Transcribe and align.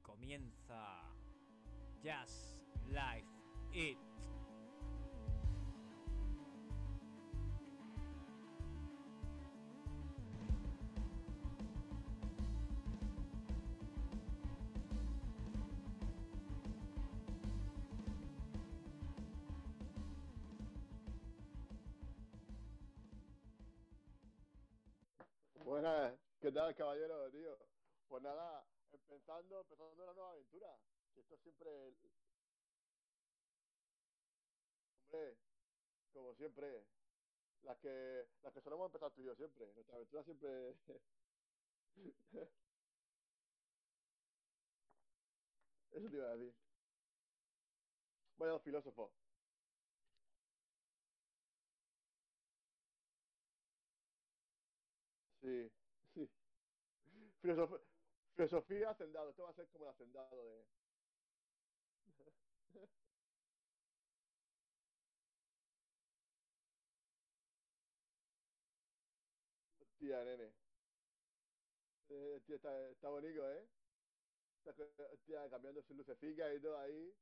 Comienza 0.00 1.02
Just 2.02 2.62
Life 2.86 3.28
It. 3.72 3.98
Buenas, 25.64 26.12
¿qué 26.38 26.52
tal, 26.52 26.74
caballero, 26.74 27.30
tío? 27.30 27.58
Pues 28.08 28.22
nada, 28.22 28.62
empezando, 29.14 29.60
empezando 29.60 30.02
una 30.02 30.12
nueva 30.14 30.30
aventura. 30.32 30.78
Que 31.14 31.20
esto 31.20 31.36
siempre. 31.38 31.94
Hombre, 35.10 35.36
como 36.12 36.34
siempre, 36.34 36.86
las 37.62 37.78
que, 37.78 38.26
las 38.42 38.52
que 38.54 38.60
solemos 38.62 38.86
empezar 38.86 39.12
tú 39.12 39.22
y 39.22 39.26
yo 39.26 39.36
siempre. 39.36 39.72
Nuestra 39.74 39.96
aventura 39.96 40.24
siempre. 40.24 40.76
Eso 45.92 46.08
te 46.10 46.16
iba 46.16 46.26
a 46.30 46.36
decir. 46.36 46.54
Vaya 48.36 48.52
dos 48.52 48.62
filósofos. 48.62 49.10
Sí, 55.40 55.70
sí. 56.14 56.28
Filosof- 57.42 57.80
filosofía 58.34 58.90
hacendado. 58.90 59.30
Esto 59.30 59.44
va 59.44 59.50
a 59.50 59.54
ser 59.54 59.68
como 59.68 59.84
el 59.84 59.90
hacendado 59.90 60.42
de. 60.44 60.64
Tía, 69.98 70.24
nene. 70.24 70.52
Eh, 72.08 72.40
está, 72.48 72.88
está 72.90 73.08
bonito, 73.08 73.50
¿eh? 73.50 73.66
Está, 74.64 74.72
tía, 75.24 75.48
cambiando 75.50 75.82
sus 75.82 75.96
lucecitas 75.96 76.54
y 76.54 76.60
todo 76.60 76.78
ahí. 76.78 77.14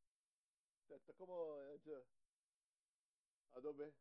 Está, 0.83 0.97
está 0.97 1.13
como 1.15 1.61
hecho 1.75 2.05
a 3.53 3.61
tope. 3.61 3.93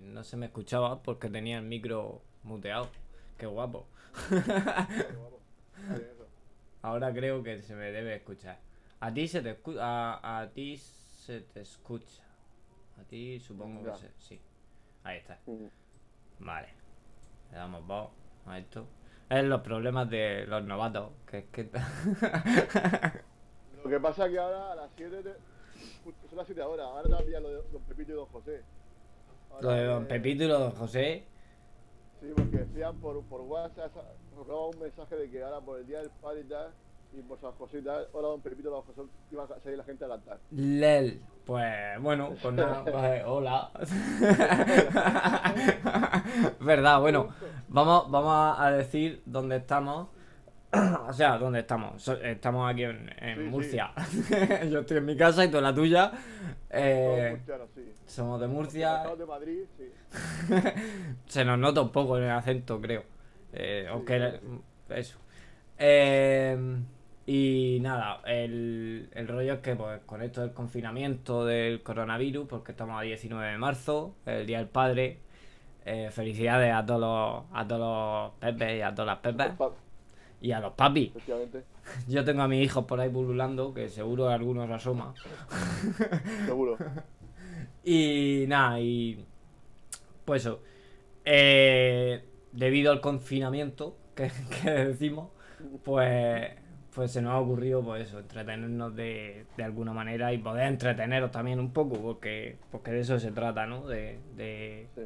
No 0.00 0.24
se 0.24 0.36
me 0.36 0.46
escuchaba 0.46 1.02
porque 1.02 1.28
tenía 1.30 1.58
el 1.58 1.64
micro 1.64 2.22
muteado. 2.42 2.88
Qué 3.38 3.46
guapo. 3.46 3.86
Qué 4.28 4.36
guapo. 5.16 5.40
Ahora 6.82 7.12
creo 7.12 7.42
que 7.42 7.60
se 7.62 7.74
me 7.74 7.90
debe 7.92 8.16
escuchar. 8.16 8.58
A 9.00 9.12
ti 9.12 9.28
se 9.28 9.42
te 9.42 9.50
escucha. 9.50 9.80
A, 9.82 10.40
a 10.40 10.48
ti 10.50 10.76
se 10.76 11.40
te 11.42 11.60
escucha. 11.60 12.22
A 12.98 13.04
ti 13.04 13.38
supongo 13.40 13.84
Ya. 13.84 13.92
que 13.92 13.98
se- 13.98 14.12
sí. 14.18 14.40
Ahí 15.04 15.18
está. 15.18 15.38
Vale. 16.38 16.68
Le 17.50 17.56
damos 17.56 17.86
voz 17.86 18.10
a 18.46 18.58
esto. 18.58 18.86
Es 19.28 19.44
los 19.44 19.60
problemas 19.60 20.08
de 20.10 20.46
los 20.46 20.64
novatos. 20.64 21.12
Que 21.26 21.38
es 21.38 21.44
que. 21.46 21.70
Lo 23.84 23.88
que 23.88 23.98
pasa 24.00 24.26
es 24.26 24.32
que 24.32 24.38
ahora 24.38 24.72
a 24.72 24.74
las 24.74 24.90
7 24.96 25.22
te- 25.22 25.36
son 26.28 26.36
las 26.36 26.46
7 26.46 26.60
ahora, 26.60 26.84
ahora 26.84 27.08
también 27.16 27.42
lo 27.42 27.48
de 27.48 27.62
Don 27.72 27.82
Pepito 27.84 28.12
y 28.12 28.14
Don 28.14 28.26
José. 28.26 28.62
Lo 29.60 29.70
de 29.70 29.84
Don 29.84 30.06
Pepito 30.06 30.44
y 30.44 30.48
lo 30.48 30.58
de 30.58 30.64
Don 30.64 30.72
José. 30.72 31.26
Sí, 32.20 32.26
porque 32.34 32.58
decían 32.58 32.96
por, 33.00 33.22
por 33.24 33.40
WhatsApp, 33.42 33.92
rolaba 34.36 34.68
un 34.68 34.78
mensaje 34.78 35.16
de 35.16 35.30
que 35.30 35.42
ahora 35.42 35.60
por 35.60 35.78
el 35.78 35.86
día 35.86 36.00
del 36.00 36.10
padre 36.10 36.40
y 36.40 36.44
tal, 36.44 36.72
y 37.12 37.22
por 37.22 37.40
San 37.40 37.52
José 37.52 37.78
y 37.78 37.82
tal, 37.82 38.08
ahora 38.14 38.28
Don 38.28 38.40
Pepito 38.40 38.68
y 38.68 38.72
Don 38.72 38.82
José 38.82 39.02
iba 39.32 39.44
a 39.44 39.60
salir 39.60 39.78
la 39.78 39.84
gente 39.84 40.04
a 40.04 40.08
cantar. 40.08 40.38
Lel. 40.50 41.22
Pues 41.44 42.00
bueno, 42.00 42.34
pues 42.40 42.54
nada, 42.54 42.84
pues, 42.84 43.22
hola. 43.26 43.70
Verdad, 46.60 47.00
bueno, 47.00 47.28
vamos, 47.68 48.10
vamos 48.10 48.58
a 48.58 48.70
decir 48.70 49.22
dónde 49.26 49.56
estamos. 49.56 50.08
O 51.08 51.12
sea, 51.12 51.38
dónde 51.38 51.60
estamos. 51.60 52.06
Estamos 52.22 52.70
aquí 52.70 52.84
en, 52.84 53.10
en 53.18 53.36
Sí, 53.36 53.42
sí. 53.44 53.50
Murcia. 53.50 53.92
Yo 54.70 54.80
estoy 54.80 54.98
en 54.98 55.04
mi 55.06 55.16
casa 55.16 55.44
y 55.44 55.50
tú 55.50 55.58
en 55.58 55.64
la 55.64 55.74
tuya. 55.74 56.12
Eh, 56.70 57.40
sí. 57.74 57.82
somos 58.06 58.40
de 58.40 58.46
Murcia. 58.46 58.92
mercados 58.92 59.18
de 59.18 59.26
Madrid, 59.26 59.58
sí. 59.76 59.92
Se 61.26 61.44
nos 61.44 61.58
nota 61.58 61.80
un 61.80 61.90
poco 61.90 62.18
en 62.18 62.24
el 62.24 62.30
acento, 62.30 62.80
creo. 62.80 63.04
Eh, 63.52 63.86
aunque 63.90 64.40
eso. 64.90 65.18
Eh, 65.78 66.56
y 67.26 67.78
nada, 67.80 68.20
el, 68.26 69.08
el 69.12 69.28
rollo 69.28 69.54
es 69.54 69.60
que 69.60 69.76
pues 69.76 70.00
con 70.06 70.22
esto 70.22 70.40
del 70.42 70.52
confinamiento 70.52 71.44
del 71.44 71.82
coronavirus, 71.82 72.46
porque 72.48 72.72
estamos 72.72 72.98
a 72.98 73.02
19 73.02 73.52
de 73.52 73.58
marzo, 73.58 74.14
el 74.26 74.46
Día 74.46 74.58
del 74.58 74.68
Padre, 74.68 75.18
eh, 75.84 76.10
felicidades 76.12 76.72
a 76.74 76.84
todos 76.84 77.00
los, 77.00 77.44
a 77.58 77.66
todos 77.66 77.80
los 77.80 78.38
pepes 78.40 78.78
y 78.78 78.82
a 78.82 78.94
todas 78.94 79.06
las 79.06 79.18
pepes 79.18 79.52
y 80.40 80.52
a 80.52 80.60
los 80.60 80.72
papis. 80.74 81.12
Yo 82.08 82.24
tengo 82.24 82.42
a 82.42 82.48
mis 82.48 82.64
hijos 82.64 82.84
por 82.84 83.00
ahí 83.00 83.08
bululando, 83.08 83.74
que 83.74 83.88
seguro 83.88 84.28
algunos 84.28 84.70
asoma. 84.70 85.14
seguro. 86.46 86.76
Y 87.82 88.44
nada, 88.46 88.78
y 88.78 89.24
pues 90.24 90.42
eso. 90.42 90.60
eh, 91.24 92.24
debido 92.52 92.92
al 92.92 93.00
confinamiento 93.00 93.96
que, 94.14 94.30
que 94.62 94.70
decimos, 94.70 95.30
pues, 95.82 96.50
pues 96.94 97.10
se 97.12 97.22
nos 97.22 97.32
ha 97.32 97.38
ocurrido 97.38 97.82
pues 97.82 98.08
eso, 98.08 98.18
entretenernos 98.18 98.94
de, 98.94 99.46
de 99.56 99.64
alguna 99.64 99.92
manera 99.94 100.32
y 100.32 100.38
poder 100.38 100.66
entreteneros 100.66 101.30
también 101.30 101.58
un 101.58 101.72
poco, 101.72 101.98
porque, 102.00 102.58
porque 102.70 102.90
de 102.92 103.00
eso 103.00 103.18
se 103.18 103.32
trata, 103.32 103.66
¿no? 103.66 103.86
De, 103.86 104.18
de, 104.36 104.86
Sí. 104.94 105.02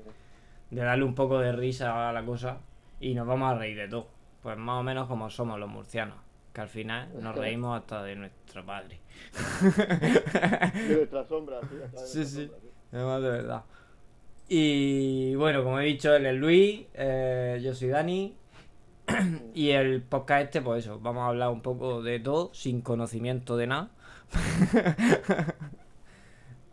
de 0.70 0.82
darle 0.82 1.04
un 1.04 1.14
poco 1.14 1.38
de 1.38 1.52
risa 1.52 2.08
a 2.08 2.12
la 2.12 2.24
cosa 2.24 2.58
y 3.00 3.14
nos 3.14 3.26
vamos 3.26 3.52
a 3.52 3.58
reír 3.58 3.76
de 3.76 3.88
todo. 3.88 4.08
Pues 4.44 4.58
más 4.58 4.78
o 4.80 4.82
menos 4.82 5.08
como 5.08 5.30
somos 5.30 5.58
los 5.58 5.70
murcianos, 5.70 6.18
que 6.52 6.60
al 6.60 6.68
final 6.68 7.08
nos 7.18 7.34
reímos 7.34 7.80
hasta 7.80 8.02
de 8.02 8.14
nuestro 8.14 8.64
padre. 8.64 9.00
De 9.32 10.96
nuestra 10.96 11.24
sombra, 11.26 11.60
sí. 11.62 11.76
de 11.76 11.88
Sí, 11.88 12.18
nuestra 12.18 12.24
sí. 12.26 12.34
sombra, 12.46 12.58
sí. 12.60 12.68
Además 12.92 13.22
de 13.22 13.30
verdad. 13.30 13.64
Y 14.48 15.34
bueno, 15.36 15.64
como 15.64 15.80
he 15.80 15.86
dicho, 15.86 16.14
él 16.14 16.26
es 16.26 16.34
Luis, 16.36 16.86
eh, 16.92 17.58
yo 17.64 17.74
soy 17.74 17.88
Dani. 17.88 18.36
y 19.54 19.70
el 19.70 20.02
podcast 20.02 20.44
este, 20.44 20.60
pues 20.62 20.84
eso, 20.84 21.00
vamos 21.00 21.22
a 21.22 21.28
hablar 21.28 21.50
un 21.50 21.62
poco 21.62 22.02
de 22.02 22.20
todo, 22.20 22.52
sin 22.52 22.82
conocimiento 22.82 23.56
de 23.56 23.66
nada. 23.66 23.90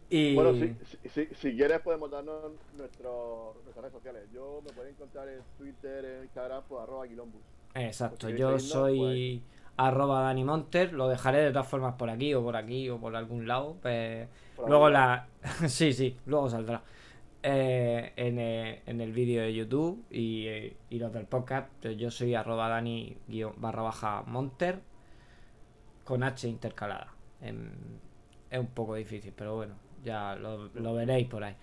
y 0.10 0.36
Bueno, 0.36 0.54
si, 0.54 1.26
si, 1.36 1.56
quieres 1.56 1.80
podemos 1.82 2.12
darnos 2.12 2.52
nuestro, 2.76 3.56
nuestras 3.64 3.84
redes 3.84 3.94
sociales. 3.94 4.30
Yo 4.34 4.62
me 4.66 4.74
pueden 4.74 4.92
encontrar 4.94 5.30
en 5.30 5.42
Twitter, 5.58 6.04
en 6.04 6.24
Instagram, 6.24 6.64
pues 6.68 6.84
arroba 6.84 7.08
Quilombus. 7.08 7.42
Exacto, 7.76 8.30
yo 8.30 8.60
soy 8.60 9.44
arroba 9.78 10.22
Dani 10.22 10.44
Monter, 10.44 10.94
lo 10.94 11.08
dejaré 11.08 11.40
de 11.40 11.52
todas 11.52 11.68
formas 11.68 11.96
por 11.96 12.10
aquí 12.10 12.34
o 12.34 12.44
por 12.44 12.56
aquí 12.56 12.90
o 12.90 13.00
por 13.00 13.16
algún 13.16 13.48
lado. 13.48 13.78
pues, 13.82 14.28
Por 14.56 14.70
luego 14.70 14.90
la... 14.90 15.28
sí, 15.68 15.94
sí, 15.94 16.18
luego 16.26 16.50
saldrá. 16.50 16.84
Eh, 17.44 18.14
en, 18.18 18.38
eh, 18.40 18.82
en 18.86 19.02
el 19.02 19.12
vídeo 19.14 19.42
de 19.42 19.52
YouTube 19.54 20.06
y, 20.12 20.46
eh, 20.48 20.78
y 20.92 21.00
los 21.00 21.12
del 21.12 21.26
podcast, 21.26 21.70
pues 21.82 21.98
yo 21.98 22.12
soy 22.12 22.36
arroba 22.36 22.70
Dani 22.70 23.18
guion 23.28 23.54
barra 23.58 23.82
baja 23.82 24.24
Monter 24.28 24.80
con 26.04 26.24
H 26.24 26.48
intercalada. 26.48 27.08
Em, 27.42 27.70
es 28.50 28.60
un 28.60 28.68
poco 28.68 28.96
difícil, 28.96 29.34
pero 29.36 29.56
bueno, 29.56 29.76
ya 30.04 30.36
lo, 30.36 30.68
lo 30.76 30.94
veréis 30.94 31.28
por 31.28 31.44
ahí. 31.44 31.56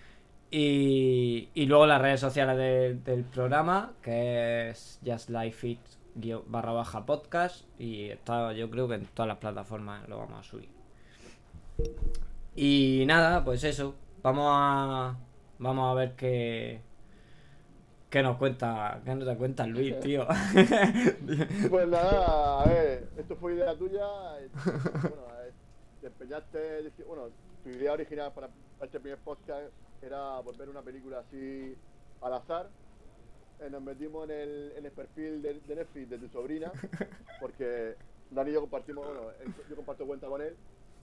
Y, 0.50 1.50
y 1.54 1.66
luego 1.66 1.86
las 1.86 2.00
redes 2.00 2.20
sociales 2.20 2.56
de- 2.56 2.94
del 2.94 3.25
programa, 3.25 3.92
que 4.02 4.70
es 4.70 4.99
Just 5.05 5.28
Life 5.31 5.52
Fit 5.58 5.81
guion 6.20 6.43
barra 6.47 6.73
baja 6.73 7.05
podcast. 7.06 7.65
Y 7.79 8.11
está, 8.11 8.53
yo 8.53 8.70
creo 8.70 8.88
que 8.88 8.94
en 8.97 9.06
todas 9.06 9.29
las 9.29 9.38
plataformas 9.38 10.09
lo 10.09 10.19
vamos 10.19 10.41
a 10.47 10.49
subir. 10.49 10.69
Y 12.55 13.05
nada, 13.06 13.44
pues 13.44 13.65
eso. 13.65 13.94
Vamos 14.23 14.47
a. 14.50 15.17
Vamos 15.59 15.91
a 15.91 15.94
ver 15.94 16.15
qué. 16.15 16.81
¿Qué 18.11 18.23
nos 18.23 18.37
cuenta? 18.38 19.00
¿Qué 19.05 19.15
nos 19.15 19.29
te 19.29 19.37
cuenta 19.37 19.67
Luis, 19.67 19.99
tío? 20.00 20.26
Pues 21.70 21.88
nada, 21.88 22.62
a 22.62 22.67
ver, 22.67 23.09
esto 23.19 23.37
fue 23.37 23.55
idea 23.55 23.76
tuya. 23.76 24.06
eh, 24.41 24.49
Bueno, 25.03 25.23
te 26.00 26.06
empeñaste, 26.06 26.85
deci- 26.85 27.06
bueno, 27.06 27.25
tu 27.62 27.69
idea 27.70 27.93
original 27.93 28.32
para 28.32 28.49
este 28.82 28.99
primer 29.00 29.19
podcast 29.19 29.67
era 30.00 30.41
volver 30.41 30.69
una 30.70 30.81
película 30.81 31.19
así 31.19 31.76
al 32.23 32.32
azar. 32.32 32.69
Eh, 33.60 33.70
nos 33.70 33.82
metimos 33.82 34.25
en 34.28 34.37
el, 34.37 34.72
en 34.76 34.87
el 34.87 34.93
perfil 34.93 35.43
de, 35.43 35.60
de 35.60 35.75
Netflix 35.76 36.10
de 36.10 36.19
tu 36.19 36.28
sobrina, 36.28 36.70
porque 37.40 37.96
Dani 38.31 38.50
y 38.50 38.55
yo 38.55 38.60
compartimos, 38.60 39.06
bueno, 39.06 39.32
yo 39.69 39.76
comparto 39.76 40.06
cuenta 40.06 40.28
con 40.28 40.40
él, 40.43 40.55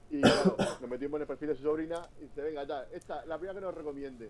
y 0.09 0.21
claro, 0.21 0.55
nos 0.81 0.89
metimos 0.89 1.17
en 1.17 1.21
el 1.21 1.27
perfil 1.27 1.49
de 1.49 1.55
su 1.55 1.63
sobrina 1.63 2.07
y 2.19 2.23
dice, 2.23 2.41
venga, 2.41 2.63
ya, 2.63 2.85
esta, 2.93 3.25
la 3.25 3.37
primera 3.37 3.59
que 3.59 3.65
nos 3.65 3.75
recomiende. 3.75 4.29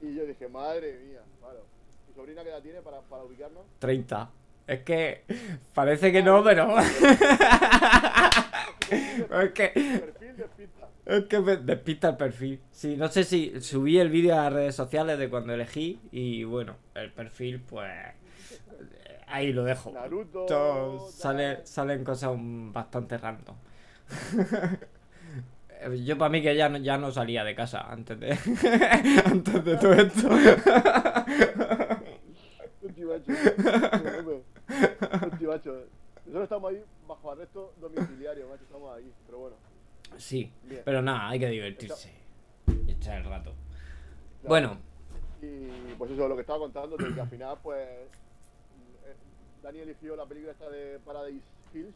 Y 0.00 0.14
yo 0.14 0.26
dije, 0.26 0.48
madre 0.48 0.98
mía, 0.98 1.22
claro. 1.40 1.64
Y 2.10 2.14
sobrina 2.14 2.42
qué 2.42 2.50
edad 2.50 2.62
tiene 2.62 2.82
para, 2.82 3.00
para 3.00 3.24
ubicarnos? 3.24 3.64
30. 3.78 4.30
Es 4.66 4.82
que 4.82 5.24
parece 5.74 6.10
que 6.12 6.22
no, 6.22 6.42
pero. 6.44 6.78
es 9.42 9.52
que. 9.52 9.72
Es 11.06 11.24
que 11.26 11.38
me 11.40 11.56
despista 11.58 12.08
el 12.10 12.16
perfil. 12.16 12.60
Sí, 12.70 12.96
no 12.96 13.08
sé 13.08 13.24
si 13.24 13.60
subí 13.60 13.98
el 13.98 14.08
vídeo 14.08 14.34
a 14.34 14.44
las 14.44 14.52
redes 14.52 14.74
sociales 14.74 15.18
de 15.18 15.28
cuando 15.28 15.52
elegí 15.52 16.00
y 16.12 16.44
bueno, 16.44 16.76
el 16.94 17.12
perfil 17.12 17.60
pues 17.60 17.92
ahí 19.26 19.52
lo 19.52 19.64
dejo. 19.64 19.90
Naruto. 19.92 20.46
Todo- 20.46 21.08
sale, 21.10 21.66
salen 21.66 22.04
cosas 22.04 22.32
bastante 22.38 23.18
random. 23.18 23.56
Yo 26.04 26.16
para 26.16 26.30
mí 26.30 26.40
que 26.40 26.56
ya 26.56 26.68
no, 26.70 26.78
ya 26.78 26.96
no 26.96 27.10
salía 27.10 27.44
de 27.44 27.54
casa 27.54 27.80
antes 27.90 28.18
de 28.18 28.30
antes 29.26 29.64
de 29.64 29.76
todo 29.76 29.92
esto. 29.92 30.28
Nosotros 35.44 36.42
estamos 36.42 36.70
ahí 36.70 36.82
bajo 37.06 37.30
arresto 37.30 37.72
domiciliario, 37.80 38.48
macho. 38.48 38.64
Estamos 38.64 38.96
ahí. 38.96 39.12
Pero 39.26 39.38
bueno. 39.38 39.56
Sí, 40.18 40.52
Bien. 40.62 40.82
pero 40.84 41.02
nada, 41.02 41.28
hay 41.28 41.38
que 41.38 41.48
divertirse 41.48 42.12
y 42.86 42.90
echar 42.92 43.18
el 43.18 43.24
rato. 43.24 43.52
claro. 44.42 44.48
Bueno, 44.48 44.78
Y 45.42 45.94
pues 45.98 46.10
eso, 46.10 46.26
lo 46.28 46.34
que 46.34 46.40
estaba 46.42 46.58
contando, 46.60 46.96
de 46.96 47.14
que 47.14 47.20
al 47.20 47.28
final, 47.28 47.58
pues. 47.62 47.78
eh, 47.86 48.08
Dani 49.62 49.78
eligió 49.80 50.16
la 50.16 50.26
película 50.26 50.52
esta 50.52 50.68
de 50.70 50.98
Paradise 51.00 51.44
Hills. 51.74 51.94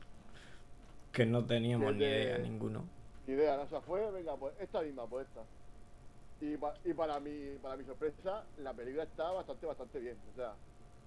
que 1.12 1.24
no 1.26 1.44
teníamos 1.44 1.94
ni 1.94 2.00
de- 2.00 2.22
idea 2.24 2.38
ninguno. 2.38 2.84
Ni 3.26 3.34
idea, 3.34 3.56
¿no? 3.56 3.62
O 3.62 3.68
sea, 3.68 3.80
fue, 3.80 4.10
venga, 4.10 4.36
pues 4.36 4.54
esta 4.60 4.82
misma, 4.82 5.06
pues 5.06 5.26
esta. 5.26 5.40
Y, 6.40 6.56
pa- 6.56 6.74
y 6.84 6.92
para, 6.94 7.18
mi, 7.20 7.56
para 7.62 7.76
mi 7.76 7.84
sorpresa, 7.84 8.44
la 8.58 8.72
película 8.72 9.02
está 9.04 9.30
bastante, 9.32 9.66
bastante 9.66 9.98
bien. 9.98 10.16
O 10.32 10.36
sea, 10.36 10.52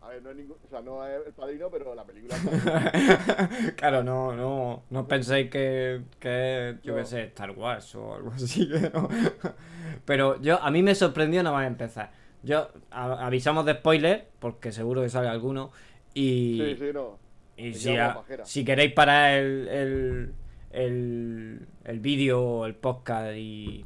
a 0.01 0.07
ver, 0.09 0.23
no 0.23 0.31
es 0.31 0.35
ningún, 0.35 0.57
o 0.65 0.67
sea, 0.69 0.81
no 0.81 1.05
es 1.07 1.25
el 1.27 1.33
padrino, 1.33 1.69
pero 1.69 1.93
la 1.95 2.03
película 2.05 2.35
está 2.35 3.49
claro, 3.77 4.03
no, 4.03 4.33
no, 4.35 4.83
no 4.89 5.07
penséis 5.07 5.49
que, 5.51 6.01
que 6.19 6.77
yo 6.83 6.95
qué 6.95 7.05
sé, 7.05 7.23
Star 7.25 7.51
Wars 7.51 7.93
o 7.95 8.15
algo 8.15 8.31
así. 8.31 8.67
Pero 10.05 10.41
yo, 10.41 10.61
a 10.61 10.71
mí 10.71 10.81
me 10.83 10.95
sorprendió 10.95 11.43
nada 11.43 11.55
más 11.55 11.67
empezar. 11.67 12.11
Yo, 12.43 12.69
a- 12.89 13.25
avisamos 13.27 13.65
de 13.65 13.73
spoiler, 13.73 14.29
porque 14.39 14.71
seguro 14.71 15.01
que 15.01 15.09
sale 15.09 15.27
alguno. 15.29 15.71
Y, 16.13 16.57
Sí, 16.59 16.75
sí, 16.87 16.91
no. 16.93 17.19
y 17.57 17.73
si, 17.73 17.95
a- 17.95 18.17
queréis 18.65 18.93
parar 18.93 19.33
el, 19.33 19.67
el, 19.67 20.33
el, 20.71 21.67
el 21.83 21.99
vídeo 21.99 22.41
o 22.41 22.65
el 22.65 22.73
podcast 22.75 23.33
y, 23.35 23.85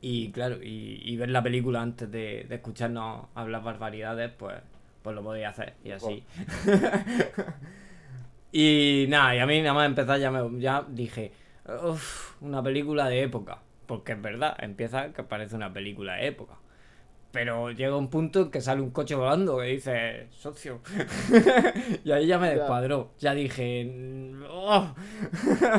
y 0.00 0.30
claro, 0.32 0.62
y, 0.62 1.00
y 1.04 1.16
ver 1.16 1.30
la 1.30 1.42
película 1.42 1.82
antes 1.82 2.10
de, 2.10 2.46
de 2.48 2.54
escucharnos 2.54 3.26
hablar 3.34 3.62
barbaridades, 3.64 4.30
pues, 4.38 4.56
pues 5.02 5.14
lo 5.16 5.22
podéis 5.22 5.46
hacer 5.48 5.74
y 5.84 5.90
así. 5.90 6.24
y 8.52 9.06
nada, 9.08 9.34
y 9.36 9.38
a 9.38 9.46
mí 9.46 9.60
nada 9.62 9.74
más 9.74 9.86
empezar 9.86 10.18
ya, 10.20 10.30
me, 10.30 10.60
ya 10.60 10.84
dije, 10.88 11.32
uff, 11.84 12.40
una 12.42 12.62
película 12.62 13.08
de 13.08 13.22
época. 13.22 13.58
Porque 13.86 14.12
es 14.12 14.22
verdad, 14.22 14.56
empieza 14.60 15.12
que 15.12 15.22
parece 15.22 15.56
una 15.56 15.72
película 15.72 16.14
de 16.14 16.26
época. 16.28 16.54
Pero 17.32 17.70
llega 17.70 17.96
un 17.96 18.08
punto 18.10 18.42
en 18.42 18.50
que 18.50 18.60
sale 18.60 18.82
un 18.82 18.90
coche 18.90 19.14
volando 19.14 19.58
que 19.58 19.64
dice, 19.64 20.26
socio. 20.30 20.80
y 22.04 22.10
ahí 22.12 22.26
ya 22.26 22.38
me 22.38 22.50
descuadró. 22.54 23.12
Ya 23.18 23.32
dije, 23.34 23.90
"Oh". 24.50 24.94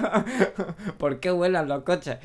¿por 0.97 1.19
qué 1.19 1.29
vuelan 1.31 1.67
los 1.67 1.83
coches? 1.83 2.17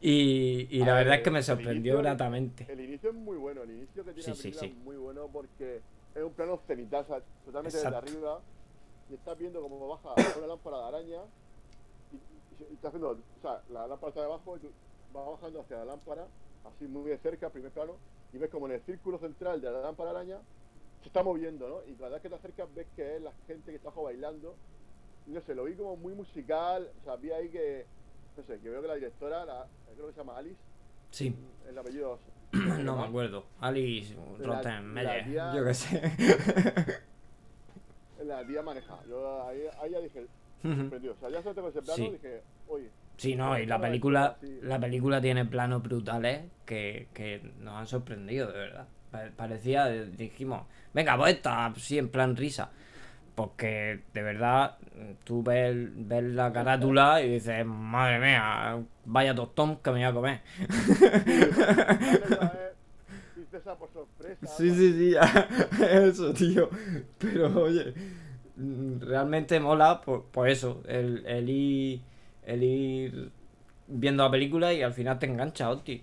Y, 0.00 0.66
y 0.70 0.80
la 0.80 0.94
ver, 0.94 1.04
verdad 1.04 1.14
es 1.16 1.22
que 1.22 1.30
me 1.30 1.38
el 1.38 1.44
sorprendió 1.44 1.94
inicio- 1.94 2.02
gratamente. 2.02 2.66
El 2.70 2.80
inicio 2.80 3.10
es 3.10 3.16
muy 3.16 3.36
bueno, 3.36 3.62
el 3.62 3.70
inicio 3.70 4.04
que 4.04 4.12
tiene 4.12 4.22
Sí, 4.22 4.30
la 4.30 4.36
sí, 4.36 4.52
sí. 4.68 4.74
muy 4.84 4.96
bueno 4.96 5.28
porque 5.32 5.80
es 6.16 6.22
un 6.22 6.32
plano 6.32 6.58
cenital, 6.66 7.04
totalmente 7.44 7.76
desde 7.76 7.96
arriba. 7.98 8.40
Y 9.10 9.14
estás 9.14 9.38
viendo 9.38 9.60
cómo 9.62 9.86
baja 9.88 10.14
una 10.38 10.46
lámpara 10.48 10.78
de 10.78 10.84
araña 10.84 11.20
y, 12.12 12.16
y- 12.16 12.66
y 12.70 12.74
estás 12.74 12.92
viendo, 12.92 13.10
o 13.10 13.40
sea, 13.40 13.62
la 13.70 13.86
lámpara 13.86 14.08
está 14.08 14.22
debajo 14.22 14.56
y 14.56 14.60
tú 14.60 14.70
vas 15.12 15.26
bajando 15.26 15.60
hacia 15.60 15.76
la 15.78 15.84
lámpara, 15.84 16.26
así 16.64 16.86
muy 16.86 17.10
de 17.10 17.18
cerca, 17.18 17.50
primer 17.50 17.70
plano, 17.70 17.96
y 18.32 18.38
ves 18.38 18.50
como 18.50 18.66
en 18.66 18.72
el 18.72 18.80
círculo 18.82 19.18
central 19.18 19.60
de 19.60 19.70
la 19.70 19.80
lámpara 19.80 20.10
de 20.12 20.16
araña 20.18 20.38
se 21.02 21.08
está 21.08 21.22
moviendo, 21.22 21.68
¿no? 21.68 21.84
Y 21.88 21.94
cada 21.94 22.10
vez 22.10 22.22
que 22.22 22.28
te 22.28 22.34
acercas 22.34 22.74
ves 22.74 22.86
que 22.96 23.16
es 23.16 23.22
la 23.22 23.32
gente 23.46 23.70
que 23.70 23.76
está 23.76 23.88
abajo 23.90 24.02
bailando. 24.04 24.56
Y 25.28 25.30
no 25.30 25.40
sé, 25.42 25.54
lo 25.54 25.64
vi 25.64 25.74
como 25.76 25.96
muy 25.96 26.14
musical, 26.14 26.90
o 27.00 27.04
sea, 27.04 27.14
vi 27.16 27.30
ahí 27.30 27.48
que, 27.48 27.86
no 28.36 28.42
sé, 28.44 28.58
que 28.60 28.68
veo 28.70 28.82
que 28.82 28.88
la 28.88 28.94
directora, 28.94 29.44
la, 29.44 29.66
creo 29.94 30.06
que 30.08 30.12
se 30.12 30.18
llama 30.18 30.36
Alice, 30.36 30.60
Sí, 31.10 31.34
el 31.68 31.78
apellido 31.78 32.18
no 32.84 32.96
me 33.00 33.04
acuerdo. 33.04 33.46
Alice 33.60 34.14
Rottenmeier, 34.38 35.24
tía- 35.24 35.54
yo 35.54 35.64
qué 35.64 35.74
sé. 35.74 36.12
La 38.24 38.44
tía 38.46 38.62
maneja. 38.62 38.98
Yo 39.08 39.46
ahí, 39.46 39.62
ahí 39.82 39.90
ya 39.90 40.00
dije, 40.00 40.26
sorprendido. 40.62 41.14
O 41.14 41.20
sea, 41.20 41.30
ya 41.30 41.42
solamente 41.42 41.60
con 41.60 41.70
ese 41.70 41.82
plano 41.82 41.96
Sí. 41.96 42.10
dije, 42.12 42.42
oye, 42.68 42.90
Sí, 43.18 43.34
no, 43.34 43.58
y 43.58 43.64
la 43.66 43.80
película, 43.80 44.36
sí. 44.40 44.58
la 44.62 44.78
película 44.78 45.20
tiene 45.22 45.44
planos 45.46 45.82
brutales 45.82 46.42
que, 46.66 47.08
que 47.14 47.40
nos 47.60 47.74
han 47.74 47.86
sorprendido, 47.86 48.48
de 48.52 48.58
verdad. 48.58 48.88
Pa- 49.10 49.30
Parecía, 49.34 49.86
dijimos, 49.88 50.66
venga, 50.92 51.16
pues 51.16 51.34
esta, 51.36 51.72
sí, 51.76 51.96
en 51.98 52.08
plan 52.10 52.36
risa. 52.36 52.70
Porque 53.36 54.00
de 54.14 54.22
verdad, 54.22 54.78
tú 55.24 55.42
ves, 55.44 55.76
ves 55.94 56.24
la 56.24 56.52
carátula 56.52 57.22
y 57.22 57.34
dices, 57.34 57.64
madre 57.66 58.18
mía, 58.18 58.82
vaya 59.04 59.34
tostón 59.34 59.76
que 59.76 59.90
me 59.92 59.98
voy 59.98 60.04
a 60.04 60.12
comer. 60.12 60.40
princesa 63.34 63.74
por 63.76 63.90
sorpresa. 63.92 64.46
Sí, 64.46 64.70
sí, 64.70 64.92
sí, 64.92 65.14
eso, 65.84 66.32
tío. 66.32 66.70
Pero 67.18 67.62
oye, 67.62 67.92
realmente 69.00 69.60
mola 69.60 70.00
por, 70.00 70.24
por 70.24 70.48
eso, 70.48 70.82
el, 70.88 71.24
el 71.26 71.48
ir, 71.50 72.00
el 72.46 72.62
ir 72.62 73.30
viendo 73.86 74.24
la 74.24 74.30
película 74.30 74.72
y 74.72 74.82
al 74.82 74.92
final 74.94 75.18
te 75.18 75.26
engancha, 75.26 75.70
hostia. 75.70 76.00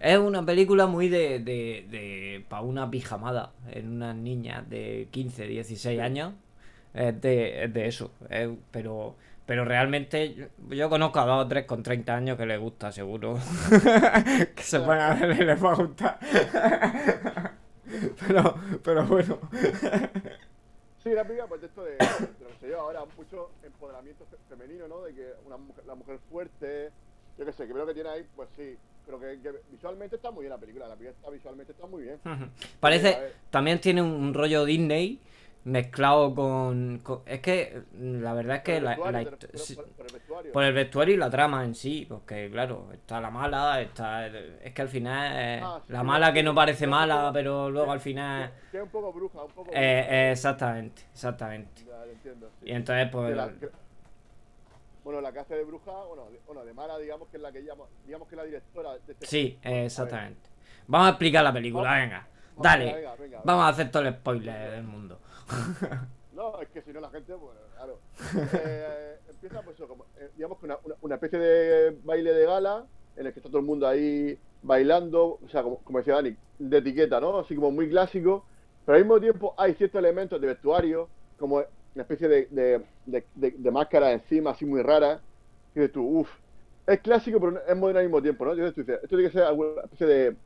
Es 0.00 0.18
una 0.18 0.44
película 0.44 0.86
muy 0.86 1.08
de, 1.08 1.38
de, 1.38 1.86
de 1.90 2.44
para 2.48 2.62
una 2.62 2.90
pijamada 2.90 3.52
en 3.70 3.88
unas 3.92 4.14
niñas 4.16 4.68
de 4.68 5.08
15, 5.10 5.46
16 5.46 6.00
años. 6.00 6.34
Es 6.96 7.20
de, 7.20 7.64
es 7.64 7.72
de 7.74 7.86
eso. 7.86 8.10
es- 8.30 8.48
pero, 8.70 9.14
pero 9.44 9.64
realmente 9.64 10.34
yo, 10.34 10.46
yo 10.70 10.88
conozco 10.90 11.20
a 11.20 11.26
dos 11.26 11.44
o 11.44 11.48
tres 11.48 11.66
con 11.66 11.82
30 11.82 12.16
años 12.16 12.36
que 12.38 12.46
les 12.46 12.58
gusta, 12.58 12.90
seguro. 12.90 13.38
que 14.56 14.62
se 14.62 14.78
van 14.78 15.00
a 15.00 15.14
ver 15.14 15.40
y 15.42 15.44
les 15.44 15.62
va 15.62 15.72
a 15.72 15.74
gustar. 15.76 16.18
pero, 18.26 18.54
pero 18.82 19.06
bueno. 19.06 19.38
Sí, 21.02 21.10
la 21.10 21.22
película, 21.24 21.46
pues 21.48 21.60
de 21.60 21.66
esto 21.68 21.84
de, 21.84 21.92
de 21.92 21.98
lo 21.98 22.48
que 22.48 22.54
se 22.60 22.66
lleva 22.66 22.80
ahora, 22.82 23.04
mucho 23.16 23.50
empoderamiento 23.62 24.24
fe- 24.26 24.36
femenino, 24.48 24.88
¿no? 24.88 25.02
De 25.02 25.14
que 25.14 25.32
una 25.46 25.56
mujer, 25.56 25.84
la 25.86 25.94
mujer 25.94 26.18
fuerte, 26.30 26.90
yo 27.38 27.44
qué 27.46 27.52
sé, 27.52 27.66
que 27.66 27.72
veo 27.72 27.86
que 27.86 27.94
tiene 27.94 28.08
ahí, 28.08 28.26
pues 28.34 28.48
sí. 28.56 28.76
Pero 29.04 29.20
que, 29.20 29.38
que 29.40 29.52
visualmente 29.70 30.16
está 30.16 30.32
muy 30.32 30.42
bien 30.42 30.50
la 30.50 30.58
película. 30.58 30.88
La 30.88 30.96
película 30.96 31.16
está, 31.16 31.30
visualmente 31.30 31.72
está 31.72 31.86
muy 31.86 32.02
bien. 32.02 32.18
a 32.24 32.38
Parece, 32.80 33.16
también 33.50 33.80
tiene 33.80 34.02
un 34.02 34.34
rollo 34.34 34.64
Disney 34.64 35.20
mezclado 35.66 36.32
con, 36.34 37.00
con- 37.02 37.22
es 37.26 37.40
que 37.40 37.82
la 38.00 38.32
verdad 38.34 38.56
es 38.58 38.62
que 38.62 38.72
Por 38.74 38.78
el 38.78 38.84
la, 38.84 38.96
por- 38.96 39.16
el 39.16 39.24
vestuario. 40.12 40.52
por 40.52 40.62
el 40.62 40.72
vestuario 40.72 41.14
y 41.14 41.18
la 41.18 41.28
trama 41.28 41.64
en 41.64 41.74
sí, 41.74 42.06
porque 42.08 42.48
claro, 42.52 42.86
está 42.92 43.20
la 43.20 43.30
mala, 43.30 43.80
está 43.80 44.28
es 44.28 44.72
que 44.72 44.82
al 44.82 44.88
final 44.88 45.36
es 45.36 45.62
Ah, 45.64 45.80
sí, 45.84 45.92
la 45.92 46.00
sí, 46.00 46.06
mala 46.06 46.26
sí, 46.28 46.32
que 46.34 46.42
no 46.44 46.54
parece 46.54 46.86
mala, 46.86 47.30
pero 47.32 47.68
luego 47.68 47.90
al 47.90 47.98
final 48.00 48.52
Que 48.70 48.76
es 48.78 48.82
un 48.84 48.90
poco 48.90 49.12
bruja, 49.12 49.42
un 49.42 49.50
poco 49.50 49.70
eh, 49.72 49.74
bruja. 49.74 50.14
eh, 50.16 50.30
exactamente, 50.32 51.02
exactamente. 51.12 51.82
Ya, 51.84 52.04
lo 52.06 52.12
entiendo. 52.12 52.50
Y 52.62 52.70
entonces 52.72 53.08
pues 53.10 53.34
que- 53.60 53.70
bueno, 55.02 55.20
la 55.20 55.32
que 55.32 55.38
hace 55.40 55.54
de 55.56 55.64
bruja, 55.64 55.92
bueno, 56.08 56.30
de, 56.30 56.40
bueno, 56.46 56.64
de 56.64 56.72
mala, 56.74 56.96
digamos 56.98 57.28
que 57.28 57.36
es 57.38 57.42
la 57.42 57.50
que 57.52 57.62
llama, 57.64 57.84
digamos 58.04 58.28
que 58.28 58.34
es 58.34 58.38
la 58.38 58.44
directora 58.44 58.92
de 58.92 58.98
este 59.12 59.26
sí, 59.26 59.58
eh, 59.62 59.86
exactamente. 59.86 60.48
Vamos 60.86 61.08
a 61.08 61.10
explicar 61.10 61.42
la 61.42 61.52
película, 61.52 61.84
Vamos- 61.90 62.00
venga. 62.04 62.26
Vamos, 62.56 62.62
Dale. 62.62 62.84
venga, 62.86 62.96
venga, 62.98 63.14
venga. 63.16 63.40
Vamos 63.44 63.64
a 63.64 63.68
hacer 63.68 63.90
todo 63.90 64.02
el 64.04 64.14
spoiler 64.14 64.70
del 64.70 64.84
mundo. 64.84 65.18
No, 66.32 66.60
es 66.60 66.68
que 66.68 66.82
si 66.82 66.92
no 66.92 67.00
la 67.00 67.08
gente, 67.10 67.32
bueno, 67.34 67.60
claro. 67.74 67.98
Eh, 68.52 69.16
empieza 69.30 69.62
pues 69.62 69.76
eso, 69.76 69.88
como, 69.88 70.04
eh, 70.18 70.30
digamos 70.36 70.58
que 70.58 70.66
una, 70.66 70.78
una, 71.00 71.14
especie 71.14 71.38
de 71.38 71.98
baile 72.04 72.32
de 72.34 72.44
gala 72.44 72.84
en 73.16 73.26
el 73.26 73.32
que 73.32 73.38
está 73.38 73.48
todo 73.48 73.60
el 73.60 73.64
mundo 73.66 73.86
ahí 73.88 74.38
bailando, 74.62 75.38
o 75.42 75.48
sea, 75.50 75.62
como, 75.62 75.80
decía 75.98 76.14
Dani, 76.14 76.36
de 76.58 76.78
etiqueta, 76.78 77.20
¿no? 77.20 77.38
Así 77.38 77.54
como 77.54 77.70
muy 77.70 77.88
clásico, 77.88 78.44
pero 78.84 78.96
al 78.96 79.04
mismo 79.04 79.18
tiempo 79.20 79.54
hay 79.56 79.74
ciertos 79.74 79.98
elementos 79.98 80.40
de 80.40 80.46
vestuario, 80.48 81.08
como 81.38 81.56
una 81.56 82.02
especie 82.02 82.28
de, 82.28 82.46
de, 82.50 82.84
de, 83.06 83.24
de- 83.34 83.70
máscara 83.70 84.12
encima, 84.12 84.50
así 84.50 84.66
muy 84.66 84.82
rara, 84.82 85.20
y 85.74 85.80
dices 85.80 85.92
tú, 85.92 86.02
uff, 86.20 86.30
es 86.86 87.00
clásico, 87.00 87.40
pero 87.40 87.62
es 87.66 87.76
moderno 87.76 88.00
al 88.00 88.06
mismo 88.06 88.20
tiempo, 88.22 88.44
¿no? 88.44 88.52
Entonces 88.52 88.74
tú 88.74 88.80
dices, 88.82 88.96
esto 89.02 89.16
tiene 89.16 89.24
que 89.24 89.32
ser 89.32 89.42
alguna 89.44 89.80
especie 89.82 90.06
de 90.06 90.36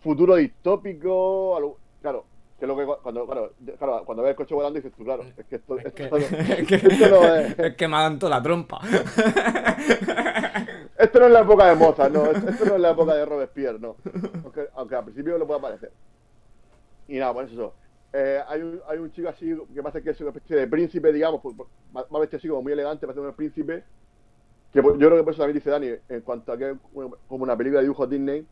futuro 0.00 0.36
distópico, 0.36 1.78
claro, 2.00 2.24
que 2.58 2.64
es 2.64 2.68
lo 2.68 2.76
que 2.76 2.84
cu- 2.84 2.98
cuando, 3.02 3.26
claro, 3.26 3.52
claro, 3.78 4.02
cuando 4.04 4.22
ves 4.22 4.30
el 4.30 4.36
coche 4.36 4.54
volando 4.54 4.76
dices 4.78 4.92
tú, 4.96 5.04
claro, 5.04 5.22
es 5.36 5.46
que 5.46 5.56
esto, 5.56 5.78
Es 5.78 5.92
que, 5.92 6.04
esto, 6.04 6.16
es 6.16 6.66
que- 6.66 6.74
esto 6.74 7.08
no 7.08 7.34
es, 7.34 7.58
es 7.58 7.76
que 7.76 7.88
me 7.88 7.96
han 7.96 8.18
dado 8.18 8.30
la 8.30 8.42
trompa. 8.42 8.80
esto 10.98 11.20
no 11.20 11.26
es 11.26 11.32
la 11.32 11.40
época 11.40 11.66
de 11.66 11.74
Mozart, 11.76 12.12
no, 12.12 12.26
esto 12.26 12.64
no 12.64 12.74
es 12.74 12.80
la 12.80 12.90
época 12.90 13.14
de 13.14 13.24
Robespierre, 13.24 13.78
no, 13.78 13.96
aunque, 14.44 14.68
aunque 14.74 14.94
al 14.96 15.04
principio 15.04 15.38
lo 15.38 15.46
pueda 15.46 15.60
parecer. 15.60 15.92
Y 17.06 17.18
nada, 17.18 17.32
pues 17.32 17.52
eso. 17.52 17.74
Eh, 18.12 18.40
hay, 18.48 18.62
un, 18.62 18.80
hay 18.88 18.98
un 18.98 19.12
chico 19.12 19.28
así 19.28 19.54
que 19.74 19.82
pasa 19.82 20.00
que 20.00 20.10
es 20.10 20.20
una 20.20 20.30
especie 20.30 20.56
de 20.56 20.66
príncipe, 20.66 21.12
digamos, 21.12 21.40
pues, 21.42 21.54
pues, 21.56 21.68
va 21.94 22.20
vestido 22.20 22.38
así 22.38 22.48
como 22.48 22.62
muy 22.62 22.72
elegante, 22.72 23.06
parece 23.06 23.20
un 23.24 23.32
príncipe. 23.34 23.84
Que 24.72 24.82
yo 24.82 24.92
creo 24.96 25.16
que 25.16 25.22
por 25.22 25.32
eso 25.32 25.42
también 25.42 25.56
dice 25.56 25.70
Dani, 25.70 25.90
en 26.08 26.20
cuanto 26.20 26.52
a 26.52 26.58
que 26.58 26.70
es 26.72 26.76
como 26.92 27.44
una 27.44 27.56
película 27.56 27.80
de 27.80 27.84
dibujos 27.84 28.10
Disney. 28.10 28.46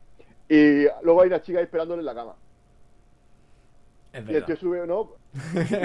Y 0.49 0.85
luego 1.03 1.21
hay 1.21 1.27
una 1.29 1.43
chica 1.43 1.59
ahí 1.59 1.65
esperándole 1.65 2.01
en 2.01 2.07
la 2.07 2.15
cama. 2.15 2.35
Es 4.17 4.29
Y 4.31 4.35
el 4.35 4.45
tío 4.45 4.57
sube, 4.57 4.87
¿no? 4.87 5.13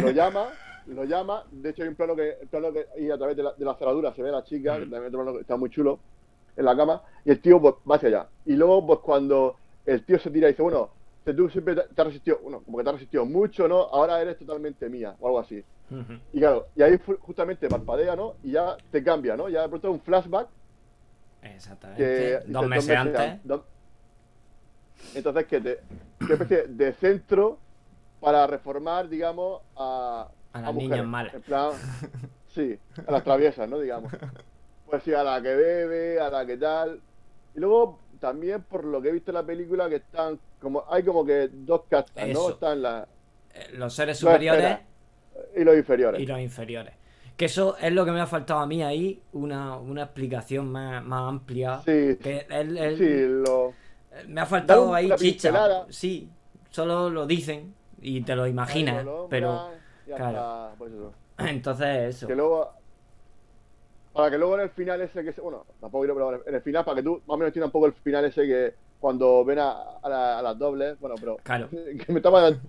Lo 0.01 0.09
llama, 0.11 0.47
lo 0.87 1.03
llama. 1.03 1.43
De 1.51 1.69
hecho, 1.69 1.83
hay 1.83 1.89
un 1.89 1.95
plano 1.95 2.15
que, 2.15 2.37
plano 2.49 2.71
que 2.71 2.87
y 2.99 3.09
a 3.11 3.17
través 3.17 3.35
de 3.35 3.43
la, 3.43 3.53
de 3.53 3.65
la 3.65 3.75
cerradura 3.75 4.13
se 4.13 4.23
ve 4.23 4.29
a 4.29 4.33
la 4.33 4.43
chica, 4.43 4.79
que 4.79 4.85
también 4.85 5.11
plano 5.11 5.33
que 5.33 5.41
está 5.41 5.57
muy 5.57 5.69
chulo, 5.69 5.99
en 6.55 6.65
la 6.65 6.75
cama. 6.75 7.01
Y 7.25 7.31
el 7.31 7.41
tío 7.41 7.59
pues, 7.61 7.75
va 7.89 7.95
hacia 7.95 8.09
allá. 8.09 8.27
Y 8.45 8.53
luego, 8.53 8.85
pues 8.87 8.99
cuando 8.99 9.55
el 9.85 10.03
tío 10.05 10.17
se 10.19 10.29
tira 10.31 10.47
y 10.47 10.51
dice, 10.51 10.61
bueno, 10.63 10.89
tú 11.25 11.49
siempre 11.49 11.75
te, 11.75 11.81
te 11.93 12.01
has 12.01 12.07
resistido, 12.07 12.39
bueno, 12.41 12.61
como 12.63 12.77
que 12.77 12.83
te 12.83 12.89
has 12.89 12.95
resistido 12.95 13.25
mucho, 13.25 13.67
¿no? 13.67 13.79
Ahora 13.81 14.21
eres 14.21 14.37
totalmente 14.37 14.89
mía, 14.89 15.15
o 15.19 15.27
algo 15.27 15.39
así. 15.39 15.63
Y 16.31 16.39
claro, 16.39 16.67
y 16.73 16.83
ahí 16.83 16.97
justamente 17.19 17.67
parpadea, 17.67 18.15
¿no? 18.15 18.35
Y 18.43 18.51
ya 18.51 18.77
te 18.91 19.03
cambia, 19.03 19.35
¿no? 19.35 19.49
Ya 19.49 19.63
de 19.63 19.67
pronto 19.69 19.91
un 19.91 19.99
flashback 19.99 20.47
Exactamente. 21.41 22.03
que 22.03 22.31
Dos 22.49 22.63
dice, 22.63 22.67
meses 22.67 22.95
antes. 22.97 23.39
dos- 23.43 23.63
Entonces, 25.15 25.45
que 25.47 25.59
te, 25.59 25.79
especie 26.29 26.67
de 26.67 26.93
centro 26.93 27.57
para 28.21 28.47
reformar, 28.47 29.09
digamos, 29.09 29.61
a, 29.75 30.29
A 30.53 30.61
las 30.61 30.73
mujeres. 30.73 30.91
niñas 30.91 31.05
malas. 31.07 31.33
En 31.33 31.41
plan, 31.41 31.71
sí, 32.47 32.77
a 33.05 33.11
las 33.11 33.23
traviesas, 33.23 33.67
¿no? 33.67 33.79
Digamos. 33.79 34.13
Pues 34.85 35.03
sí, 35.03 35.13
a 35.13 35.23
la 35.23 35.41
que 35.41 35.53
bebe, 35.55 36.19
a 36.21 36.29
la 36.29 36.45
que 36.45 36.55
tal. 36.57 37.01
Y 37.55 37.59
luego, 37.59 37.99
también 38.19 38.61
por 38.63 38.85
lo 38.85 39.01
que 39.01 39.09
he 39.09 39.11
visto 39.11 39.31
en 39.31 39.35
la 39.35 39.43
película, 39.43 39.89
que 39.89 39.95
están 39.95 40.39
como, 40.61 40.83
hay 40.89 41.03
como 41.03 41.25
que 41.25 41.49
dos 41.51 41.81
castas, 41.89 42.27
¿no? 42.29 42.49
Están 42.51 42.81
las 42.81 43.07
Eh, 43.53 43.67
Los 43.73 43.93
seres 43.93 44.17
superiores 44.17 44.77
y 45.57 45.63
los 45.63 45.75
inferiores. 45.75 46.21
y 46.21 46.25
los 46.25 46.39
inferiores. 46.39 46.93
Que 47.35 47.45
eso 47.45 47.75
es 47.77 47.91
lo 47.91 48.05
que 48.05 48.11
me 48.11 48.21
ha 48.21 48.27
faltado 48.27 48.59
a 48.59 48.67
mí 48.67 48.83
ahí, 48.83 49.21
una, 49.33 49.75
una 49.77 50.03
explicación 50.03 50.71
más, 50.71 51.03
más 51.03 51.27
amplia. 51.27 51.77
Sí, 51.79 52.17
Que 52.21 52.45
el- 52.49 52.77
el- 52.77 52.97
sí, 52.97 53.25
lo... 53.45 53.73
Me 54.27 54.41
ha 54.41 54.45
faltado 54.45 54.93
ahí 54.93 55.05
chicha. 55.05 55.17
pincelada. 55.17 55.85
Sí, 55.89 56.29
solo 56.69 57.09
lo 57.09 57.25
dicen 57.25 57.73
y 58.01 58.21
te 58.21 58.35
lo 58.35 58.47
imaginas, 58.47 59.05
lo 59.05 59.27
pero 59.29 59.69
claro. 60.05 60.71
pues 60.77 60.91
eso. 60.93 61.13
entonces 61.37 62.15
eso. 62.15 62.27
Que 62.27 62.35
luego. 62.35 62.71
Para 64.13 64.29
que 64.29 64.37
luego 64.37 64.55
en 64.55 64.61
el 64.61 64.69
final 64.71 65.01
ese 65.01 65.23
que 65.23 65.31
se. 65.33 65.39
Bueno, 65.41 65.65
tampoco 65.79 66.03
quiero, 66.03 66.15
pero 66.15 66.47
en 66.47 66.55
el 66.55 66.61
final, 66.61 66.83
para 66.83 66.95
que 66.97 67.03
tú 67.03 67.13
más 67.25 67.29
o 67.29 67.37
menos 67.37 67.47
entiendas 67.49 67.67
un 67.69 67.71
poco 67.71 67.85
el 67.85 67.93
final 67.93 68.25
ese 68.25 68.41
que 68.45 68.73
cuando 68.99 69.45
ven 69.45 69.59
a, 69.59 69.71
a, 70.01 70.09
la- 70.09 70.39
a 70.39 70.41
las 70.41 70.57
dobles. 70.57 70.99
Bueno, 70.99 71.15
pero. 71.19 71.37
Claro. 71.43 71.69
Que 71.71 72.11
me 72.11 72.19
estaba 72.19 72.41
dando 72.41 72.59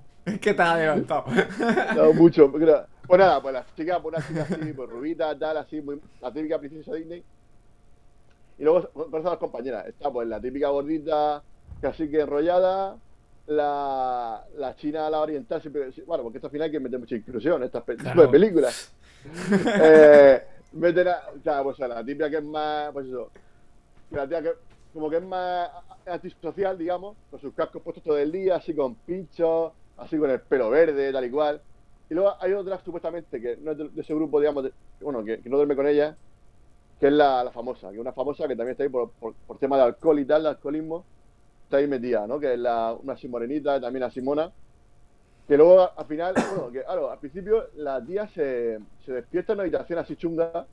¿Qué 0.40 0.54
te 0.54 0.62
ha 0.62 0.72
adelantado? 0.74 1.24
mucho. 2.14 2.52
pero- 2.52 2.86
Pues 3.08 3.18
nada, 3.18 3.42
pues 3.42 3.54
la 3.54 3.66
chica, 3.76 4.00
pues 4.00 4.14
una 4.16 4.26
chica 4.28 4.42
así, 4.42 4.72
pues 4.72 4.88
rubita, 4.88 5.36
tal, 5.36 5.56
así, 5.56 5.80
muy, 5.80 6.00
la 6.20 6.32
típica 6.32 6.60
princesa 6.60 6.94
Disney. 6.94 7.24
Y 8.58 8.62
luego 8.62 8.88
a 9.12 9.18
las 9.18 9.38
compañeras. 9.38 9.86
Está 9.88 10.10
pues 10.12 10.28
la 10.28 10.40
típica 10.40 10.68
gordita, 10.68 11.42
casi 11.80 12.08
que 12.08 12.20
enrollada. 12.20 12.96
La, 13.56 14.44
la 14.56 14.74
china, 14.76 15.08
la 15.10 15.20
oriental, 15.20 15.60
siempre, 15.60 15.90
bueno, 16.06 16.22
porque 16.24 16.38
esto 16.38 16.46
al 16.48 16.52
final 16.52 16.66
hay 16.66 16.70
que 16.72 16.80
meter 16.80 16.98
mucha 16.98 17.16
inclusión 17.16 17.56
en 17.56 17.64
estas 17.64 17.84
Claro. 17.84 18.30
películas. 18.30 18.94
eh, 19.82 20.42
meten 20.72 21.08
a, 21.08 21.18
o 21.36 21.40
sea, 21.42 21.62
pues 21.62 21.80
a 21.80 21.88
la 21.88 22.04
típica 22.04 22.30
que 22.30 22.36
es 22.38 22.44
más, 22.44 22.92
pues 22.92 23.06
eso, 23.06 23.30
la 24.10 24.28
tía 24.28 24.42
que 24.42 24.50
como 24.92 25.08
que 25.08 25.16
es 25.16 25.22
más 25.22 25.70
antisocial, 26.06 26.76
digamos, 26.76 27.16
con 27.30 27.40
sus 27.40 27.54
cascos 27.54 27.82
puestos 27.82 28.04
todo 28.04 28.18
el 28.18 28.30
día, 28.30 28.56
así 28.56 28.74
con 28.74 28.94
pinchos, 28.96 29.72
así 29.96 30.18
con 30.18 30.30
el 30.30 30.40
pelo 30.42 30.68
verde, 30.70 31.12
tal 31.12 31.24
y 31.24 31.30
cual. 31.30 31.62
Y 32.10 32.14
luego 32.14 32.34
hay 32.40 32.52
otra 32.52 32.78
supuestamente 32.84 33.40
que 33.40 33.56
no 33.56 33.72
es 33.72 33.78
de, 33.78 33.88
de 33.88 34.00
ese 34.02 34.14
grupo, 34.14 34.38
digamos, 34.38 34.64
de- 34.64 34.72
bueno, 35.00 35.24
que, 35.24 35.40
que 35.42 35.48
no 35.48 35.56
duerme 35.56 35.76
con 35.76 35.86
ella, 35.86 36.14
que 37.00 37.06
es 37.06 37.12
la, 37.12 37.42
la 37.44 37.50
famosa, 37.52 37.88
que 37.88 37.94
es 37.94 38.00
una 38.00 38.12
famosa 38.12 38.44
que 38.46 38.54
también 38.56 38.72
está 38.72 38.82
ahí 38.84 38.90
por, 38.90 39.12
por, 39.12 39.34
por 39.46 39.58
tema 39.58 39.76
de 39.78 39.84
alcohol 39.84 40.18
y 40.20 40.26
tal, 40.26 40.42
de 40.42 40.48
alcoholismo, 40.50 41.06
está 41.72 41.78
ahí 41.78 41.88
metida, 41.88 42.26
¿no? 42.26 42.38
Que 42.38 42.52
es 42.52 42.58
la, 42.58 42.94
una 43.02 43.14
así 43.14 43.26
morenita, 43.28 43.80
también 43.80 44.02
la 44.02 44.10
Simona. 44.10 44.50
Que 45.48 45.56
luego 45.56 45.90
al 45.96 46.04
final, 46.04 46.34
bueno, 46.54 46.70
que 46.70 46.82
claro, 46.82 47.10
al 47.10 47.18
principio 47.18 47.68
la 47.76 48.04
tía 48.04 48.28
se, 48.28 48.78
se 49.06 49.12
despierta 49.12 49.52
en 49.52 49.56
una 49.56 49.62
habitación 49.62 49.98
así 49.98 50.14
chunga, 50.16 50.66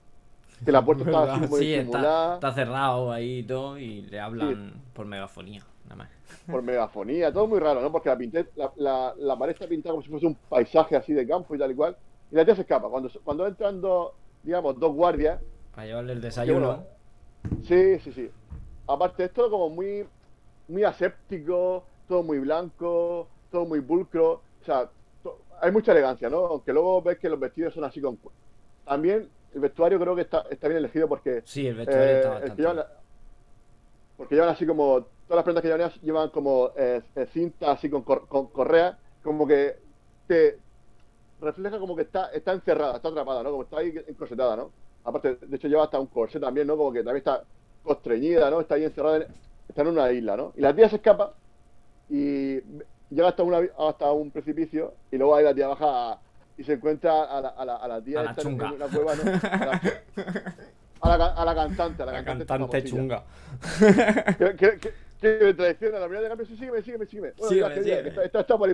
que 0.65 0.71
la 0.71 0.83
puerta 0.83 1.03
está 1.05 1.33
así 1.35 1.47
muy 1.47 1.59
sí, 1.61 1.73
está, 1.73 2.33
está 2.35 2.53
cerrado 2.53 3.11
ahí 3.13 3.39
y 3.39 3.43
todo 3.43 3.77
y 3.77 4.01
le 4.01 4.19
hablan 4.19 4.73
por 4.93 5.05
megafonía, 5.05 5.63
nada 5.85 5.95
más. 5.95 6.09
por 6.51 6.61
megafonía, 6.61 7.31
todo 7.31 7.47
muy 7.47 7.59
raro, 7.59 7.81
¿no? 7.81 7.91
Porque 7.93 8.09
la, 8.09 8.17
pinté, 8.17 8.47
la, 8.57 8.71
la, 8.75 9.13
la 9.17 9.39
pared 9.39 9.53
está 9.53 9.67
pintada 9.67 9.93
como 9.93 10.03
si 10.03 10.09
fuese 10.09 10.27
un 10.27 10.35
paisaje 10.35 10.97
así 10.97 11.13
de 11.13 11.25
campo 11.25 11.55
y 11.55 11.59
tal 11.59 11.71
y 11.71 11.75
cual, 11.75 11.95
y 12.29 12.35
la 12.35 12.43
tía 12.43 12.55
se 12.55 12.61
escapa. 12.61 12.89
Cuando, 12.89 13.09
cuando 13.23 13.47
entran 13.47 13.79
dos, 13.79 14.11
digamos, 14.43 14.77
dos 14.77 14.93
guardias, 14.93 15.39
Para 15.73 15.87
llevarle 15.87 16.11
el 16.11 16.19
que 16.19 16.25
desayuno. 16.25 16.67
bueno, 16.67 16.83
sí, 17.63 17.99
sí, 17.99 18.11
sí. 18.11 18.29
Aparte 18.85 19.23
es 19.23 19.33
todo 19.33 19.49
como 19.49 19.69
muy, 19.69 20.05
muy 20.69 20.83
aséptico, 20.83 21.83
todo 22.07 22.23
muy 22.23 22.39
blanco, 22.39 23.27
todo 23.51 23.65
muy 23.65 23.81
pulcro, 23.81 24.31
o 24.61 24.65
sea, 24.65 24.89
hay 25.61 25.71
mucha 25.71 25.91
elegancia, 25.91 26.29
¿no? 26.29 26.45
Aunque 26.45 26.73
luego 26.73 27.01
ves 27.01 27.17
que 27.19 27.29
los 27.29 27.39
vestidos 27.39 27.73
son 27.73 27.83
así 27.83 28.01
con... 28.01 28.17
También 28.85 29.29
el 29.53 29.59
vestuario 29.59 29.99
creo 29.99 30.15
que 30.15 30.21
está, 30.23 30.45
está 30.49 30.67
bien 30.67 30.77
elegido 30.79 31.07
porque 31.07 31.41
Sí, 31.45 31.67
el 31.67 31.75
vestuario 31.75 32.07
eh, 32.11 32.17
está 32.17 32.29
el 32.29 32.33
bastante 32.33 32.55
que 32.55 32.61
llevan 32.61 32.85
porque 34.17 34.35
llevan 34.35 34.49
así 34.49 34.65
como 34.65 35.01
todas 35.27 35.37
las 35.37 35.43
prendas 35.43 35.61
que 35.61 35.67
llevan 35.69 35.91
llevan 36.01 36.29
como 36.29 36.71
eh, 36.75 37.01
eh, 37.15 37.25
cinta 37.31 37.71
así 37.71 37.89
con, 37.89 38.03
cor- 38.03 38.27
con 38.27 38.47
correa 38.47 38.97
como 39.23 39.47
que 39.47 39.77
te 40.27 40.59
refleja 41.41 41.79
como 41.79 41.95
que 41.95 42.03
está 42.03 42.27
está 42.31 42.53
encerrada 42.53 42.97
está 42.97 43.09
atrapada 43.09 43.43
no 43.43 43.51
como 43.51 43.63
está 43.63 43.79
ahí 43.79 43.93
encorsetada 44.07 44.55
no 44.57 44.71
aparte 45.03 45.35
de 45.35 45.55
hecho 45.55 45.67
lleva 45.67 45.83
hasta 45.85 45.99
un 45.99 46.07
corsé 46.07 46.39
también 46.39 46.67
no 46.67 46.77
como 46.77 46.91
que 46.91 46.99
también 46.99 47.17
está 47.17 47.43
constreñida 47.83 48.49
no 48.51 48.61
está 48.61 48.75
ahí 48.75 48.83
encerrada 48.85 49.17
en, 49.17 49.27
está 49.69 49.81
en 49.83 49.87
una 49.87 50.11
isla 50.11 50.35
no 50.35 50.51
y 50.57 50.61
la 50.61 50.75
tía 50.75 50.89
se 50.89 50.97
escapa 50.97 51.33
y 52.09 52.59
llega 53.09 53.29
hasta 53.29 53.43
una 53.43 53.61
hasta 53.77 54.11
un 54.11 54.31
precipicio 54.31 54.93
y 55.11 55.17
luego 55.17 55.35
ahí 55.35 55.43
la 55.45 55.53
tía 55.53 55.67
baja 55.67 56.19
y 56.57 56.63
se 56.63 56.73
encuentra 56.73 57.23
a 57.23 57.39
la, 57.41 57.49
a 57.49 57.65
la, 57.65 57.75
a 57.77 57.87
la 57.87 58.01
tía 58.01 58.19
A 58.19 58.23
la 58.23 58.29
esta 58.31 58.41
en- 58.41 58.55
una 58.61 58.87
cueva 58.87 59.15
no 59.15 59.21
a 59.23 59.65
la, 59.65 59.81
a 61.01 61.07
la, 61.09 61.17
ca- 61.17 61.33
a 61.41 61.45
la 61.45 61.55
cantante 61.55 62.03
a 62.03 62.05
la, 62.05 62.11
cantante, 62.11 62.45
cantante 62.45 62.83
chunga. 62.83 63.23
que, 64.37 64.55
que, 64.57 64.79
que, 64.79 64.93
que 65.21 65.39
me 65.45 65.53
traiciona 65.53 65.99
la 65.99 66.05
primera 66.07 66.23
de 66.23 66.27
cambio, 66.29 66.45
sí, 66.45 66.55
sígueme, 66.57 66.81
sígueme, 66.81 67.05
sígueme. 67.05 67.33
Bueno, 67.37 67.49
Sígueme, 67.49 67.73
bien, 67.75 67.83
sígueme. 67.83 68.13
que 68.15 68.25
está, 68.25 68.39
está 68.41 68.57
por. 68.57 68.69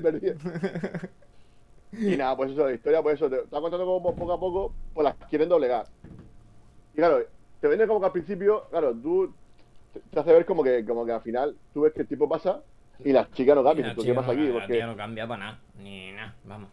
Y 1.98 2.18
nada, 2.18 2.36
pues 2.36 2.52
eso, 2.52 2.66
la 2.66 2.74
historia, 2.74 3.02
pues 3.02 3.16
eso, 3.16 3.30
te 3.30 3.40
está 3.42 3.62
contando 3.62 3.86
como 3.86 4.16
poco 4.16 4.34
a 4.34 4.40
poco, 4.40 4.74
pues 4.94 5.06
las 5.06 5.16
quieren 5.30 5.48
doblegar. 5.50 5.86
Y 6.94 6.98
claro, 6.98 7.20
te 7.62 7.68
vende 7.68 7.88
como 7.88 8.00
que 8.00 8.06
al 8.08 8.12
principio, 8.12 8.66
claro, 8.70 8.94
tú 8.94 9.34
te, 10.12 10.20
hace 10.20 10.34
ver 10.34 10.46
como 10.46 10.64
que, 10.64 10.86
como 10.86 11.06
que 11.06 11.12
al 11.12 11.22
final 11.22 11.56
tú 11.74 11.82
ves 11.82 11.94
que 11.94 12.02
el 12.02 12.08
tipo 12.08 12.28
pasa 12.30 12.62
y 13.04 13.12
la 13.12 13.30
chica 13.32 13.54
no 13.56 13.64
cambia. 13.64 13.88
la 13.88 13.96
¿Tú 13.96 14.04
¿Qué 14.04 14.14
pasa 14.14 14.28
no- 14.28 14.34
aquí? 14.34 14.48
La 14.48 14.54
Porque 14.54 14.74
tía 14.74 14.88
no 14.88 14.96
cambia 14.96 15.28
para 15.28 15.44
nada, 15.46 15.60
ni 15.82 16.12
nada, 16.14 16.36
vamos. 16.46 16.70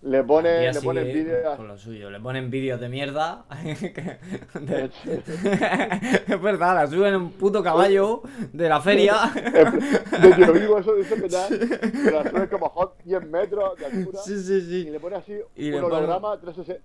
le 0.00 0.22
ponen, 0.22 0.72
le 0.72 0.80
ponen 0.80 1.04
vídeos. 1.12 1.56
con 1.56 1.66
lo 1.68 1.76
suyo, 1.76 2.08
le 2.10 2.20
ponen 2.20 2.50
vídeos 2.50 2.80
de 2.80 2.88
mierda. 2.88 3.44
que- 3.64 4.18
de- 4.60 4.90
es 6.34 6.40
verdad, 6.42 6.74
la 6.76 6.86
suben 6.86 7.14
en 7.14 7.20
un 7.20 7.32
puto 7.32 7.62
caballo 7.62 8.22
de 8.52 8.68
la 8.68 8.80
feria. 8.80 9.16
de 9.34 10.32
tío 10.34 10.52
vivo, 10.52 10.78
eso, 10.78 10.96
eso 10.96 11.14
que 11.16 11.28
tal. 11.28 11.58
Que 11.58 12.10
la 12.10 12.30
sube 12.30 12.48
como 12.48 12.68
hot 12.70 12.96
10 13.04 13.26
metros 13.28 13.76
de 13.78 13.86
altura. 13.86 14.18
sí, 14.24 14.38
sí, 14.42 14.54
Y 14.54 14.60
sí. 14.84 14.90
le 14.90 15.00
pone 15.00 15.16
así 15.16 15.34
Y 15.56 15.70
un 15.72 15.84
holograma 15.84 16.38
360. 16.40 16.82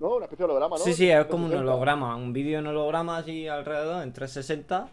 No, 0.00 0.16
una 0.16 0.24
especie 0.24 0.46
de 0.46 0.50
holograma, 0.50 0.78
¿no? 0.78 0.82
Sí, 0.84 0.94
sí, 0.94 1.10
es 1.10 1.24
como 1.26 1.44
un 1.44 1.50
360. 1.50 1.72
holograma, 1.72 2.16
un 2.16 2.32
vídeo 2.32 2.58
en 2.58 2.66
holograma 2.66 3.18
así 3.18 3.46
alrededor, 3.46 4.02
en 4.02 4.12
360, 4.12 4.88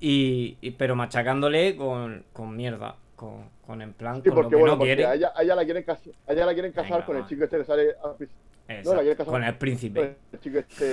y, 0.00 0.58
y- 0.60 0.70
pero 0.72 0.94
machacándole 0.94 1.74
con, 1.74 2.24
con 2.34 2.54
mierda, 2.54 2.96
con, 3.16 3.48
con 3.66 3.80
en 3.80 3.94
plan, 3.94 4.16
Sí, 4.22 4.28
con 4.28 4.30
lo 4.30 4.34
porque 4.42 4.50
que 4.50 4.56
bueno, 4.56 4.72
no 4.74 4.78
porque 4.78 4.94
quiere. 4.94 5.06
a 5.06 5.14
ella, 5.14 5.32
a 5.34 5.42
ella 5.42 5.54
la 5.54 5.64
quieren 5.64 5.82
casar, 5.84 6.12
a 6.26 6.32
ella 6.32 6.44
la 6.46 6.52
quieren 6.52 6.72
casar 6.72 6.90
Venga, 6.92 7.06
con 7.06 7.16
el 7.16 7.26
chico 7.26 7.44
este 7.44 7.58
que 7.58 7.64
sale 7.64 7.94
al 8.04 8.14
principio. 8.16 8.42
No, 8.84 8.94
la 8.94 9.02
casar- 9.16 9.26
con 9.26 9.42
el 9.44 9.50
con 9.52 9.58
príncipe. 9.58 10.16
el 10.32 10.40
chico 10.40 10.58
este 10.58 10.84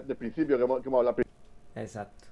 del 0.00 0.16
principio 0.16 0.56
que 0.56 0.62
hemos, 0.64 0.80
que 0.80 0.88
hemos 0.88 0.98
hablado. 0.98 1.16
Exacto. 1.74 2.27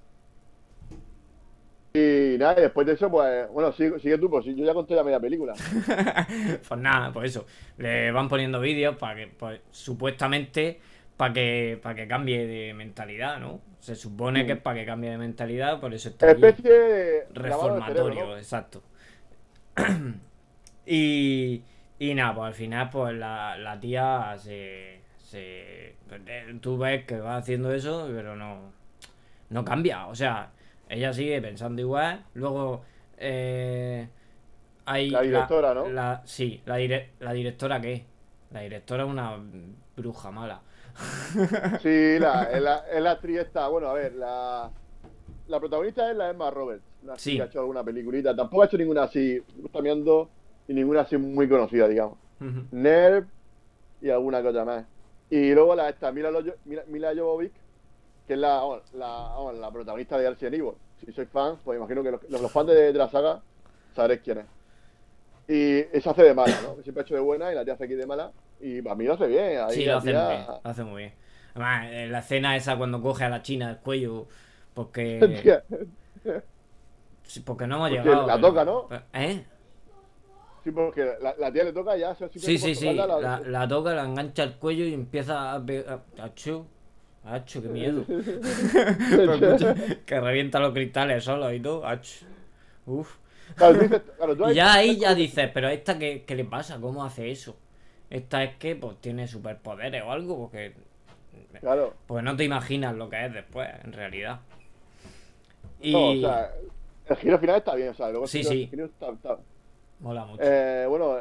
Y 1.96 2.38
nada, 2.38 2.54
y 2.58 2.62
después 2.62 2.86
de 2.86 2.94
eso, 2.94 3.10
pues, 3.10 3.48
bueno, 3.50 3.72
sigue, 3.72 3.98
sigue 4.00 4.18
tú, 4.18 4.28
pues 4.30 4.44
yo 4.46 4.52
ya 4.64 4.74
conté 4.74 4.94
la 4.94 5.04
media 5.04 5.20
película. 5.20 5.58
pues 6.68 6.80
nada, 6.80 7.12
pues 7.12 7.30
eso. 7.30 7.46
Le 7.78 8.10
van 8.12 8.28
poniendo 8.28 8.60
vídeos 8.60 8.96
para 8.96 9.16
que, 9.16 9.26
pues, 9.28 9.60
supuestamente, 9.70 10.80
para 11.16 11.32
que, 11.34 11.78
para 11.82 11.94
que 11.94 12.08
cambie 12.08 12.46
de 12.46 12.74
mentalidad, 12.74 13.38
¿no? 13.40 13.60
Se 13.80 13.94
supone 13.94 14.44
Mm. 14.44 14.46
que 14.46 14.52
es 14.52 14.60
para 14.60 14.80
que 14.80 14.86
cambie 14.86 15.10
de 15.10 15.18
mentalidad, 15.18 15.80
por 15.80 15.94
eso 15.94 16.08
está. 16.10 16.30
Especie 16.30 16.70
de 16.70 17.26
reformatorio, 17.34 18.04
cerebro, 18.10 18.26
¿no? 18.32 18.36
exacto. 18.38 18.82
y, 20.86 21.62
y 21.98 22.14
nada, 22.14 22.34
pues 22.34 22.46
al 22.48 22.54
final, 22.54 22.90
pues 22.90 23.14
la, 23.14 23.56
la 23.58 23.78
tía 23.80 24.36
se, 24.38 25.00
se. 25.18 25.96
eh, 26.10 26.58
Tú 26.60 26.78
ves 26.78 27.04
que 27.04 27.18
va 27.20 27.36
haciendo 27.36 27.72
eso, 27.72 28.08
pero 28.14 28.36
no. 28.36 28.72
No 29.50 29.64
cambia. 29.64 30.06
O 30.08 30.14
sea, 30.14 30.52
ella 30.88 31.12
sigue 31.12 31.40
pensando 31.42 31.80
igual. 31.82 32.24
Luego. 32.34 32.82
eh, 33.18 34.08
hay 34.84 35.10
La 35.10 35.22
directora, 35.22 35.74
¿no? 35.74 35.88
la- 35.88 36.22
sí, 36.26 36.60
la, 36.66 36.78
dire- 36.78 37.10
la 37.20 37.32
directora 37.32 37.80
qué? 37.80 38.04
La 38.52 38.60
directora 38.60 39.02
es 39.04 39.10
una 39.10 39.36
bruja 39.96 40.30
mala. 40.30 40.60
Sí, 41.82 42.18
la, 42.18 42.44
es 42.52 42.62
la, 42.62 42.84
la 43.00 43.10
actriz 43.12 43.38
esta. 43.38 43.68
Bueno, 43.68 43.88
a 43.88 43.94
ver, 43.94 44.14
la, 44.14 44.70
la 45.48 45.60
protagonista 45.60 46.10
es 46.10 46.16
la 46.16 46.30
Emma 46.30 46.50
Roberts. 46.50 46.84
Una 47.02 47.18
Sí. 47.18 47.36
que 47.36 47.42
ha 47.42 47.46
hecho 47.46 47.60
alguna 47.60 47.82
peliculita. 47.84 48.34
Tampoco 48.34 48.62
ha 48.62 48.66
hecho 48.66 48.78
ninguna 48.78 49.04
así, 49.04 49.42
está 49.64 49.80
mirando, 49.80 50.30
y 50.68 50.74
ninguna 50.74 51.00
así 51.02 51.16
muy 51.16 51.48
conocida, 51.48 51.88
digamos. 51.88 52.18
Nerv 52.70 53.26
y 54.00 54.10
alguna 54.10 54.38
otra 54.38 54.64
más. 54.64 54.84
Y 55.30 55.52
luego 55.52 55.74
la 55.74 55.88
esta, 55.88 56.12
Mila, 56.12 56.30
Mila, 56.64 56.82
Mila 56.86 57.12
Jovovich, 57.16 57.52
que 58.26 58.34
es 58.34 58.38
la, 58.38 58.62
la, 58.94 59.52
la 59.52 59.70
protagonista 59.70 60.18
de 60.18 60.28
Resident 60.30 60.54
Evil. 60.54 60.72
Si 61.04 61.12
sois 61.12 61.28
fans, 61.28 61.58
pues 61.64 61.78
imagino 61.78 62.02
que 62.02 62.10
los, 62.10 62.22
los, 62.30 62.50
fans 62.50 62.68
de, 62.68 62.92
de 62.92 62.98
la 62.98 63.08
saga 63.08 63.40
sabréis 63.94 64.20
quién 64.22 64.38
es. 64.38 64.46
Y 65.48 65.96
esa 65.96 66.10
hace 66.10 66.22
de 66.24 66.34
mala, 66.34 66.54
¿no? 66.62 66.82
Siempre 66.82 67.02
ha 67.02 67.04
hecho 67.04 67.14
de 67.14 67.20
buena 67.20 67.52
y 67.52 67.54
la 67.54 67.64
tía 67.64 67.74
hace 67.74 67.84
aquí 67.84 67.94
de 67.94 68.06
mala. 68.06 68.32
Y 68.60 68.82
para 68.82 68.96
mí 68.96 69.04
lo 69.04 69.14
hace 69.14 69.26
bien. 69.26 69.60
Ahí 69.60 69.74
Sí, 69.76 69.84
lo 69.84 69.98
hace 69.98 70.10
tía- 70.10 70.24
muy 70.24 70.34
bien. 70.34 70.46
Lo 70.64 70.70
hace 70.70 70.84
muy 70.84 71.02
bien. 71.02 71.14
Además, 71.54 71.86
en 71.92 72.12
la 72.12 72.18
escena 72.18 72.56
esa 72.56 72.76
cuando 72.76 73.00
coge 73.00 73.24
a 73.24 73.28
la 73.28 73.42
china 73.42 73.70
el 73.70 73.78
cuello, 73.78 74.26
porque. 74.74 75.62
Sí, 77.22 77.40
Porque 77.40 77.66
no 77.66 77.76
hemos 77.76 77.90
Porque 77.90 78.02
llegado. 78.04 78.26
la 78.26 78.34
pero- 78.36 78.48
toca, 78.48 78.64
¿no? 78.64 78.88
¿Eh? 79.12 79.44
Sí, 80.62 80.70
porque 80.70 81.12
la, 81.20 81.34
la 81.38 81.52
tía 81.52 81.64
le 81.64 81.72
toca 81.72 81.96
ya. 81.96 82.14
Sí, 82.14 82.56
sí, 82.58 82.74
sí. 82.74 82.92
La, 82.94 83.40
la 83.44 83.68
toca, 83.68 83.94
la 83.94 84.04
engancha 84.04 84.44
al 84.44 84.58
cuello 84.58 84.84
y 84.84 84.94
empieza 84.94 85.52
a 85.54 85.64
pegar. 85.64 86.02
¡Achu! 86.20 86.64
¡Achu, 87.26 87.62
qué 87.62 87.68
miedo! 87.68 88.04
Que 90.06 90.20
revienta 90.20 90.58
los 90.60 90.72
cristales 90.72 91.24
solo 91.24 91.52
y 91.52 91.60
todo. 91.60 91.86
¡Ach! 91.86 92.06
Uf. 92.86 93.16
Claro, 93.56 93.74
tú 93.74 93.80
dices- 93.82 94.02
claro, 94.16 94.36
tú 94.36 94.44
Y 94.44 94.48
ahí- 94.50 94.54
ya 94.54 94.72
ahí 94.74 94.96
ya 94.98 95.14
dices, 95.14 95.50
pero 95.52 95.68
esta 95.68 95.98
qué, 95.98 96.24
qué 96.26 96.34
le 96.34 96.44
pasa, 96.44 96.78
¿cómo 96.80 97.04
hace 97.04 97.30
eso? 97.30 97.56
Esta 98.10 98.44
es 98.44 98.56
que 98.56 98.76
pues 98.76 98.96
tiene 99.00 99.26
superpoderes 99.26 100.02
o 100.04 100.12
algo, 100.12 100.36
porque 100.38 100.74
Claro. 101.60 101.94
pues 102.06 102.22
no 102.22 102.36
te 102.36 102.44
imaginas 102.44 102.94
lo 102.94 103.08
que 103.08 103.26
es 103.26 103.32
después, 103.32 103.68
en 103.84 103.92
realidad. 103.92 104.40
Y 105.80 105.92
No, 105.92 106.10
o 106.10 106.16
sea, 106.20 106.52
el 107.08 107.16
giro 107.16 107.38
final 107.38 107.56
está 107.56 107.74
bien, 107.74 107.88
o 107.90 107.94
sea, 107.94 108.08
luego 108.10 108.24
el 108.24 108.30
Sí, 108.30 108.38
giro- 108.38 108.50
sí. 108.50 108.62
el 108.64 108.70
giro 108.70 108.84
está- 108.86 109.10
está- 109.10 109.38
mola 110.00 110.24
mucho. 110.26 110.42
Eh, 110.44 110.86
bueno, 110.88 111.16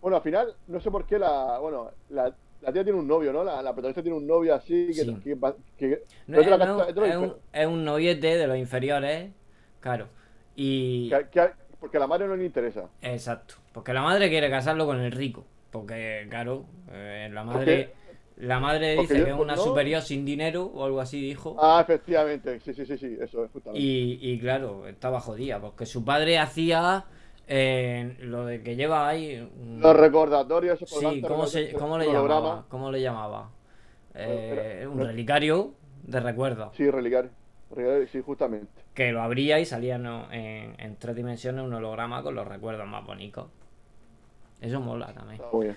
bueno, 0.00 0.16
al 0.18 0.22
final, 0.22 0.54
no 0.66 0.80
sé 0.80 0.90
por 0.90 1.06
qué 1.06 1.18
la, 1.18 1.58
bueno, 1.58 1.90
la, 2.10 2.34
la 2.64 2.72
tía 2.72 2.82
tiene 2.84 2.98
un 2.98 3.06
novio, 3.06 3.32
¿no? 3.32 3.44
La, 3.44 3.62
la 3.62 3.72
protagonista 3.72 4.02
tiene 4.02 4.16
un 4.16 4.26
novio 4.26 4.54
así, 4.54 4.86
que, 4.88 4.94
Sí. 4.94 5.10
No, 6.26 6.40
es, 6.40 7.16
un, 7.16 7.34
es 7.52 7.66
un 7.66 7.84
noviete 7.84 8.36
de 8.36 8.46
los 8.46 8.56
inferiores, 8.56 9.30
claro. 9.80 10.08
Y 10.56 11.10
que- 11.10 11.26
que- 11.30 11.50
porque 11.80 11.96
a 11.98 12.00
la 12.00 12.06
madre 12.06 12.26
no 12.26 12.36
le 12.36 12.44
interesa. 12.46 12.88
exacto, 13.02 13.56
porque 13.72 13.92
la 13.92 14.02
madre 14.02 14.28
quiere 14.30 14.48
casarlo 14.48 14.86
con 14.86 15.00
el 15.00 15.12
rico, 15.12 15.44
porque 15.70 16.26
claro, 16.30 16.64
eh, 16.92 17.28
la 17.32 17.44
madre 17.44 17.92
la 18.36 18.58
madre 18.58 18.96
dice 18.96 19.18
yo- 19.18 19.24
que 19.26 19.30
es 19.30 19.36
una 19.38 19.54
no- 19.54 19.62
superior 19.62 20.02
sin 20.02 20.24
dinero 20.24 20.64
o 20.64 20.84
algo 20.84 21.00
así 21.00 21.20
dijo. 21.20 21.56
Ah, 21.60 21.80
efectivamente, 21.82 22.58
sí, 22.60 22.72
sí, 22.74 22.84
sí, 22.86 22.96
sí, 22.98 23.16
eso 23.20 23.44
es 23.44 23.50
justamente. 23.52 23.80
Y, 23.86 24.18
y 24.20 24.38
claro, 24.40 24.88
estaba 24.88 25.20
jodida, 25.20 25.60
porque 25.60 25.86
su 25.86 26.04
padre 26.04 26.38
hacía 26.38 27.04
eh, 27.46 28.16
lo 28.20 28.46
de 28.46 28.62
que 28.62 28.76
lleva 28.76 29.08
ahí. 29.08 29.36
un- 29.60 29.80
Los 29.80 29.96
recordatorios, 29.96 30.78
sí, 30.78 31.22
¿cómo, 31.22 31.46
se, 31.46 31.60
recordatorios, 31.60 31.80
¿cómo 31.80 31.98
le 31.98 32.06
llamaba? 32.12 32.64
¿Cómo 32.68 32.90
le 32.90 33.00
llamaba? 33.02 33.50
Eh, 34.14 34.86
un 34.90 35.00
relicario 35.00 35.74
de 36.04 36.20
recuerdo. 36.20 36.72
Sí, 36.76 36.90
relicar. 36.90 37.30
relicar, 37.70 38.08
Sí, 38.08 38.20
justamente. 38.20 38.68
Que 38.94 39.10
lo 39.12 39.22
abría 39.22 39.58
y 39.58 39.64
salía 39.66 39.98
¿no? 39.98 40.30
en, 40.32 40.74
en 40.78 40.96
tres 40.96 41.16
dimensiones 41.16 41.64
un 41.64 41.74
holograma 41.74 42.22
con 42.22 42.34
los 42.34 42.46
recuerdos 42.46 42.86
más 42.86 43.04
bonitos. 43.04 43.46
Eso 44.60 44.80
mola 44.80 45.12
también. 45.12 45.40
Está 45.42 45.56
muy 45.56 45.66
bien. 45.66 45.76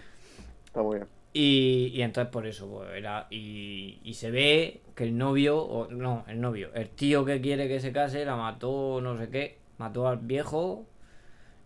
Está 0.67 0.81
muy 0.83 0.95
bien. 0.97 1.07
Y, 1.33 1.91
y 1.93 2.01
entonces 2.01 2.31
por 2.31 2.47
eso, 2.47 2.67
pues, 2.69 2.89
era. 2.95 3.27
Y, 3.30 3.99
y 4.03 4.13
se 4.15 4.32
ve 4.32 4.82
que 4.95 5.03
el 5.03 5.17
novio, 5.17 5.60
o 5.60 5.88
no, 5.91 6.23
el 6.27 6.41
novio, 6.41 6.69
el 6.73 6.89
tío 6.89 7.25
que 7.25 7.41
quiere 7.41 7.67
que 7.67 7.80
se 7.80 7.91
case, 7.91 8.25
la 8.25 8.36
mató, 8.36 8.99
no 9.01 9.17
sé 9.17 9.30
qué, 9.30 9.58
mató 9.77 10.08
al 10.08 10.17
viejo. 10.17 10.86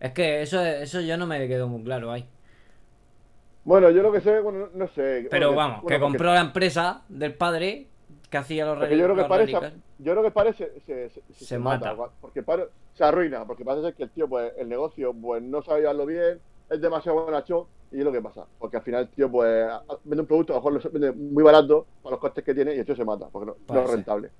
Es 0.02 0.10
que 0.10 0.42
eso, 0.42 0.60
eso 0.60 1.00
yo 1.00 1.16
no 1.16 1.28
me 1.28 1.46
quedó 1.46 1.68
muy 1.68 1.84
claro 1.84 2.10
ahí. 2.10 2.26
Bueno, 3.62 3.88
yo 3.90 4.02
lo 4.02 4.10
que 4.10 4.20
sé, 4.20 4.40
bueno, 4.40 4.68
no 4.74 4.88
sé. 4.88 5.28
Pero 5.30 5.52
bueno, 5.52 5.56
vamos, 5.56 5.82
bueno, 5.82 5.88
que 5.96 6.00
porque- 6.00 6.00
compró 6.00 6.34
la 6.34 6.40
empresa 6.40 7.02
del 7.08 7.34
padre 7.36 7.86
que 8.28 8.36
hacía 8.36 8.66
los, 8.66 8.78
Porque 8.78 8.98
yo 8.98 9.04
creo 9.04 9.14
que 9.16 9.24
parece, 9.26 9.52
yo 9.98 10.12
creo 10.12 10.22
que 10.24 10.30
parece 10.32 10.72
se, 10.84 11.08
se, 11.10 11.22
se- 11.32 11.44
Se 11.44 11.56
mata. 11.58 11.94
porque 12.20 12.42
pare- 12.42 12.66
se 12.94 13.04
arruina, 13.04 13.44
porque 13.46 13.64
parece 13.64 13.84
ser 13.86 13.94
que 13.94 14.02
el 14.02 14.10
tío, 14.10 14.28
pues, 14.28 14.52
el 14.58 14.68
negocio, 14.68 15.14
pues, 15.14 15.40
no 15.40 15.62
sabe 15.62 15.82
llevarlo 15.82 16.04
bien, 16.04 16.40
es 16.68 16.80
demasiado 16.80 17.22
bonachón, 17.24 17.66
y 17.92 17.98
es 18.00 18.04
lo 18.04 18.10
que 18.10 18.20
pasa, 18.20 18.44
porque 18.58 18.78
al 18.78 18.82
final 18.82 19.02
el 19.02 19.08
tío, 19.10 19.30
pues, 19.30 19.68
vende 20.02 20.22
un 20.22 20.26
producto, 20.26 20.52
a 20.52 20.56
lo 20.56 20.60
mejor 20.62 20.84
lo 20.84 20.90
vende 20.90 21.12
muy 21.12 21.44
barato 21.44 21.86
para 22.02 22.14
los 22.14 22.20
costes 22.20 22.42
que 22.42 22.54
tiene, 22.54 22.74
y 22.74 22.80
el 22.80 22.84
tío 22.84 22.96
se 22.96 23.04
mata, 23.04 23.28
porque 23.30 23.52
no, 23.68 23.80
es 23.80 23.90
rentable. 23.90 24.30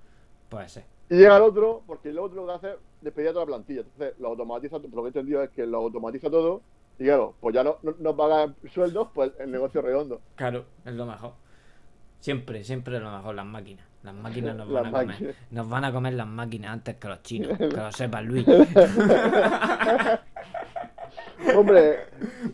Puede 0.49 0.69
ser. 0.69 0.85
Y 1.09 1.15
llega 1.19 1.37
el 1.37 1.43
otro, 1.45 1.83
porque 1.87 2.09
el 2.09 2.19
otro 2.19 2.45
lo 2.45 2.47
que 2.49 2.67
hace 2.67 2.77
es 3.03 3.05
despedir 3.05 3.31
a 3.31 3.33
toda 3.33 3.45
la 3.45 3.49
plantilla, 3.49 3.81
entonces 3.81 4.15
lo 4.21 4.29
automatiza, 4.29 4.79
lo 4.79 4.83
que 4.83 5.01
he 5.01 5.07
entendido 5.07 5.43
es 5.43 5.51
que 5.51 5.67
lo 5.67 5.79
automatiza 5.79 6.31
todo, 6.31 6.63
y 6.99 7.05
claro, 7.05 7.35
pues 7.41 7.55
ya 7.55 7.65
no, 7.65 7.79
no, 7.83 7.95
no 7.99 8.17
pagan 8.17 8.55
sueldos, 8.73 9.09
pues 9.13 9.33
el 9.41 9.51
negocio 9.51 9.81
es 9.81 9.87
redondo. 9.87 10.21
Claro, 10.37 10.65
es 10.85 10.95
lo 10.95 11.07
mejor. 11.07 11.33
Siempre, 12.21 12.63
siempre 12.63 12.97
es 12.97 13.03
lo 13.03 13.11
mejor, 13.11 13.35
las 13.35 13.47
máquinas. 13.47 13.85
Las 14.03 14.15
máquinas 14.15 14.57
nos 14.57 14.69
Las 14.71 14.91
van 14.91 15.11
a 15.11 15.15
comer. 15.17 15.35
Nos 15.51 15.69
van 15.69 15.85
a 15.85 15.93
comer 15.93 16.15
las 16.15 16.27
máquinas 16.27 16.73
antes 16.73 16.97
que 16.97 17.09
los 17.09 17.23
chinos. 17.23 17.59
Que 17.59 17.67
lo 17.69 17.93
sepas, 17.93 18.25
Luis. 18.25 18.47
Hombre, 21.57 22.01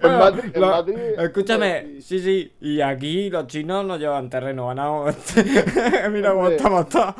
en 0.02 0.18
Madrid, 0.18 0.50
en 0.54 0.60
Lo- 0.60 0.68
Madrid- 0.70 0.98
escúchame, 1.18 2.00
sí, 2.00 2.18
sí. 2.20 2.52
Y 2.60 2.80
aquí 2.80 3.28
los 3.30 3.46
chinos 3.46 3.84
nos 3.84 3.98
llevan 3.98 4.28
terreno 4.30 4.68
ganado. 4.68 5.06
Mira 6.10 6.32
cómo 6.32 6.48
estamos 6.48 6.88
todos. 6.88 7.14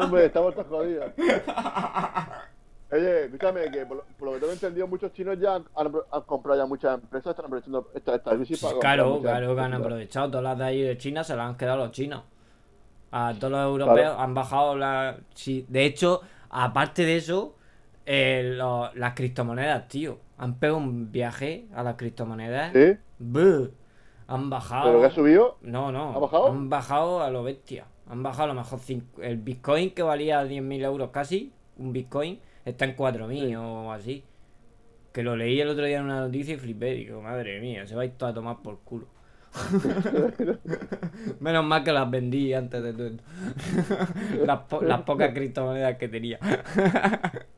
Hombre, 0.00 0.26
estamos 0.26 0.54
todos 0.54 0.66
jodidos. 0.68 1.12
Oye, 2.90 3.24
escúchame, 3.26 3.70
que 3.70 3.84
por 3.84 3.98
lo, 3.98 4.04
por 4.18 4.28
lo 4.28 4.34
que 4.34 4.40
tengo 4.40 4.52
entendido, 4.54 4.86
muchos 4.86 5.12
chinos 5.12 5.38
ya 5.38 5.56
han, 5.56 5.64
han- 5.76 5.92
han 6.10 6.22
comprado 6.22 6.58
ya 6.58 6.66
muchas 6.66 6.94
empresas, 6.94 7.30
están 7.32 7.44
aprovechando 7.44 7.90
esta, 7.94 8.14
esta 8.14 8.30
crisis 8.34 8.60
para 8.60 8.72
comprar 8.72 8.96
Claro, 8.96 9.20
claro 9.20 9.54
que 9.54 9.60
han 9.60 9.74
aprovechado. 9.74 10.30
Todas 10.30 10.44
las 10.44 10.58
de 10.58 10.64
ahí 10.64 10.82
de 10.82 10.96
China 10.96 11.22
se 11.22 11.36
las 11.36 11.48
han 11.50 11.56
quedado 11.58 11.76
los 11.78 11.90
chinos. 11.90 12.22
A 13.12 13.34
todos 13.38 13.50
los 13.52 13.62
europeos 13.62 13.94
Claro. 14.00 14.20
han 14.20 14.34
bajado 14.34 14.76
la. 14.76 15.18
Sí, 15.34 15.66
de 15.68 15.84
hecho, 15.84 16.22
aparte 16.48 17.04
de 17.04 17.16
eso, 17.16 17.56
eh, 18.06 18.54
lo- 18.56 18.90
las 18.94 19.12
criptomonedas, 19.14 19.86
tío. 19.88 20.18
Han 20.38 20.58
pegado 20.58 20.78
un 20.78 21.10
viaje 21.12 21.66
a 21.74 21.82
las 21.82 21.96
criptomonedas. 21.96 22.72
¿Sí? 22.72 22.96
Buh. 23.18 23.70
Han 24.28 24.50
bajado. 24.50 24.86
¿Pero 24.86 25.00
que 25.00 25.06
ha 25.06 25.10
subido? 25.10 25.58
No, 25.62 25.90
no. 25.92 26.12
¿Ha 26.14 26.18
bajado? 26.18 26.46
Han 26.48 26.68
bajado 26.70 27.22
a 27.22 27.30
lo 27.30 27.42
bestia. 27.42 27.86
Han 28.08 28.22
bajado 28.22 28.44
a 28.44 28.54
lo 28.54 28.60
mejor 28.60 28.78
cinco- 28.78 29.20
el 29.22 29.36
Bitcoin 29.38 29.90
que 29.90 30.02
valía 30.02 30.42
10.000 30.44 30.82
euros 30.84 31.10
casi. 31.10 31.52
Un 31.76 31.92
Bitcoin 31.92 32.38
está 32.64 32.84
en 32.84 32.94
4.000 32.96 33.56
o 33.58 33.92
así. 33.92 34.24
Que 35.12 35.22
lo 35.22 35.34
leí 35.36 35.60
el 35.60 35.68
otro 35.68 35.84
día 35.84 35.98
en 35.98 36.04
una 36.04 36.20
noticia 36.20 36.54
y 36.54 36.58
flipé. 36.58 36.94
Digo, 36.94 37.20
madre 37.22 37.60
mía, 37.60 37.86
se 37.86 37.94
va 37.96 38.02
a 38.02 38.04
ir 38.04 38.12
todo 38.12 38.28
a 38.28 38.34
tomar 38.34 38.58
por 38.62 38.78
culo. 38.80 39.06
Menos 41.40 41.64
mal 41.64 41.82
que 41.82 41.92
las 41.92 42.08
vendí 42.10 42.52
antes 42.52 42.82
de 42.82 42.92
todo 42.92 43.06
esto. 43.06 43.22
las, 44.46 44.60
po- 44.60 44.82
las 44.82 45.02
pocas 45.02 45.32
criptomonedas 45.32 45.96
que 45.96 46.08
tenía. 46.08 46.38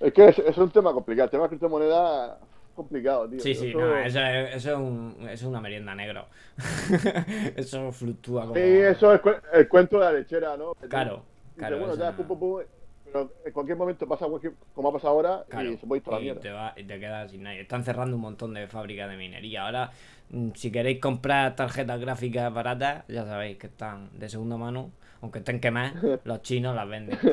Es 0.00 0.12
que 0.12 0.28
es, 0.28 0.38
es 0.38 0.56
un 0.58 0.70
tema 0.70 0.92
complicado. 0.92 1.24
El 1.26 1.30
tema 1.30 1.42
de 1.44 1.48
criptomonedas 1.50 2.38
es 2.40 2.74
complicado, 2.74 3.28
tío. 3.28 3.40
Sí, 3.40 3.54
sí, 3.54 3.68
Eso- 3.70 3.78
no, 3.80 3.96
eso 3.98 4.20
es, 4.20 4.56
eso 4.56 4.70
es, 4.72 4.76
un- 4.78 5.16
eso 5.22 5.30
es 5.32 5.42
una 5.42 5.60
merienda 5.60 5.94
negro. 5.94 6.26
eso 7.56 7.92
fluctúa 7.92 8.42
como. 8.42 8.54
Sí, 8.54 8.60
eso 8.60 9.14
es 9.14 9.20
cu- 9.20 9.30
el 9.52 9.68
cuento 9.68 9.98
de 9.98 10.04
la 10.04 10.12
lechera, 10.12 10.56
¿no? 10.56 10.72
Claro, 10.88 11.22
claro, 11.56 11.78
bueno, 11.78 11.94
ya, 11.96 12.10
no- 12.10 12.16
pum, 12.16 12.26
pum, 12.26 12.38
pum, 12.38 12.60
pero 13.04 13.32
en 13.44 13.52
cualquier 13.52 13.76
momento 13.78 14.06
pasa 14.06 14.26
como 14.74 14.88
ha 14.88 14.92
pasado 14.92 15.14
ahora 15.14 15.44
Claro, 15.48 15.70
y 15.72 15.76
se 15.78 15.86
puede 15.86 15.98
ir 15.98 16.04
toda 16.04 16.18
la 16.18 16.22
mierda. 16.22 16.40
te, 16.40 16.50
va- 16.50 16.74
y 16.76 16.84
te 16.84 17.00
quedas 17.00 17.30
sin 17.30 17.42
nadie. 17.42 17.60
Están 17.62 17.82
cerrando 17.84 18.16
un 18.16 18.22
montón 18.22 18.54
de 18.54 18.66
fábricas 18.68 19.08
de 19.10 19.16
minería. 19.16 19.64
Ahora, 19.64 19.90
mm, 20.30 20.50
si 20.54 20.70
queréis 20.70 21.00
comprar 21.00 21.56
tarjetas 21.56 21.98
gráficas 22.00 22.52
baratas, 22.52 23.04
ya 23.08 23.24
sabéis 23.24 23.56
que 23.58 23.66
están 23.68 24.10
de 24.18 24.28
segunda 24.28 24.56
mano. 24.56 24.90
Aunque 25.20 25.40
estén 25.40 25.60
quemadas, 25.60 25.94
los 26.24 26.42
chinos 26.42 26.74
las 26.76 26.88
venden. 26.88 27.18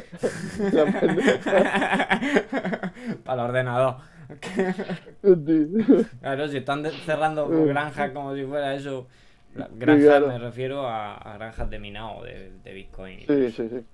Para 3.23 3.43
el 3.43 3.49
ordenador. 3.49 3.95
Claro, 6.21 6.47
si 6.47 6.57
están 6.57 6.83
cerrando 7.05 7.47
granjas 7.65 8.11
como 8.11 8.33
si 8.35 8.43
fuera 8.45 8.73
eso. 8.73 9.07
Granjas 9.53 10.05
claro. 10.05 10.27
me 10.27 10.37
refiero 10.39 10.87
a, 10.87 11.15
a 11.15 11.37
granjas 11.37 11.69
de 11.69 11.79
minado 11.79 12.23
de, 12.23 12.51
de 12.63 12.73
Bitcoin. 12.73 13.19
sí, 13.27 13.51
sí, 13.51 13.69
sí. 13.69 13.85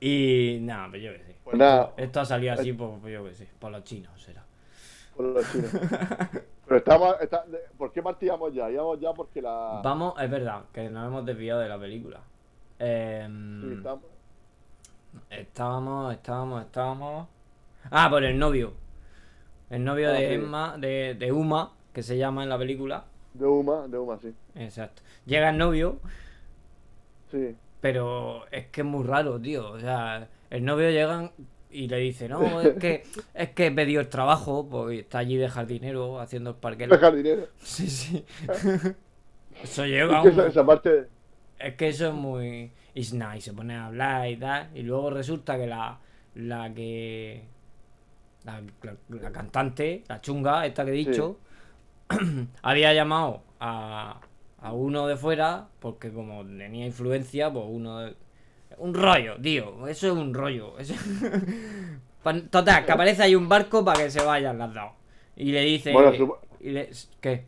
Y 0.00 0.58
nada, 0.62 0.88
pues 0.90 1.02
yo 1.02 1.12
qué 1.12 1.18
sé. 1.20 1.36
Pues 1.44 1.56
nada, 1.56 1.92
Esto 1.96 2.20
ha 2.20 2.24
salido 2.24 2.52
así 2.54 2.72
por, 2.72 2.98
por 2.98 3.08
yo 3.10 3.24
qué 3.24 3.34
sé, 3.34 3.48
por 3.58 3.70
los 3.70 3.84
chinos 3.84 4.20
será. 4.20 4.42
por 5.16 5.26
los 5.26 5.52
chinos. 5.52 5.70
Pero 6.66 6.76
estamos, 6.78 7.16
está- 7.20 7.44
¿por 7.78 7.92
qué 7.92 8.02
partíamos 8.02 8.52
ya? 8.54 8.70
Íbamos 8.70 8.98
ya 8.98 9.12
porque 9.12 9.40
la... 9.42 9.80
Vamos, 9.84 10.14
es 10.20 10.30
verdad, 10.30 10.62
que 10.72 10.88
nos 10.90 11.06
hemos 11.06 11.24
desviado 11.26 11.60
de 11.60 11.68
la 11.68 11.78
película. 11.78 12.20
Sí, 12.78 13.72
estamos- 13.74 14.04
estábamos, 15.30 16.12
estábamos, 16.14 16.62
estábamos. 16.64 17.28
Ah, 17.90 18.08
por 18.10 18.24
el 18.24 18.38
novio. 18.38 18.74
El 19.70 19.84
novio 19.84 20.10
Ah, 20.10 20.12
de 20.12 20.28
sí. 20.28 20.34
Emma, 20.34 20.76
de, 20.78 21.14
de 21.18 21.32
Uma, 21.32 21.72
que 21.92 22.02
se 22.02 22.16
llama 22.16 22.42
en 22.42 22.48
la 22.48 22.58
película. 22.58 23.04
De 23.32 23.46
Uma, 23.46 23.86
de 23.88 23.98
Uma, 23.98 24.18
sí. 24.18 24.34
Exacto. 24.54 25.02
Llega 25.26 25.50
el 25.50 25.58
novio, 25.58 25.98
Sí. 27.30 27.56
pero 27.80 28.46
es 28.50 28.66
que 28.68 28.80
es 28.82 28.86
muy 28.86 29.04
raro, 29.04 29.40
tío. 29.40 29.70
O 29.72 29.80
sea, 29.80 30.28
el 30.50 30.64
novio 30.64 30.90
llega 30.90 31.32
y 31.70 31.88
le 31.88 31.96
dice, 31.98 32.28
no, 32.28 32.60
es 32.60 32.74
que 32.74 33.04
es 33.34 33.50
que 33.50 33.66
he 33.66 33.72
pedido 33.72 34.00
el 34.00 34.08
trabajo, 34.08 34.68
porque 34.68 35.00
está 35.00 35.18
allí 35.18 35.36
de 35.36 35.48
jardinero 35.48 36.20
haciendo 36.20 36.50
el 36.50 36.56
parque. 36.56 36.86
Dejar 36.86 37.14
dinero. 37.16 37.46
Sí, 37.58 37.88
sí. 37.88 38.24
Eso 39.62 39.84
Es 39.84 39.90
llega. 39.90 40.22
que 40.22 40.28
esa, 40.30 40.46
esa 40.48 40.66
parte. 40.66 41.08
Es 41.58 41.74
que 41.74 41.88
eso 41.88 42.08
es 42.08 42.14
muy. 42.14 42.70
It's 42.94 43.12
nice, 43.12 43.40
se 43.42 43.52
pone 43.52 43.74
a 43.74 43.86
hablar 43.86 44.28
y 44.28 44.36
tal. 44.36 44.70
Y 44.74 44.82
luego 44.82 45.10
resulta 45.10 45.56
que 45.56 45.66
la. 45.66 45.98
La 46.34 46.72
que. 46.74 47.44
La, 48.44 48.60
la- 48.82 48.96
la 49.20 49.32
cantante, 49.32 50.04
la 50.08 50.20
chunga, 50.20 50.66
esta 50.66 50.84
que 50.84 50.90
he 50.90 50.94
dicho, 50.94 51.38
había 52.62 52.92
llamado 52.92 53.42
a, 53.58 54.20
a 54.60 54.72
uno 54.74 55.06
de 55.06 55.16
fuera, 55.16 55.68
porque 55.80 56.12
como 56.12 56.44
tenía 56.44 56.84
influencia, 56.84 57.50
pues 57.50 57.64
uno 57.68 58.00
de- 58.00 58.14
Un 58.76 58.92
rollo, 58.92 59.36
tío, 59.40 59.86
eso 59.88 60.08
es 60.08 60.12
un 60.12 60.34
rollo. 60.34 60.78
eso- 60.78 60.94
Total, 62.50 62.84
que 62.84 62.92
aparece 62.92 63.22
ahí 63.22 63.34
un 63.34 63.48
barco 63.48 63.84
para 63.84 64.00
que 64.04 64.10
se 64.10 64.22
vayan 64.22 64.58
las 64.58 64.72
dos. 64.74 64.90
Y 65.36 65.52
le 65.52 65.60
dice. 65.62 65.92
Bueno, 65.92 66.12
y 66.60 66.70
le- 66.70 66.90
¿Qué? 67.20 67.44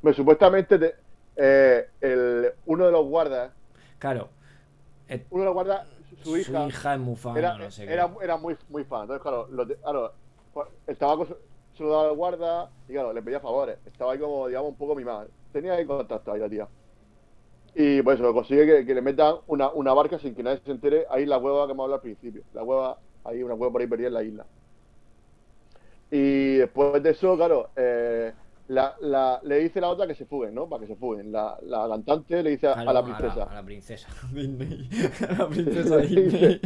Pues, 0.00 0.16
supuestamente 0.16 0.78
te- 0.78 0.94
eh, 1.38 1.88
el, 2.00 2.52
uno 2.66 2.86
de 2.86 2.92
los 2.92 3.06
guardas, 3.06 3.52
Claro. 3.98 4.28
eh, 5.08 5.26
uno 5.30 5.42
de 5.42 5.46
los 5.46 5.54
guardas, 5.54 5.86
su 6.22 6.36
hija, 6.36 6.66
es 6.66 7.00
muy 7.00 7.16
fan, 7.16 7.36
era, 7.36 7.56
no 7.58 7.70
sé 7.70 7.84
era, 7.84 8.10
era 8.22 8.36
muy, 8.36 8.56
muy 8.68 8.84
fan. 8.84 9.02
Entonces, 9.02 9.22
claro, 9.22 9.48
lo 9.50 9.64
de- 9.64 9.76
claro, 9.76 10.12
el 10.86 10.96
tabaco 10.98 11.26
se, 11.26 11.82
lo 11.82 11.90
daba 11.90 12.08
al 12.10 12.16
guarda 12.16 12.70
y, 12.88 12.92
claro, 12.92 13.12
le 13.12 13.22
pedía 13.22 13.40
favores. 13.40 13.78
Estaba 13.86 14.12
ahí 14.12 14.18
como, 14.18 14.48
digamos, 14.48 14.70
un 14.70 14.76
poco 14.76 14.94
mimado. 14.96 15.28
Tenía 15.52 15.74
ahí 15.74 15.86
contacto 15.86 16.32
ahí 16.32 16.40
la 16.40 16.48
tía. 16.48 16.68
Y 17.74 18.02
pues 18.02 18.18
eso, 18.18 18.32
consigue 18.34 18.66
que, 18.66 18.86
que 18.86 18.94
le 18.94 19.02
metan 19.02 19.36
una, 19.46 19.70
una 19.70 19.94
barca 19.94 20.18
sin 20.18 20.34
que 20.34 20.42
nadie 20.42 20.60
se 20.64 20.70
entere 20.72 21.06
ahí 21.10 21.26
la 21.26 21.38
hueva 21.38 21.66
que 21.66 21.72
hemos 21.72 21.84
hablado 21.84 21.96
al 21.96 22.02
principio. 22.02 22.42
La 22.52 22.62
hueva, 22.64 22.98
ahí 23.24 23.42
una 23.42 23.54
hueva 23.54 23.72
por 23.72 23.80
ahí 23.80 23.86
perdida 23.86 24.08
en 24.08 24.14
la 24.14 24.22
isla. 24.24 24.46
Y 26.10 26.56
después 26.56 27.02
de 27.02 27.10
eso, 27.10 27.36
claro, 27.36 27.70
eh, 27.76 28.32
la, 28.68 28.94
la- 29.00 29.40
le 29.44 29.58
dice 29.58 29.80
la 29.80 29.88
otra 29.88 30.06
que 30.06 30.14
se 30.14 30.24
fuguen, 30.26 30.54
¿no? 30.54 30.68
Para 30.68 30.80
que 30.82 30.86
se 30.88 30.96
fuguen. 30.96 31.32
La, 31.32 31.58
la 31.62 31.88
cantante 31.88 32.42
le 32.42 32.50
dice 32.50 32.68
a, 32.68 32.72
a 32.74 32.92
la 32.92 33.02
princesa. 33.02 33.42
A 33.44 33.54
la, 33.54 33.62
princesa. 33.62 34.08
Disney. 34.32 34.88
A 35.28 35.32
la 35.32 35.48
princesa 35.50 35.96
Disney. 35.98 36.60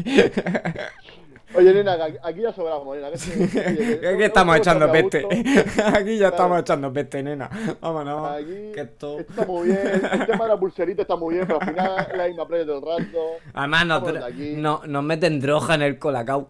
Oye, 1.55 1.75
nena, 1.75 1.97
que 1.97 2.19
aquí 2.23 2.41
ya 2.41 2.53
sobramos, 2.53 2.97
que 2.97 3.19
se- 3.19 3.43
oye, 3.69 4.01
que 4.19 4.25
estamos 4.25 4.57
echando 4.57 4.91
peste. 4.91 5.27
Aquí 5.95 6.17
ya 6.19 6.29
estamos 6.29 6.61
echando 6.61 6.93
peste, 6.93 7.23
nena. 7.23 7.51
Vámonos. 7.81 8.31
Aquí 8.31 8.73
Que 8.75 8.81
esto... 8.83 9.21
está 9.21 9.45
muy 9.45 9.67
bien. 9.69 9.79
El 10.13 10.27
tema 10.27 10.45
de 10.45 10.51
la 10.51 10.57
pulserita 10.59 11.03
está 11.03 11.17
muy 11.17 11.35
bien, 11.35 11.47
pero 11.47 11.61
al 11.61 11.69
final 11.69 12.09
la 12.17 12.27
misma 12.29 12.47
playa 12.49 12.67
todo 12.67 12.79
el 12.99 13.05
rato. 13.05 13.19
Además, 13.55 13.87
nos, 13.87 14.03
no- 14.57 14.81
nos 14.87 15.03
meten 15.05 15.41
droga 15.41 15.75
en 15.75 15.83
el 15.83 15.99
colacao. 15.99 16.49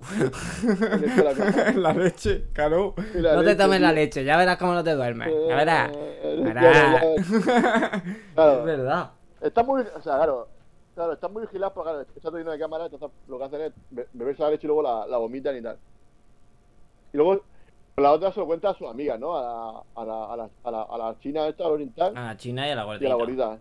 En 0.63 1.05
el 1.05 1.15
colacao. 1.15 1.67
En 1.69 1.83
la 1.83 1.93
leche, 1.93 2.45
claro. 2.53 2.95
La 3.15 3.35
no 3.35 3.43
te 3.45 3.55
tomes 3.57 3.81
la 3.81 3.93
leche, 3.93 4.25
ya 4.25 4.37
verás 4.37 4.57
cómo 4.57 4.75
no 4.75 4.85
te 4.85 4.93
duermes. 4.95 5.29
Ya 5.49 5.57
verás. 5.57 5.91
Eh, 5.95 6.41
Verás. 6.43 7.03
claro. 8.35 8.59
Es 8.61 8.65
verdad. 8.65 9.11
Está 9.41 9.63
muy, 9.65 9.83
o 9.83 10.01
sea, 10.01 10.17
claro, 10.17 10.49
claro, 10.95 11.13
están 11.13 11.33
muy 11.33 11.43
vigilados 11.43 11.73
porque 11.75 11.91
claro, 11.91 12.01
está 12.03 12.21
todo 12.29 12.39
lleno 12.39 12.51
de 12.53 12.59
cámaras, 12.59 12.93
entonces 12.93 13.19
lo 13.29 13.39
que 13.39 13.45
hacen 13.45 13.61
es 13.63 13.73
be- 13.91 14.09
beberse 14.13 14.43
la 14.43 14.51
leche 14.51 14.67
y 14.67 14.69
luego 14.69 14.83
la, 14.83 15.07
la 15.07 15.17
vomitan 15.19 15.57
y 15.57 15.63
tal. 15.63 15.77
Y 17.13 17.17
luego 17.17 17.43
la 17.97 18.13
otra 18.13 18.33
se 18.33 18.41
lo 18.41 18.47
cuenta 18.47 18.71
a 18.71 18.75
sus 18.75 18.89
amigas, 18.89 19.19
¿no? 19.21 19.37
A 19.37 19.43
la, 19.43 20.03
a 20.03 20.05
la, 20.07 20.25
a 20.33 20.37
la, 20.37 20.49
a 20.65 20.71
la, 20.71 20.83
a 20.83 20.99
la 20.99 21.19
china 21.21 21.47
esta, 21.49 21.65
a 21.65 21.69
la 21.69 21.73
oriental, 21.75 22.17
A 22.17 22.21
la 22.29 22.37
china 22.37 22.67
y 22.67 22.71
a 22.71 22.75
la 22.75 22.83
y 22.83 22.85
a 22.85 22.87
gordita. 22.87 23.09
la 23.09 23.15
gordita. 23.15 23.59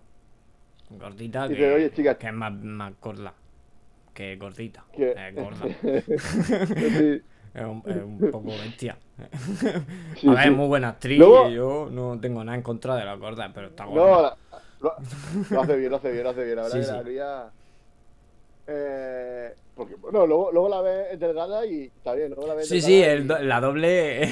Gordita 0.92 1.48
Dice, 1.48 1.60
que, 1.62 1.74
"Oye, 1.74 1.92
chicas". 1.94 2.18
que 2.18 2.28
es 2.28 2.34
más, 2.34 2.54
más 2.54 2.94
gorda. 3.02 3.34
Que 4.14 4.36
gordita. 4.36 4.84
Que... 4.94 5.12
Es 5.12 5.36
gorda. 5.36 5.66
sí, 6.06 7.22
Es 7.54 7.66
un, 7.66 7.84
es 7.86 7.98
un 8.02 8.32
poco 8.32 8.48
bestia. 8.52 8.98
sí, 10.16 10.28
a 10.28 10.32
ver, 10.32 10.44
sí. 10.44 10.50
es 10.50 10.56
muy 10.56 10.68
buena 10.68 10.88
actriz. 10.90 11.20
Luego- 11.20 11.50
Yo 11.50 11.90
no 11.92 12.18
tengo 12.20 12.42
nada 12.46 12.56
en 12.58 12.64
contra 12.64 12.96
de 12.96 13.04
la 13.04 13.16
gorda, 13.16 13.52
pero 13.54 13.68
está 13.68 13.84
No, 13.86 13.92
gorda. 13.92 14.22
la- 14.22 14.38
lo, 14.82 14.96
lo 15.50 15.62
hace 15.62 15.76
bien, 15.78 15.92
lo 15.92 15.98
hace 15.98 16.12
bien, 16.12 16.24
lo 16.24 16.30
hace 16.32 16.44
bien. 16.44 16.56
La 16.56 16.64
verdad 16.64 16.76
Sí, 16.78 16.80
que 16.82 16.86
sí. 16.86 16.92
la 16.94 17.04
cría. 17.04 17.50
Eh, 18.68 19.54
porque, 19.76 19.96
bueno, 19.96 20.28
luego, 20.28 20.52
luego 20.52 20.70
la 20.70 20.82
ves 20.82 21.20
delgada 21.20 21.66
y 21.66 21.84
está 21.86 22.14
bien. 22.14 22.30
Luego 22.30 22.48
la 22.48 22.54
ves 22.56 22.68
Sí, 22.68 22.82
sí, 22.82 22.98
y- 23.00 23.04
el 23.04 23.28
do- 23.28 23.40
la 23.40 23.60
doble 23.62 24.32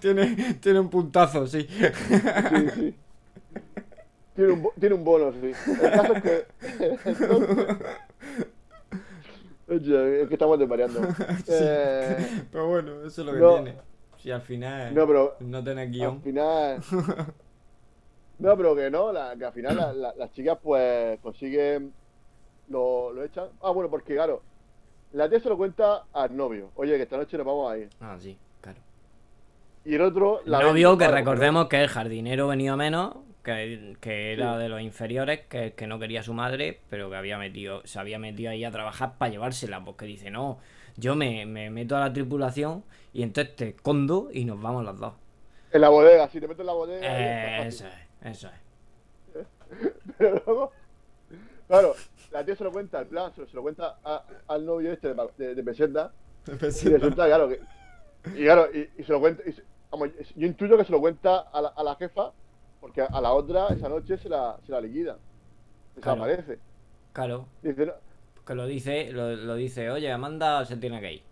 tiene, 0.00 0.54
tiene 0.60 0.80
un 0.80 0.88
puntazo, 0.90 1.46
sí. 1.46 1.66
Sí, 1.68 2.70
sí. 2.74 2.94
Tiene 4.34 4.52
un, 4.52 4.68
tiene 4.78 4.94
un 4.94 5.04
bono, 5.04 5.32
sí. 5.32 5.52
El 5.82 5.90
caso 5.90 6.14
es 6.14 6.22
que. 6.22 6.46
es 10.22 10.28
que 10.28 10.34
estamos 10.34 10.58
desvariando. 10.58 11.00
Eh, 11.48 12.44
Pero 12.50 12.68
bueno, 12.68 12.92
eso 13.06 13.20
es 13.22 13.26
lo 13.26 13.32
que 13.32 13.38
no. 13.38 13.54
tiene. 13.54 13.76
Si 14.18 14.30
al 14.30 14.42
final 14.42 14.94
no, 14.94 15.06
pero 15.06 15.36
no 15.40 15.62
tenés 15.62 15.86
al 15.86 15.92
guion. 15.92 16.22
final. 16.22 16.80
No, 18.38 18.56
pero 18.56 18.74
que 18.76 18.90
no, 18.90 19.12
la- 19.12 19.34
que 19.36 19.44
al 19.44 19.52
final 19.52 19.76
la- 19.76 19.92
la- 19.92 20.14
las 20.16 20.32
chicas 20.32 20.58
pues 20.62 21.18
consiguen. 21.20 21.92
Lo, 22.68 23.12
lo 23.12 23.24
echan. 23.24 23.48
Ah, 23.62 23.70
bueno, 23.70 23.88
porque 23.90 24.14
claro. 24.14 24.42
La 25.12 25.28
tía 25.28 25.40
se 25.40 25.48
lo 25.48 25.56
cuenta 25.56 26.04
al 26.12 26.36
novio. 26.36 26.70
Oye, 26.76 26.96
que 26.96 27.02
esta 27.04 27.16
noche 27.16 27.36
nos 27.38 27.46
vamos 27.46 27.72
a 27.72 27.78
ir. 27.78 27.88
Ah, 28.00 28.16
sí, 28.20 28.36
claro. 28.60 28.78
Y 29.84 29.94
el 29.94 30.02
otro. 30.02 30.40
El 30.44 30.50
la 30.52 30.60
novio, 30.60 30.90
vende, 30.90 31.04
que 31.04 31.08
claro, 31.08 31.16
recordemos 31.16 31.66
que 31.68 31.80
el 31.82 31.88
jardinero 31.88 32.46
venido 32.48 32.76
menos, 32.76 33.16
que, 33.42 33.96
que 34.00 34.34
era 34.34 34.54
Sí. 34.56 34.62
de 34.62 34.68
los 34.68 34.80
inferiores, 34.82 35.40
que, 35.48 35.72
que 35.72 35.86
no 35.86 35.98
quería 35.98 36.20
a 36.20 36.22
su 36.22 36.34
madre, 36.34 36.80
pero 36.90 37.08
que 37.08 37.16
había 37.16 37.38
metido, 37.38 37.80
se 37.86 37.98
había 37.98 38.18
metido 38.18 38.50
ahí 38.50 38.64
a 38.64 38.70
trabajar 38.70 39.16
para 39.16 39.30
llevársela, 39.30 39.82
porque 39.82 40.04
dice, 40.04 40.30
no, 40.30 40.58
yo 40.98 41.16
me, 41.16 41.46
me 41.46 41.70
meto 41.70 41.96
a 41.96 42.00
la 42.00 42.12
tripulación 42.12 42.84
y 43.14 43.22
entonces 43.22 43.56
te 43.56 43.68
escondo 43.70 44.28
y 44.30 44.44
nos 44.44 44.60
vamos 44.60 44.84
los 44.84 44.98
dos. 44.98 45.14
En 45.72 45.80
la 45.80 45.88
bodega, 45.88 46.28
si 46.28 46.38
te 46.40 46.46
metes 46.48 46.60
en 46.60 46.66
la 46.66 46.72
bodega. 46.74 47.00
Eh, 47.02 47.66
eso 47.68 47.86
es, 47.86 47.92
eso 48.22 48.48
es. 48.48 49.44
Pero 50.18 50.42
luego, 50.46 50.72
claro, 51.66 51.94
la 52.32 52.44
tía 52.44 52.56
se 52.56 52.64
lo 52.64 52.72
cuenta, 52.72 53.00
el 53.00 53.06
plan, 53.06 53.32
se 53.34 53.42
lo, 53.42 53.46
se 53.46 53.56
lo 53.56 53.62
cuenta 53.62 53.98
a- 54.04 54.24
al 54.48 54.64
novio 54.66 54.92
este 54.92 55.12
de, 55.14 55.28
de, 55.36 55.54
de 55.54 55.62
peseta, 55.62 56.12
y 56.46 56.50
resulta, 56.88 57.26
claro, 57.26 57.48
que. 57.48 57.60
Y 58.34 58.44
claro, 58.44 58.68
y, 58.72 58.90
y 59.00 59.04
se 59.04 59.12
lo 59.12 59.20
cuenta. 59.20 59.42
y 59.48 59.52
se- 59.52 59.62
vamos, 59.90 60.08
yo 60.34 60.46
intuyo 60.46 60.76
que 60.76 60.84
se 60.84 60.92
lo 60.92 61.00
cuenta 61.00 61.38
a 61.40 61.60
la, 61.62 61.68
a 61.68 61.82
la 61.82 61.94
jefa, 61.96 62.32
porque 62.80 63.02
a 63.02 63.20
la 63.20 63.32
otra 63.32 63.68
esa 63.68 63.88
noche 63.88 64.18
se 64.18 64.28
la, 64.28 64.56
se 64.66 64.72
la 64.72 64.80
liquida. 64.80 65.16
Claro. 66.00 66.24
Desaparece. 66.24 66.58
Claro, 67.12 67.46
Dice, 67.62 67.86
no, 67.86 67.92
que 68.46 68.54
lo 68.54 68.66
dice, 68.66 69.12
lo, 69.12 69.34
lo 69.36 69.54
dice, 69.56 69.90
oye, 69.90 70.10
Amanda 70.12 70.64
se 70.64 70.76
tiene 70.76 71.00
que 71.00 71.12
ir. 71.14 71.22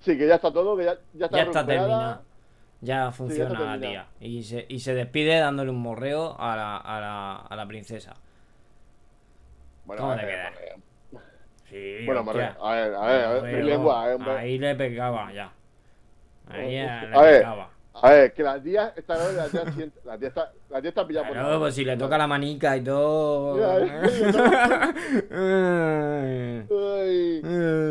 sí, 0.00 0.18
que 0.18 0.26
ya 0.26 0.34
está 0.36 0.52
todo, 0.52 0.76
que 0.76 0.84
ya, 0.84 0.98
ya 1.14 1.26
está 1.26 1.36
Ya 1.38 1.42
está 1.44 1.66
terminada. 1.66 2.22
Ya 2.84 3.10
funciona 3.12 3.58
la 3.76 3.80
tía. 3.80 4.06
Y 4.20 4.42
se, 4.42 4.66
y 4.68 4.78
se 4.80 4.94
despide 4.94 5.38
dándole 5.38 5.70
un 5.70 5.80
morreo 5.80 6.36
a 6.38 6.54
la, 6.54 6.76
a 6.76 7.00
la, 7.00 7.36
a 7.36 7.56
la 7.56 7.66
princesa. 7.66 8.14
Bueno, 9.86 10.02
¿Cómo 10.02 10.14
te 10.16 10.20
queda? 10.26 10.52
Sí, 11.70 12.04
Bueno, 12.06 12.20
hostia. 12.20 12.56
a 12.60 12.72
ver, 12.74 12.94
a 12.94 13.06
ver, 13.06 13.24
a 13.24 13.32
ver, 13.40 13.54
mi 13.56 13.62
lengua, 13.62 14.12
eh. 14.12 14.18
Ahí 14.38 14.58
le 14.58 14.74
pegaba 14.74 15.32
ya. 15.32 15.50
Ahí 16.48 16.78
a 16.78 17.02
le 17.04 17.08
ver, 17.20 17.38
pegaba. 17.40 17.70
A 18.02 18.10
ver, 18.10 18.32
que 18.34 18.42
la 18.42 18.60
tía 18.62 18.92
está 18.96 19.16
la 19.32 19.48
tía, 19.48 19.72
siente- 19.72 20.00
la 20.04 20.18
tía 20.18 20.28
está, 20.28 20.52
la 20.68 20.80
tía 20.80 20.88
está 20.90 21.06
pillada 21.06 21.26
por 21.26 21.36
Claro, 21.36 21.52
la- 21.52 21.58
pues 21.60 21.74
si 21.74 21.84
le 21.84 21.96
toca 21.96 22.18
la 22.18 22.26
manica 22.26 22.76
y 22.76 22.82
todo. 22.84 23.56
Ya, 23.58 24.92
Ay. 25.30 26.66
Ay, 26.70 27.42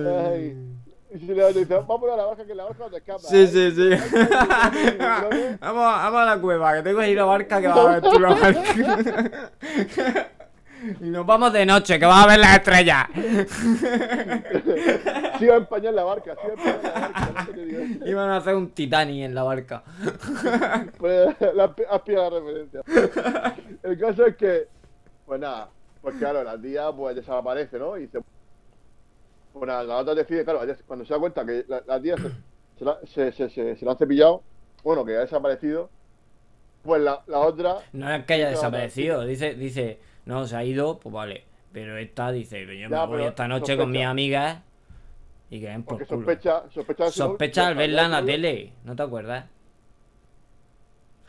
ay. 0.08 0.58
Y 1.14 1.20
si 1.20 1.26
le 1.28 1.33
dice, 1.33 1.33
vamos 1.88 2.12
a 2.12 2.18
la 2.18 2.26
barca, 2.26 2.46
que 2.46 2.56
la 2.56 2.64
barca 2.66 2.84
no 2.84 2.90
te 2.90 2.98
escapa. 2.98 3.20
Sí, 3.20 3.42
¿eh? 3.42 3.48
sí, 3.48 3.72
sí. 3.72 3.90
Ay, 4.50 5.58
vamos, 5.62 5.84
vamos 5.84 6.22
a 6.22 6.26
la 6.26 6.42
cueva, 6.42 6.74
que 6.76 6.82
tengo 6.82 7.00
ahí 7.00 7.16
la 7.16 7.26
barca 7.26 7.62
que 7.62 7.68
va 7.68 7.82
a 7.82 8.00
ver 8.00 8.02
tú 8.02 8.20
la 8.20 8.30
barca. 8.30 9.52
Y 11.00 11.10
nos 11.10 11.26
vamos 11.26 11.54
de 11.54 11.66
noche, 11.66 11.98
que 11.98 12.06
vas 12.06 12.26
a 12.26 12.28
ver 12.28 12.40
las 12.40 12.58
estrellas. 12.58 13.08
Siga 15.40 15.54
a 15.54 15.58
empañar 15.58 15.94
la 15.94 16.04
barca, 16.04 16.36
siga 16.36 16.50
a 16.50 16.56
empañar 16.56 16.84
la 16.84 16.92
barca. 16.92 17.32
no 17.34 17.46
sé 17.46 17.54
qué 17.54 17.66
digo. 17.66 18.06
Iban 18.06 18.30
a 18.30 18.38
hacer 18.38 18.56
un 18.56 18.70
Titanic 18.72 19.24
en 19.24 19.36
la 19.36 19.44
barca. 19.44 19.84
Pues, 20.98 21.36
la, 21.54 21.74
has 21.90 22.02
pillado 22.02 22.30
la 22.30 22.40
referencia. 22.40 22.82
El 23.82 23.98
caso 24.00 24.26
es 24.26 24.36
que, 24.36 24.68
pues 25.26 25.40
nada, 25.40 25.70
pues 26.02 26.16
claro, 26.16 26.44
la 26.44 26.58
tía 26.60 26.92
pues 26.92 27.16
desaparece, 27.16 27.80
¿no? 27.80 27.98
Y 27.98 28.08
se, 28.08 28.20
pues 29.54 29.68
nada, 29.68 29.84
la 29.84 29.98
otra 29.98 30.16
decide, 30.16 30.44
claro, 30.44 30.62
cuando 30.88 31.06
se 31.06 31.14
da 31.14 31.20
cuenta 31.20 31.46
que 31.46 31.66
la, 31.68 31.82
la 31.86 32.02
tía 32.02 32.16
se, 32.18 32.30
se, 32.80 32.86
la, 32.86 33.00
se, 33.06 33.32
se, 33.32 33.76
se, 33.76 33.86
la 33.86 33.92
han 33.92 33.98
cepillado, 33.98 34.42
bueno, 34.84 35.06
que 35.06 35.16
ha 35.16 35.20
desaparecido, 35.22 35.90
pues 36.82 37.02
la, 37.02 37.24
la 37.28 37.40
otra, 37.40 37.78
No 37.94 38.12
es 38.14 38.26
que 38.26 38.34
haya 38.34 38.50
desaparecido, 38.50 39.24
dice, 39.26 39.54
dice, 39.56 40.00
no, 40.26 40.46
se 40.46 40.56
ha 40.56 40.64
ido, 40.64 41.00
pues 41.00 41.14
vale. 41.14 41.46
Pero 41.72 41.98
esta 41.98 42.32
dice, 42.32 42.60
yo 42.78 42.88
me 42.90 42.96
Ya, 42.96 43.06
voy 43.06 43.24
esta 43.24 43.48
noche 43.48 43.76
con 43.78 43.90
mis 43.90 44.06
amigas 44.06 44.60
Y 45.50 45.60
que 45.60 45.68
por 45.80 45.86
Porque 45.86 46.06
culo. 46.06 46.20
sospecha, 46.20 46.64
sospecha 46.70 47.10
Sospecha 47.12 47.68
al 47.68 47.76
verla 47.76 48.06
en 48.06 48.12
la 48.12 48.24
tele, 48.24 48.74
¿no 48.84 48.96
te 48.96 49.02
acuerdas? 49.04 49.46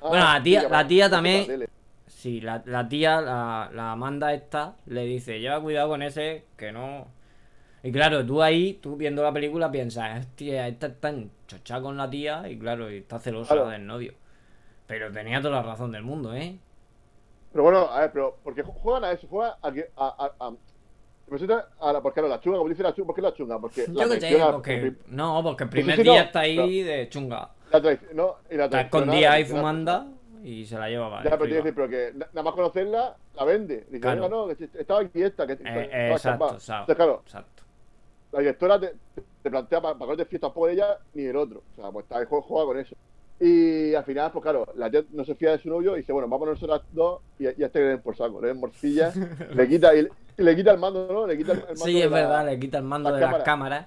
Ah, 0.02 0.08
Bueno, 0.08 0.24
la 0.24 0.42
tía- 0.42 0.68
la 0.68 0.86
tía 0.86 1.08
también- 1.10 1.60
la. 1.60 1.66
Sí, 2.06 2.40
la, 2.40 2.62
la 2.66 2.88
tía, 2.88 3.20
la, 3.20 3.70
la 3.72 3.92
Amanda 3.92 4.32
esta, 4.34 4.76
le 4.86 5.04
dice, 5.04 5.40
lleva 5.40 5.60
cuidado 5.60 5.88
con 5.90 6.02
ese, 6.02 6.44
que 6.56 6.72
no... 6.72 7.06
Y 7.84 7.92
claro, 7.92 8.24
tú 8.26 8.42
ahí, 8.42 8.74
tú 8.82 8.96
viendo 8.96 9.22
la 9.22 9.32
película 9.32 9.70
piensas, 9.70 10.20
hostia, 10.20 10.66
esta 10.68 10.86
está 10.88 11.10
enchochada 11.10 11.82
con 11.82 11.96
la 11.96 12.10
tía 12.10 12.48
y 12.48 12.58
claro, 12.58 12.88
está 12.88 13.18
celosa 13.20 13.54
Claro. 13.54 13.70
del 13.70 13.86
novio. 13.86 14.14
Pero 14.86 15.12
tenía 15.12 15.40
toda 15.42 15.56
la 15.56 15.62
razón 15.62 15.92
del 15.92 16.02
mundo, 16.02 16.34
¿eh? 16.34 16.58
Pero 17.52 17.62
bueno, 17.62 17.80
a 17.90 18.00
ver, 18.00 18.12
pero 18.12 18.36
porque 18.42 18.62
juegan 18.62 19.04
a 19.04 19.12
eso, 19.12 19.26
juegan 19.28 19.52
a 19.62 19.68
a, 19.68 20.52
porque 22.02 22.14
claro, 22.14 22.28
la 22.28 22.40
chunga, 22.40 22.58
como 22.58 22.68
dice 22.70 22.82
la 22.82 22.94
chunga, 22.94 23.06
¿por 23.06 23.14
qué 23.16 23.22
la 23.22 23.34
chunga? 23.34 23.58
Porque 23.58 23.86
Yo 23.86 24.08
que 24.08 24.20
sé, 24.20 24.38
porque... 24.52 24.94
No, 25.08 25.42
porque 25.42 25.64
el 25.64 25.70
Sí, 25.70 25.76
sí, 25.76 25.82
primer 25.82 26.02
día 26.02 26.12
no, 26.20 26.26
está 26.26 26.40
ahí 26.40 26.82
de 26.82 27.08
chunga. 27.08 27.50
la 27.72 27.80
no, 28.14 28.36
y 28.50 28.56
la 28.56 28.64
Está 28.64 28.80
escondida 28.82 29.32
ahí 29.32 29.44
fumando 29.44 30.06
y 30.42 30.64
se 30.66 30.78
la 30.78 30.88
lleva 30.88 31.10
para 31.10 31.24
Ya, 31.24 31.30
pero 31.30 31.46
tiene 31.46 31.62
que 31.62 31.68
arriba. 31.68 31.70
decir, 31.70 31.74
pero 31.74 31.88
que 31.88 32.18
na- 32.18 32.26
nada 32.32 32.42
más 32.42 32.54
conocerla, 32.54 33.16
la 33.34 33.44
vende. 33.44 33.86
Dice, 33.90 34.00
Claro. 34.00 34.22
venga, 34.22 34.28
no, 34.36 34.46
que 34.48 34.64
estaba 34.78 35.00
aquí 35.00 35.22
esta, 35.22 35.46
que 35.46 35.54
Eh, 35.54 35.56
estaba 35.56 36.16
exacto, 36.16 36.16
escapada. 36.16 36.52
exacto, 36.54 36.92
Entonces, 36.92 36.96
claro, 36.96 37.22
exacto. 37.24 37.53
La 38.34 38.40
directora 38.40 38.78
te, 38.80 38.92
te 39.42 39.50
plantea 39.50 39.80
para, 39.80 39.94
para 39.98 40.10
que 40.10 40.16
no 40.16 40.22
te 40.24 40.28
fíes 40.28 40.40
tampoco 40.40 40.66
de 40.66 40.74
ella 40.74 40.98
ni 41.14 41.22
del 41.22 41.36
otro. 41.36 41.62
O 41.72 41.80
sea, 41.80 41.90
pues 41.90 42.04
está 42.04 42.18
ahí, 42.18 42.26
juega, 42.28 42.44
juega 42.46 42.66
con 42.66 42.78
eso. 42.78 42.96
Y 43.40 43.94
al 43.94 44.04
final, 44.04 44.30
pues 44.32 44.42
claro, 44.42 44.66
la 44.76 44.90
tía 44.90 45.02
no 45.12 45.24
se 45.24 45.34
fía 45.34 45.50
de 45.52 45.58
su 45.58 45.68
novio 45.68 45.94
y 45.96 46.00
dice, 46.00 46.12
bueno, 46.12 46.28
vamos 46.28 46.36
a 46.36 46.44
ponerse 46.46 46.66
las 46.66 46.82
dos 46.92 47.20
y, 47.38 47.44
y 47.44 47.62
a 47.62 47.66
este 47.66 47.80
le 47.80 47.86
den 47.86 48.00
por 48.02 48.16
saco, 48.16 48.40
le 48.40 48.48
den 48.48 48.60
morcilla, 48.60 49.12
le 49.54 49.68
quita, 49.68 49.94
y, 49.94 50.06
y 50.38 50.42
le 50.42 50.54
quita 50.56 50.70
el 50.72 50.78
mando, 50.78 51.08
¿no? 51.12 51.26
Le 51.26 51.36
quita 51.36 51.52
el, 51.52 51.58
el 51.58 51.64
mando 51.66 51.84
Sí, 51.84 51.94
de 51.94 52.04
es 52.04 52.10
la- 52.10 52.16
verdad, 52.16 52.46
le 52.46 52.58
quita 52.60 52.78
el 52.78 52.84
mando 52.84 53.10
las 53.10 53.18
de 53.18 53.26
las 53.26 53.42
cámaras. 53.42 53.86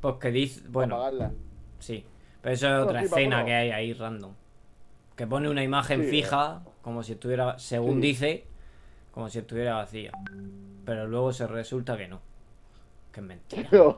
Porque 0.00 0.30
dice, 0.30 0.62
bueno, 0.68 0.96
apagarla. 0.96 1.32
sí. 1.78 2.04
Pero 2.42 2.54
eso 2.54 2.66
es 2.68 2.84
otra 2.84 3.00
sí, 3.00 3.04
escena 3.06 3.36
vámonos. 3.36 3.46
que 3.46 3.54
hay 3.54 3.70
ahí 3.70 3.92
random. 3.92 4.32
Que 5.14 5.26
pone 5.26 5.50
una 5.50 5.62
imagen 5.62 6.00
Sí, 6.00 6.06
eh. 6.06 6.10
fija, 6.10 6.62
como 6.80 7.02
si 7.02 7.12
estuviera, 7.12 7.58
según 7.58 7.96
Sí. 7.96 8.00
dice, 8.00 8.44
como 9.12 9.28
si 9.28 9.38
estuviera 9.40 9.74
vacía. 9.74 10.10
Pero 10.86 11.06
luego 11.06 11.32
se 11.34 11.46
resulta 11.46 11.96
que 11.98 12.08
no. 12.08 12.20
Que 13.12 13.20
es 13.20 13.26
mentira. 13.26 13.68
No, 13.72 13.96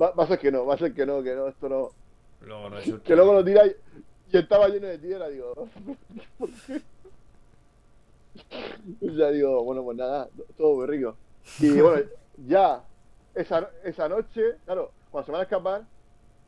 va, 0.00 0.10
va 0.12 0.24
a 0.24 0.26
ser 0.26 0.38
que 0.38 0.52
no, 0.52 0.66
va 0.66 0.74
a 0.74 0.78
ser 0.78 0.94
que 0.94 1.06
no, 1.06 1.22
que 1.22 1.34
no, 1.34 1.48
esto 1.48 1.68
no. 1.68 1.90
Luego 2.42 2.68
resulta. 2.70 3.04
Que 3.04 3.16
luego 3.16 3.32
lo 3.34 3.44
tira 3.44 3.66
y, 3.66 3.74
y 4.32 4.38
estaba 4.38 4.68
lleno 4.68 4.86
de 4.86 4.98
tierra, 4.98 5.28
digo, 5.28 5.54
¿por 6.38 6.48
qué? 6.66 6.80
Ya 9.00 9.30
digo, 9.30 9.62
bueno, 9.64 9.82
pues 9.84 9.96
nada, 9.96 10.28
todo 10.56 10.76
muy 10.76 10.86
rico. 10.86 11.16
Y 11.60 11.80
bueno, 11.80 12.02
ya 12.46 12.82
esa, 13.34 13.68
esa 13.84 14.08
noche, 14.08 14.56
claro, 14.64 14.90
cuando 15.10 15.26
se 15.26 15.32
van 15.32 15.40
a 15.40 15.44
escapar, 15.44 15.82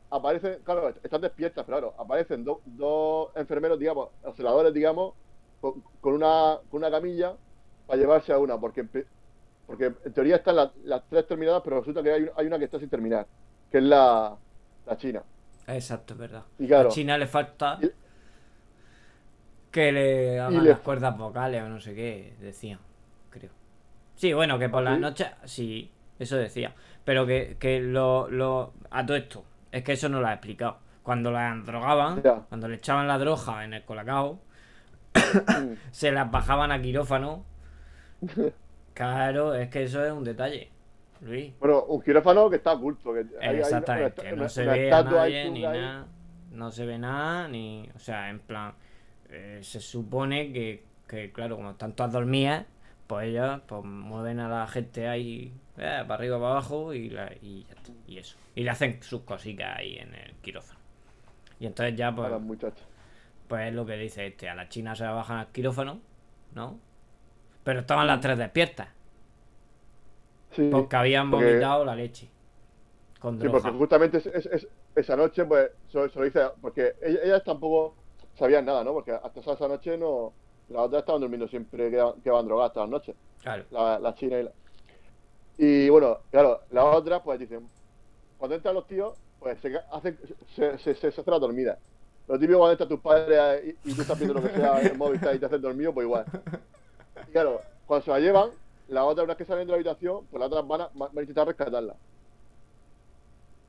aparecen, 0.09 0.59
claro, 0.63 0.89
están 1.03 1.21
despiertas, 1.21 1.65
pero 1.65 1.77
claro, 1.79 1.93
aparecen 1.97 2.43
do- 2.43 2.61
dos 2.65 3.29
enfermeros, 3.35 3.79
digamos, 3.79 4.09
observadores, 4.23 4.73
digamos, 4.73 5.13
con, 5.61 5.81
con 6.01 6.13
una, 6.13 6.59
con 6.69 6.79
una 6.79 6.91
camilla 6.91 7.35
para 7.87 7.99
llevarse 7.99 8.31
a 8.31 8.39
una, 8.39 8.59
porque, 8.59 8.85
porque 9.65 9.93
en 10.05 10.13
teoría 10.13 10.37
están 10.37 10.55
las, 10.57 10.75
las 10.83 11.03
tres 11.09 11.27
terminadas, 11.27 11.61
pero 11.63 11.79
resulta 11.79 12.03
que 12.03 12.11
hay, 12.11 12.25
hay 12.35 12.45
una 12.47 12.57
que 12.59 12.65
está 12.65 12.79
sin 12.79 12.89
terminar, 12.89 13.25
que 13.71 13.77
es 13.79 13.83
la, 13.83 14.35
la 14.85 14.97
china. 14.97 15.23
Exacto, 15.67 16.13
es 16.13 16.19
verdad. 16.19 16.43
Y 16.59 16.67
claro, 16.67 16.89
A 16.89 16.91
China 16.91 17.17
le 17.17 17.27
falta 17.27 17.79
Y- 17.81 17.89
que 19.71 19.91
le 19.91 20.39
hagan 20.39 20.63
le- 20.63 20.69
las 20.71 20.79
cuerdas 20.79 21.17
vocales 21.17 21.63
o 21.63 21.69
no 21.69 21.79
sé 21.79 21.95
qué, 21.95 22.35
decía, 22.39 22.79
creo. 23.29 23.51
Sí, 24.15 24.33
bueno, 24.33 24.59
que 24.59 24.69
por 24.69 24.81
¿Ah, 24.81 24.91
las 24.91 24.95
sí? 24.95 25.01
noches, 25.01 25.27
sí, 25.45 25.91
eso 26.19 26.35
decía. 26.35 26.75
Pero 27.05 27.25
que, 27.25 27.57
que 27.59 27.79
lo, 27.81 28.29
lo. 28.29 28.73
A 28.91 29.05
todo 29.05 29.17
esto, 29.17 29.43
es 29.71 29.83
que 29.83 29.93
eso 29.93 30.07
no 30.09 30.21
lo 30.21 30.27
ha 30.27 30.33
explicado. 30.33 30.77
Cuando 31.01 31.31
la 31.31 31.53
drogaban, 31.65 32.21
Ya. 32.21 32.35
cuando 32.47 32.67
le 32.67 32.75
echaban 32.75 33.07
la 33.07 33.17
droga 33.17 33.65
en 33.65 33.73
el 33.73 33.83
colacao, 33.83 34.39
se 35.91 36.11
las 36.11 36.29
bajaban 36.29 36.71
a 36.71 36.81
quirófano. 36.81 37.43
Claro, 38.93 39.53
es 39.55 39.69
que 39.69 39.83
eso 39.83 40.03
es 40.05 40.11
un 40.11 40.23
detalle, 40.23 40.69
Luis. 41.21 41.53
Bueno, 41.59 41.83
un 41.85 42.01
quirófano 42.01 42.49
que 42.49 42.57
está 42.57 42.73
oculto. 42.73 43.13
Que 43.13 43.19
hay- 43.19 43.25
hay 43.41 43.49
una- 43.55 43.57
Exactamente, 43.59 44.21
una- 44.21 44.43
no 44.43 44.49
se 44.49 44.65
ve 44.65 44.91
a 44.91 45.03
nadie 45.03 45.49
ni 45.51 45.61
nada. 45.61 46.07
No 46.51 46.71
se 46.71 46.85
ve 46.85 46.97
nada, 46.99 47.47
ni. 47.47 47.89
O 47.95 47.99
sea, 47.99 48.29
en 48.29 48.39
plan. 48.39 48.73
eh, 49.35 49.61
se 49.63 49.79
supone 49.79 50.53
que, 50.53 50.83
que, 51.07 51.31
claro, 51.31 51.55
como 51.55 51.71
están 51.71 51.93
todas 51.93 52.11
dormidas, 52.11 52.67
pues 53.07 53.29
ellas 53.29 53.61
pues, 53.65 53.83
mueven 53.83 54.39
a 54.39 54.47
la 54.47 54.67
gente 54.67 55.07
ahí 55.07 55.51
eh, 55.77 56.03
para 56.07 56.13
arriba, 56.13 56.37
para 56.37 56.51
abajo 56.51 56.93
y, 56.93 57.09
la- 57.09 57.33
y 57.41 57.63
ya 57.67 57.73
está, 57.73 57.91
y 58.05 58.19
eso. 58.19 58.37
Y 58.53 58.63
le 58.63 58.69
hacen 58.69 59.01
sus 59.01 59.21
cositas 59.21 59.75
ahí 59.75 59.95
en 59.97 60.13
el 60.13 60.33
quirófano. 60.43 60.79
Y 61.59 61.65
entonces 61.65 61.95
ya, 61.95 62.09
A 62.09 62.15
pues, 62.15 62.29
las 62.29 62.41
muchachas. 62.41 62.85
pues 63.47 63.69
es 63.69 63.73
lo 63.73 63.87
que 63.87 63.93
dice 63.97 64.27
este: 64.27 64.47
a 64.49 64.53
la 64.53 64.69
China 64.69 64.93
se 64.95 65.03
la 65.03 65.13
bajan 65.13 65.37
al 65.39 65.47
quirófano, 65.47 65.99
¿no? 66.53 66.79
Pero 67.63 67.79
estaban 67.81 68.07
las 68.07 68.19
tres 68.19 68.37
despiertas, 68.37 68.87
Sí, 70.55 70.69
porque 70.71 70.95
habían 70.95 71.31
porque- 71.31 71.45
vomitado 71.47 71.85
la 71.85 71.95
leche. 71.95 72.29
Con 73.19 73.39
sí, 73.41 73.47
porque 73.47 73.69
justamente 73.71 74.17
es- 74.17 74.25
es- 74.27 74.45
es- 74.47 74.67
esa 74.95 75.15
noche, 75.15 75.45
pues, 75.45 75.71
se, 75.89 76.09
se 76.09 76.19
lo 76.19 76.25
dice, 76.25 76.41
porque 76.61 76.93
ellas, 77.01 77.21
ellas 77.23 77.43
tampoco 77.43 77.95
sabían 78.37 78.65
nada, 78.65 78.83
¿no? 78.83 78.91
Porque 78.93 79.11
hasta 79.13 79.39
esa, 79.39 79.67
noche 79.67 79.97
no. 79.97 80.33
Las 80.69 80.83
otras 80.83 81.01
estaban 81.01 81.21
durmiendo 81.21 81.47
siempre 81.47 81.89
que, 81.91 82.03
que 82.23 82.29
van 82.29 82.45
drogadas 82.45 82.73
todas 82.73 82.89
las 82.89 82.99
noches. 82.99 83.15
Claro. 83.41 83.63
La, 83.71 83.99
la 83.99 84.13
china 84.15 84.39
y 84.39 84.43
la. 84.43 84.51
Y 85.57 85.89
bueno, 85.89 86.19
claro, 86.31 86.61
las 86.71 86.83
otras, 86.85 87.21
pues 87.21 87.39
dicen, 87.39 87.67
cuando 88.37 88.55
entran 88.55 88.73
los 88.75 88.87
tíos, 88.87 89.13
pues 89.39 89.57
se 89.59 89.73
hacen, 89.91 90.17
se, 90.55 90.77
se, 90.77 90.95
se, 90.95 91.11
se 91.11 91.21
hace 91.21 91.31
la 91.31 91.39
dormida. 91.39 91.77
Lo 92.27 92.39
típico 92.39 92.59
cuando 92.59 92.71
entran 92.71 92.89
tus 92.89 92.99
padres 93.01 93.75
y, 93.83 93.89
y 93.91 93.93
tú 93.93 94.01
estás 94.01 94.17
viendo 94.17 94.33
lo 94.39 94.41
que 94.47 94.55
sea 94.55 94.79
en 94.81 94.87
el 94.87 94.97
móvil 94.97 95.19
y 95.33 95.39
te 95.39 95.45
hacen 95.45 95.61
dormido, 95.61 95.93
pues 95.93 96.05
igual. 96.05 96.25
Claro, 97.31 97.61
cuando 97.85 98.05
se 98.05 98.11
la 98.11 98.19
llevan, 98.19 98.49
las 98.87 99.03
otras, 99.03 99.23
una 99.25 99.33
vez 99.33 99.37
que 99.37 99.45
salen 99.45 99.65
de 99.67 99.71
la 99.71 99.75
habitación, 99.75 100.25
pues 100.29 100.39
las 100.39 100.47
otras 100.47 100.67
van 100.67 100.81
a, 100.81 100.89
van 100.93 101.09
a 101.17 101.21
intentar 101.21 101.47
rescatarla. 101.47 101.95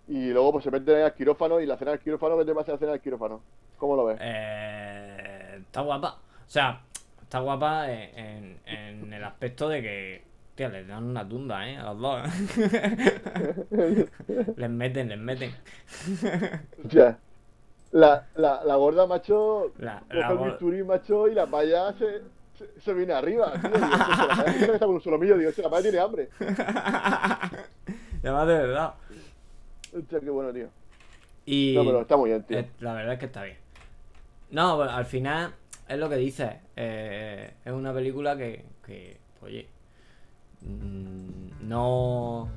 Y 0.07 0.30
luego 0.30 0.52
pues 0.52 0.64
se 0.64 0.70
meten 0.70 0.96
ahí 0.96 1.02
al 1.02 1.14
quirófano 1.14 1.61
y 1.61 1.66
la 1.66 1.76
cena 1.78 1.92
del 1.92 2.00
quirófano, 2.00 2.37
¿qué 2.38 2.44
te 2.44 2.54
pasa 2.54 2.72
la 2.72 2.78
cena 2.78 2.92
del 2.92 3.00
quirófano? 3.00 3.40
¿Cómo 3.78 3.96
lo 3.96 4.04
ves? 4.07 4.18
Eh, 4.20 5.57
está 5.61 5.80
guapa. 5.80 6.18
O 6.46 6.50
sea, 6.50 6.80
está 7.22 7.40
guapa 7.40 7.90
en, 7.90 8.18
en- 8.18 8.61
en 9.02 9.12
el 9.12 9.24
aspecto 9.24 9.68
de 9.68 9.80
que, 9.83 10.24
tío, 10.57 10.68
les 10.68 10.87
dan 10.87 11.04
una 11.04 11.26
tunda, 11.26 11.66
¿eh? 11.68 11.76
A 11.78 11.85
los 11.94 12.00
dos. 12.00 12.20
¿eh? 12.61 14.07
les 14.57 14.70
meten, 14.70 15.09
les 15.09 15.18
meten. 15.18 15.54
Sea, 16.90 17.18
la, 17.92 18.26
la, 18.37 18.62
la 18.64 18.76
gorda, 18.76 19.07
macho, 19.07 19.72
La- 19.78 20.02
la 20.11 20.28
el 20.28 20.38
gor- 20.38 20.50
bisturí, 20.50 20.83
macho, 20.85 21.28
y 21.28 21.35
la 21.35 21.46
paya 21.46 21.92
se, 21.94 22.22
se, 22.59 22.81
se 22.81 22.95
viene 22.95 23.12
arriba, 23.12 23.53
tío. 23.53 23.71
Digo, 23.71 23.85
"Hostia, 23.87 24.27
la 24.37 24.45
que 24.45 24.51
estar 24.61 24.79
con 24.81 24.90
un 24.90 25.01
solomillo, 25.01 25.37
digo, 25.38 25.49
"Hostia, 25.51 25.64
la 25.64 25.71
paya 25.71 25.83
tiene 25.83 25.99
hambre. 25.99 26.29
Además, 28.23 28.47
de 28.49 28.55
verdad. 28.55 28.95
Hostia, 29.97 30.21
qué 30.21 30.31
bueno, 30.31 30.53
tío. 30.53 30.69
Y 31.47 31.75
No, 31.77 31.85
pero 31.85 32.01
está 32.03 32.17
muy 32.17 32.31
bien, 32.31 32.43
tío. 32.45 32.59
eh, 32.59 32.71
la 32.81 32.95
verdad 32.95 33.12
es 33.14 33.19
que 33.19 33.27
está 33.27 33.43
bien. 33.45 33.57
No, 34.51 34.77
bueno, 34.77 34.93
al 34.93 35.05
final 35.07 35.55
es 35.88 35.99
lo 35.99 36.09
que 36.09 36.17
dices. 36.17 36.51
eh, 36.77 37.53
es 37.64 37.73
una 37.73 37.93
película 37.93 38.37
que, 38.37 38.64
que 38.87 39.19
oye, 39.43 39.69
mm, 40.62 41.69
no, 41.69 42.49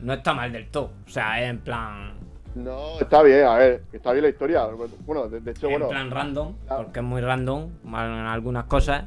no 0.00 0.12
está 0.12 0.34
mal 0.34 0.52
del 0.52 0.68
todo. 0.70 0.90
O 1.06 1.10
sea, 1.10 1.40
es 1.42 1.48
en 1.48 1.60
plan, 1.60 2.14
No, 2.54 2.98
está 3.00 3.22
bien, 3.22 3.46
a 3.46 3.54
ver, 3.56 3.82
está 3.92 4.12
bien 4.12 4.24
la 4.24 4.30
historia. 4.30 4.66
Bueno, 5.06 5.28
de, 5.28 5.40
de 5.40 5.50
hecho, 5.52 5.66
en 5.66 5.72
bueno, 5.74 5.88
plan 5.88 6.10
random, 6.10 6.54
porque 6.68 6.98
es 6.98 7.04
muy 7.04 7.20
random 7.20 7.70
mal- 7.84 8.10
en 8.10 8.26
algunas 8.26 8.64
cosas, 8.64 9.04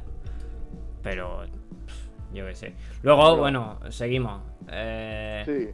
pero 1.02 1.40
pff, 1.86 2.06
yo 2.32 2.46
qué 2.46 2.54
sé. 2.54 2.74
Luego, 3.02 3.22
Pero- 3.30 3.36
bueno, 3.36 3.78
seguimos. 3.90 4.40
Eh, 4.70 5.42
sí. 5.44 5.68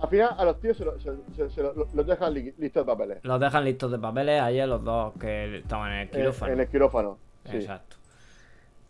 Al 0.00 0.08
final, 0.08 0.34
a 0.38 0.44
los 0.44 0.60
tíos 0.60 0.76
se, 0.76 0.84
lo- 0.84 1.00
se, 1.00 1.10
se- 1.34 1.50
se 1.50 1.60
lo- 1.62 1.74
los 1.92 2.06
dejan 2.06 2.32
li- 2.32 2.54
listos 2.58 2.86
de 2.86 2.92
papeles. 2.92 3.18
Los 3.24 3.40
dejan 3.40 3.64
listos 3.64 3.90
de 3.90 3.98
papeles 3.98 4.40
ayer 4.40 4.68
los 4.68 4.84
dos 4.84 5.12
que 5.18 5.58
estaban 5.58 5.90
en 5.90 5.98
el 5.98 6.06
eh, 6.06 6.10
quirófano. 6.12 6.52
En 6.52 6.60
el 6.60 6.68
quirófano. 6.68 7.18
Sí. 7.50 7.56
Exacto. 7.56 7.96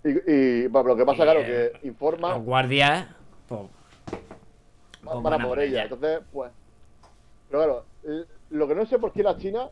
Y, 0.04 0.30
y 0.30 0.66
bueno, 0.66 0.88
lo 0.90 0.96
que 0.96 1.06
pasa, 1.06 1.22
Y, 1.22 1.24
claro, 1.24 1.40
eh, 1.42 1.72
que 1.80 1.88
informa, 1.88 2.34
Los 2.34 2.42
guardias, 2.44 3.06
pues, 3.48 3.60
van, 3.62 3.70
pues 5.02 5.22
van 5.22 5.40
a 5.40 5.46
por 5.48 5.58
ella. 5.60 5.84
Entonces, 5.84 6.20
pues. 6.30 6.52
Pero 7.48 7.62
claro, 7.64 7.84
lo 8.50 8.68
que 8.68 8.74
no 8.74 8.86
sé 8.86 8.98
por 8.98 9.12
qué 9.12 9.22
la 9.22 9.36
China 9.36 9.68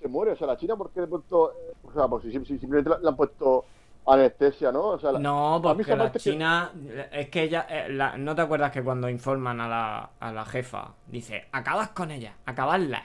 se 0.00 0.08
muere. 0.08 0.32
O 0.32 0.36
sea, 0.36 0.46
la 0.46 0.56
China, 0.56 0.76
¿por 0.76 0.90
qué 0.90 1.00
de 1.00 1.06
pronto. 1.06 1.52
eh, 1.52 1.74
O 1.84 1.92
sea, 1.92 2.06
pues 2.08 2.22
si, 2.24 2.30
si- 2.32 2.44
si 2.44 2.58
simplemente 2.58 2.90
le 3.02 3.08
han 3.08 3.16
puesto 3.16 3.64
anestesia, 4.06 4.72
¿no? 4.72 4.82
O 4.88 4.98
sea, 4.98 5.12
No, 5.12 5.60
porque 5.62 5.94
la 5.96 6.10
que- 6.12 6.18
China. 6.18 6.72
Es 7.12 7.28
que 7.28 7.42
ella. 7.42 7.66
eh, 7.68 7.88
la- 7.90 8.16
¿No 8.16 8.34
te 8.34 8.42
acuerdas 8.42 8.70
que 8.72 8.82
cuando 8.82 9.08
informan 9.08 9.60
a 9.60 9.68
la, 9.68 10.10
a 10.20 10.32
la 10.32 10.44
jefa 10.44 10.94
dice: 11.06 11.46
acabas 11.52 11.90
con 11.90 12.10
ella, 12.10 12.34
acabarla? 12.46 13.04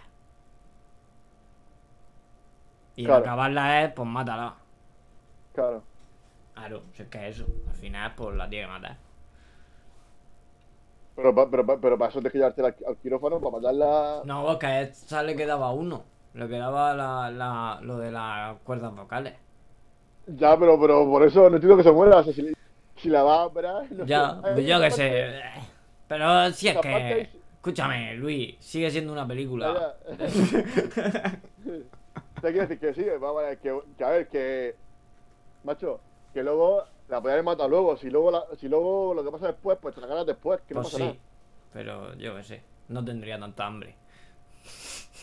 Y 2.96 3.06
Claro. 3.06 3.22
acabarla 3.24 3.84
es, 3.84 3.92
pues 3.94 4.08
mátala. 4.08 4.56
Claro. 5.54 5.84
Claro, 6.54 6.84
si 6.94 7.02
es 7.04 7.10
que 7.10 7.28
es 7.28 7.36
eso. 7.40 7.46
Al 7.70 7.76
final, 7.76 8.14
pues 8.16 8.36
la 8.38 8.48
tiene 8.50 8.66
que 8.68 8.72
matar. 8.72 8.98
Pero, 11.16 11.50
pero, 11.50 11.66
pa- 11.66 11.78
pero 11.80 11.98
para 11.98 12.10
eso 12.10 12.20
tienes 12.20 12.32
que 12.34 12.38
llevarte 12.40 12.62
al, 12.62 12.76
al 12.88 12.98
quirófano, 12.98 13.40
para 13.40 13.52
matarla. 13.58 14.22
No, 14.26 14.46
porque 14.46 14.66
a 14.66 14.82
esta 14.82 15.24
le 15.24 15.36
quedaba 15.36 15.72
uno. 15.72 16.04
Le 16.34 16.48
quedaba 16.50 16.94
la, 16.94 17.32
la, 17.32 17.80
lo 17.82 17.98
de 17.98 18.12
las 18.12 18.58
cuerdas 18.64 18.94
vocales. 18.96 19.34
Ya, 20.28 20.58
pero, 20.58 20.80
pero 20.80 21.06
por 21.06 21.24
eso 21.26 21.50
no 21.50 21.56
entiendo 21.56 21.78
que 21.78 21.84
se 21.84 21.92
muera. 21.92 22.18
O 22.18 22.24
sea, 22.24 22.34
si, 22.34 22.52
si 22.98 23.10
la 23.10 23.24
va 23.24 23.36
a 23.42 23.46
operar. 23.46 23.90
no 23.92 24.06
Ya, 24.06 24.42
sé. 24.56 24.66
yo 24.66 24.82
qué 24.82 24.92
sé. 24.92 25.34
Pero 26.08 26.52
si 26.52 26.68
es 26.68 26.78
que. 26.80 27.22
es- 27.22 27.30
Escúchame, 27.66 28.14
Luis, 28.14 28.56
sigue 28.60 28.92
siendo 28.92 29.12
una 29.12 29.26
película. 29.28 29.96
Te 32.42 32.52
quiero 32.52 32.68
decir 32.68 32.80
que 32.80 32.94
sí, 32.94 33.06
vamos 33.20 33.42
a 33.44 33.48
ver, 33.48 33.58
que, 33.58 33.80
que 33.98 34.04
a 34.04 34.10
ver, 34.10 34.28
que. 34.28 34.76
Macho, 35.64 36.00
que 36.34 36.44
luego 36.44 36.84
la 37.08 37.22
podían 37.22 37.34
haber 37.36 37.46
matado 37.46 37.70
luego. 37.70 37.98
Si 37.98 38.10
luego, 38.10 38.32
la- 38.32 38.46
si 38.60 38.68
luego 38.68 39.14
lo 39.14 39.24
que 39.24 39.32
pasa 39.32 39.48
después, 39.48 39.78
pues 39.82 39.96
te 39.96 40.02
la 40.02 40.08
ganas 40.08 40.26
después, 40.26 40.62
que 40.68 40.74
no 40.74 40.82
Pues 40.82 40.94
pasa 40.94 41.12
sí, 41.12 41.20
pero 41.74 42.14
yo 42.16 42.36
qué 42.36 42.44
sé. 42.44 42.62
No 42.88 43.04
tendría 43.04 43.40
tanta 43.40 43.66
hambre. 43.66 43.96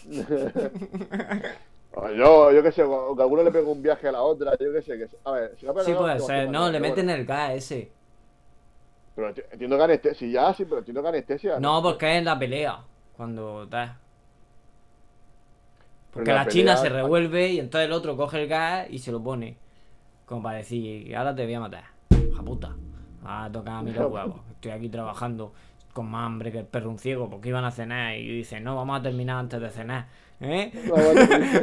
yo, 2.17 2.53
yo 2.53 2.63
qué 2.63 2.73
sé, 2.73 2.83
que 2.83 3.23
alguno 3.23 3.43
le 3.43 3.51
pega 3.51 3.69
un 3.69 3.83
viaje 3.83 4.09
a 4.09 4.13
la 4.13 4.23
otra, 4.23 4.53
yo 4.59 4.73
qué 4.73 4.83
sé. 4.83 4.99
Que, 4.99 5.09
a 5.25 5.33
ver, 5.33 5.57
si 5.59 5.67
pega 5.67 5.85
Sí, 5.85 5.93
no, 5.93 5.99
puede 5.99 6.21
ser. 6.21 6.51
No, 6.51 6.71
le 6.71 6.81
meten 6.81 7.11
el 7.11 7.25
gas 7.25 7.53
ese. 7.53 7.91
Pero 9.15 9.31
enti- 9.31 9.45
entiendo 9.51 9.77
que 9.77 9.83
anestesia. 9.85 10.19
Sí, 10.19 10.33
ya, 10.33 10.55
sí, 10.55 10.65
pero 10.65 10.79
entiendo 10.79 11.03
que 11.03 11.09
anestesia. 11.09 11.61
No, 11.61 11.83
porque 11.83 12.13
es 12.13 12.19
en 12.19 12.25
la 12.25 12.39
pelea. 12.39 12.79
Cuando 13.17 13.67
da. 13.67 13.99
Porque 16.13 16.33
la, 16.33 16.47
china 16.47 16.77
se 16.77 16.89
revuelve 16.89 17.49
y 17.49 17.59
entonces 17.59 17.87
el 17.87 17.93
otro 17.93 18.17
coge 18.17 18.43
el 18.43 18.49
gas 18.49 18.87
y 18.91 18.99
se 18.99 19.13
lo 19.13 19.23
pone. 19.23 19.57
Como 20.33 20.45
para 20.45 20.57
decir, 20.57 21.15
ahora 21.15 21.35
te 21.35 21.45
voy 21.45 21.53
a 21.53 21.61
matar. 21.61 21.85
Hija 22.11 22.43
puta. 22.43 22.75
Ah, 23.23 23.51
toca 23.53 23.77
a 23.77 23.83
mí 23.83 23.93
los 23.93 24.11
huevos. 24.11 24.41
Estoy 24.53 24.71
aquí 24.71 24.89
trabajando 24.89 25.53
con 25.93 26.11
más 26.11 26.25
hambre 26.25 26.51
que 26.51 26.61
el 26.61 26.65
perro 26.65 26.89
un 26.89 26.99
ciego 26.99 27.29
porque 27.29 27.51
iban 27.51 27.67
a 27.67 27.71
cenar 27.71 28.17
y 28.17 28.37
dicen, 28.39 28.65
no, 28.65 28.75
vamos 28.75 28.99
a 28.99 29.03
terminar 29.03 29.37
antes 29.41 29.61
de 29.61 29.69
cenar. 29.69 30.07
¿Eh? 30.41 30.73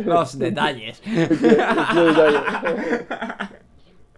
Los 0.06 0.38
detalles. 0.38 1.02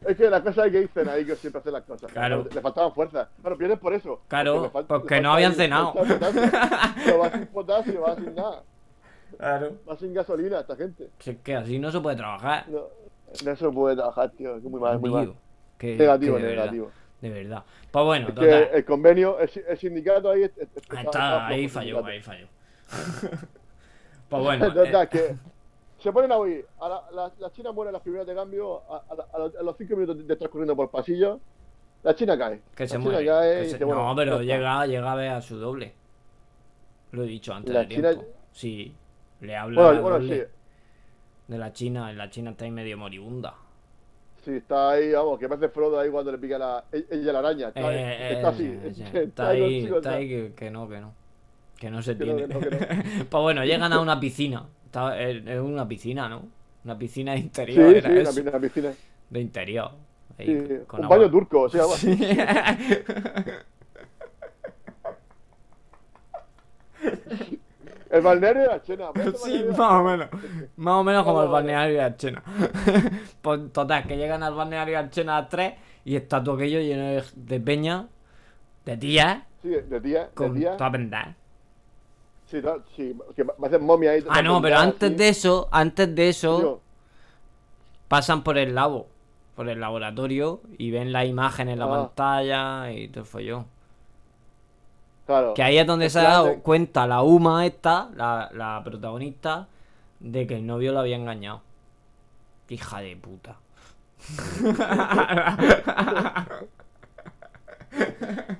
Es 0.05 0.17
que 0.17 0.29
las 0.29 0.41
cosas 0.41 0.69
que 0.69 0.81
dicen 0.81 1.07
ahí 1.07 1.23
que 1.23 1.37
siempre 1.37 1.59
hacen 1.61 1.71
las 1.71 1.83
cosas. 1.83 2.11
Claro. 2.11 2.45
Le 2.53 2.59
faltaban 2.59 2.93
fuerzas. 2.93 3.29
Claro, 3.39 3.57
pierden 3.57 3.79
por 3.79 3.93
eso. 3.93 4.21
Claro, 4.27 4.69
Porque 4.69 4.87
falta- 4.87 5.21
no 5.21 5.31
habían 5.31 5.53
cenado. 5.53 5.93
Pero 7.05 7.19
va 7.19 7.31
sin 7.31 7.47
potasio, 7.47 8.01
va 8.01 8.15
sin 8.17 8.35
nada. 8.35 8.63
Claro. 9.37 9.77
Va 9.89 9.95
sin 9.95 10.13
gasolina 10.13 10.59
esta 10.59 10.75
gente. 10.75 11.09
Si 11.19 11.29
es 11.29 11.37
que 11.37 11.55
así 11.55 11.79
no 11.79 11.89
se 11.89 12.01
puede 12.01 12.17
trabajar. 12.17 12.65
No, 12.67 12.81
no 13.45 13.55
se 13.55 13.69
puede 13.69 13.95
trabajar, 13.95 14.31
tío. 14.31 14.55
Es 14.57 14.63
muy 14.63 14.79
mal, 14.79 14.99
muy 14.99 15.09
mal. 15.09 15.33
Que- 15.77 15.95
Negativo, 15.95 16.35
que 16.37 16.41
de 16.43 16.47
verdad, 16.49 16.63
negativo. 16.65 16.91
de 17.21 17.29
verdad. 17.29 17.63
Pues 17.91 18.05
bueno, 18.05 18.27
Es 18.29 18.33
que 18.35 18.63
el 18.77 18.85
convenio, 18.85 19.39
el, 19.39 19.49
si- 19.49 19.61
el 19.67 19.77
sindicato 19.77 20.29
ahí. 20.29 20.43
es- 20.43 20.51
está, 20.57 21.47
ahí 21.47 21.67
falló, 21.67 22.05
ahí 22.05 22.21
falló. 22.21 22.47
pues 24.29 24.43
bueno, 24.43 24.67
Total, 24.73 25.03
eh, 25.05 25.09
que 25.09 25.35
se 25.99 26.11
ponen 26.11 26.31
a 26.31 26.37
oír. 26.37 26.65
A 26.79 26.89
la, 26.89 27.01
la, 27.13 27.31
la 27.39 27.51
China 27.51 27.71
muere 27.71 27.89
en 27.89 27.93
las 27.93 28.01
primeras 28.01 28.27
de 28.27 28.35
cambio. 28.35 28.81
A, 28.89 29.03
a 29.09 29.15
la- 29.15 29.25
a 29.33 29.37
los- 29.39 29.55
a 29.55 29.63
los 29.63 29.77
cinco 29.77 29.95
minutos 29.95 30.17
de, 30.17 30.23
de 30.23 30.33
estar 30.33 30.49
corriendo 30.49 30.75
por 30.75 30.89
pasillo. 30.89 31.39
La 32.03 32.15
China 32.15 32.37
cae. 32.37 32.61
que 32.75 32.83
la 32.83 32.87
se 32.89 32.95
China 32.97 33.03
muere. 33.11 33.25
cae 33.25 33.61
que 33.63 33.69
se- 33.69 33.85
bueno, 33.85 34.07
no, 34.07 34.15
pero 34.15 34.41
llega, 34.41 34.85
llega 34.87 35.11
a 35.11 35.15
ver 35.15 35.29
a 35.31 35.41
su 35.41 35.57
doble. 35.57 35.93
Lo 37.11 37.23
he 37.23 37.27
dicho 37.27 37.53
antes 37.53 37.73
La 37.73 37.81
de 37.81 37.87
China- 37.89 38.09
tiempo. 38.13 38.27
Sí, 38.51 38.95
le 39.41 39.55
habla 39.55 39.99
Bueno, 39.99 40.19
sí. 40.21 40.41
De 41.51 41.57
la 41.59 41.71
China. 41.73 42.11
La 42.13 42.29
China 42.29 42.51
está 42.51 42.65
ahí 42.65 42.71
medio 42.71 42.97
moribunda. 42.97 43.53
Sí, 44.43 44.51
está 44.55 44.91
ahí, 44.91 45.11
vamos, 45.11 45.37
que 45.37 45.47
parece 45.47 45.69
Frodo 45.69 45.99
ahí 45.99 46.09
cuando 46.09 46.31
le 46.31 46.37
pica 46.39 46.57
la, 46.57 46.83
ella 46.91 47.31
la 47.33 47.39
araña. 47.39 47.67
Está, 47.67 47.93
Eh, 47.93 48.33
está 48.33 48.47
eh, 48.49 48.51
así. 48.51 48.65
eh, 48.65 48.91
sí, 48.95 49.03
está 49.03 49.19
está 49.21 49.49
ahí, 49.49 49.85
está 49.85 50.13
ahí 50.13 50.27
que, 50.29 50.53
que 50.55 50.71
no, 50.71 50.89
que 50.89 50.99
no. 50.99 51.13
Que 51.77 51.91
no 51.91 52.01
se 52.01 52.17
Que 52.17 52.25
no, 52.25 52.35
tiene. 52.35 52.47
que 52.47 52.53
no, 52.55 52.59
pues 53.29 53.41
bueno, 53.43 53.63
llegan 53.65 53.93
a 53.93 53.99
una 53.99 54.19
piscina. 54.19 54.65
Está- 54.85 55.19
Es 55.21 55.59
una 55.59 55.87
piscina, 55.87 56.27
¿no? 56.27 56.43
Una 56.85 56.97
piscina 56.97 57.33
de 57.33 57.39
interior. 57.39 57.91
sí, 57.91 57.97
era 57.97 58.09
una, 58.09 58.21
eso. 58.21 58.41
pi- 58.41 58.47
una 58.49 58.59
piscina. 58.59 58.93
De 59.29 59.39
interior. 59.41 59.91
Ahí, 60.39 60.45
Sí, 60.47 60.75
con 60.87 60.99
un 61.01 61.05
agua. 61.05 61.17
baño 61.17 61.29
turco, 61.31 61.61
o 61.61 61.69
sea. 61.69 61.83
Sí. 61.85 62.17
El 68.11 68.21
balneario 68.21 68.61
de 68.63 68.67
la 68.67 68.81
Chena. 68.81 69.09
Sí, 69.35 69.57
de 69.59 69.65
la 69.65 69.77
más 69.77 69.79
o 69.79 69.85
Chena. 69.87 70.01
menos. 70.03 70.29
Más 70.77 70.93
o 70.95 71.03
menos 71.03 71.23
como 71.23 71.41
el 71.43 71.47
vale. 71.49 71.53
balneario 71.73 71.95
de 71.95 72.01
Archena. 72.03 72.43
pues 73.41 73.71
total, 73.73 74.05
que 74.07 74.17
llegan 74.17 74.43
al 74.43 74.53
balneario 74.53 74.93
de 74.93 74.97
Archena 75.05 75.37
a 75.37 75.47
3 75.49 75.73
y 76.05 76.15
está 76.15 76.43
todo 76.43 76.55
aquello 76.55 76.79
lleno 76.79 77.03
de, 77.03 77.23
de 77.35 77.59
peña, 77.59 78.07
de 78.85 78.97
tías, 78.97 79.39
Sí, 79.61 79.69
de 79.69 79.99
de 79.99 80.27
con 80.33 80.55
día. 80.55 80.75
toda 80.75 80.91
pendada. 80.91 81.35
Sí, 82.47 82.59
no, 82.61 82.77
sí, 82.95 83.15
que 83.35 83.43
va 83.43 83.53
a 83.61 83.65
hacer 83.67 83.79
momia 83.79 84.11
ahí. 84.11 84.23
Ah, 84.27 84.41
no, 84.41 84.61
pero 84.61 84.77
antes 84.77 85.15
de 85.15 85.29
eso, 85.29 85.69
antes 85.71 86.13
de 86.13 86.29
eso, 86.29 86.57
Tío, 86.59 86.81
pasan 88.07 88.43
por 88.43 88.57
el 88.57 88.75
labo, 88.75 89.07
por 89.55 89.69
el 89.69 89.79
laboratorio 89.79 90.61
y 90.77 90.91
ven 90.91 91.11
la 91.13 91.23
imagen 91.25 91.69
en 91.69 91.79
la 91.79 91.85
Ah. 91.85 91.89
pantalla 92.07 92.91
y 92.91 93.07
todo 93.07 93.21
el 93.21 93.25
follón. 93.25 93.65
Claro. 95.31 95.53
Que 95.53 95.63
ahí 95.63 95.77
es 95.77 95.87
donde 95.87 96.09
se 96.09 96.19
ha 96.19 96.23
dado 96.23 96.45
de- 96.45 96.59
cuenta 96.59 97.07
la 97.07 97.21
Uma 97.21 97.65
esta, 97.65 98.09
la, 98.15 98.49
la 98.53 98.81
protagonista, 98.83 99.67
de 100.19 100.47
que 100.47 100.55
el 100.57 100.65
novio 100.65 100.91
la 100.93 101.01
había 101.01 101.15
engañado. 101.15 101.61
Hija 102.69 103.01
de 103.01 103.15
puta. 103.17 103.57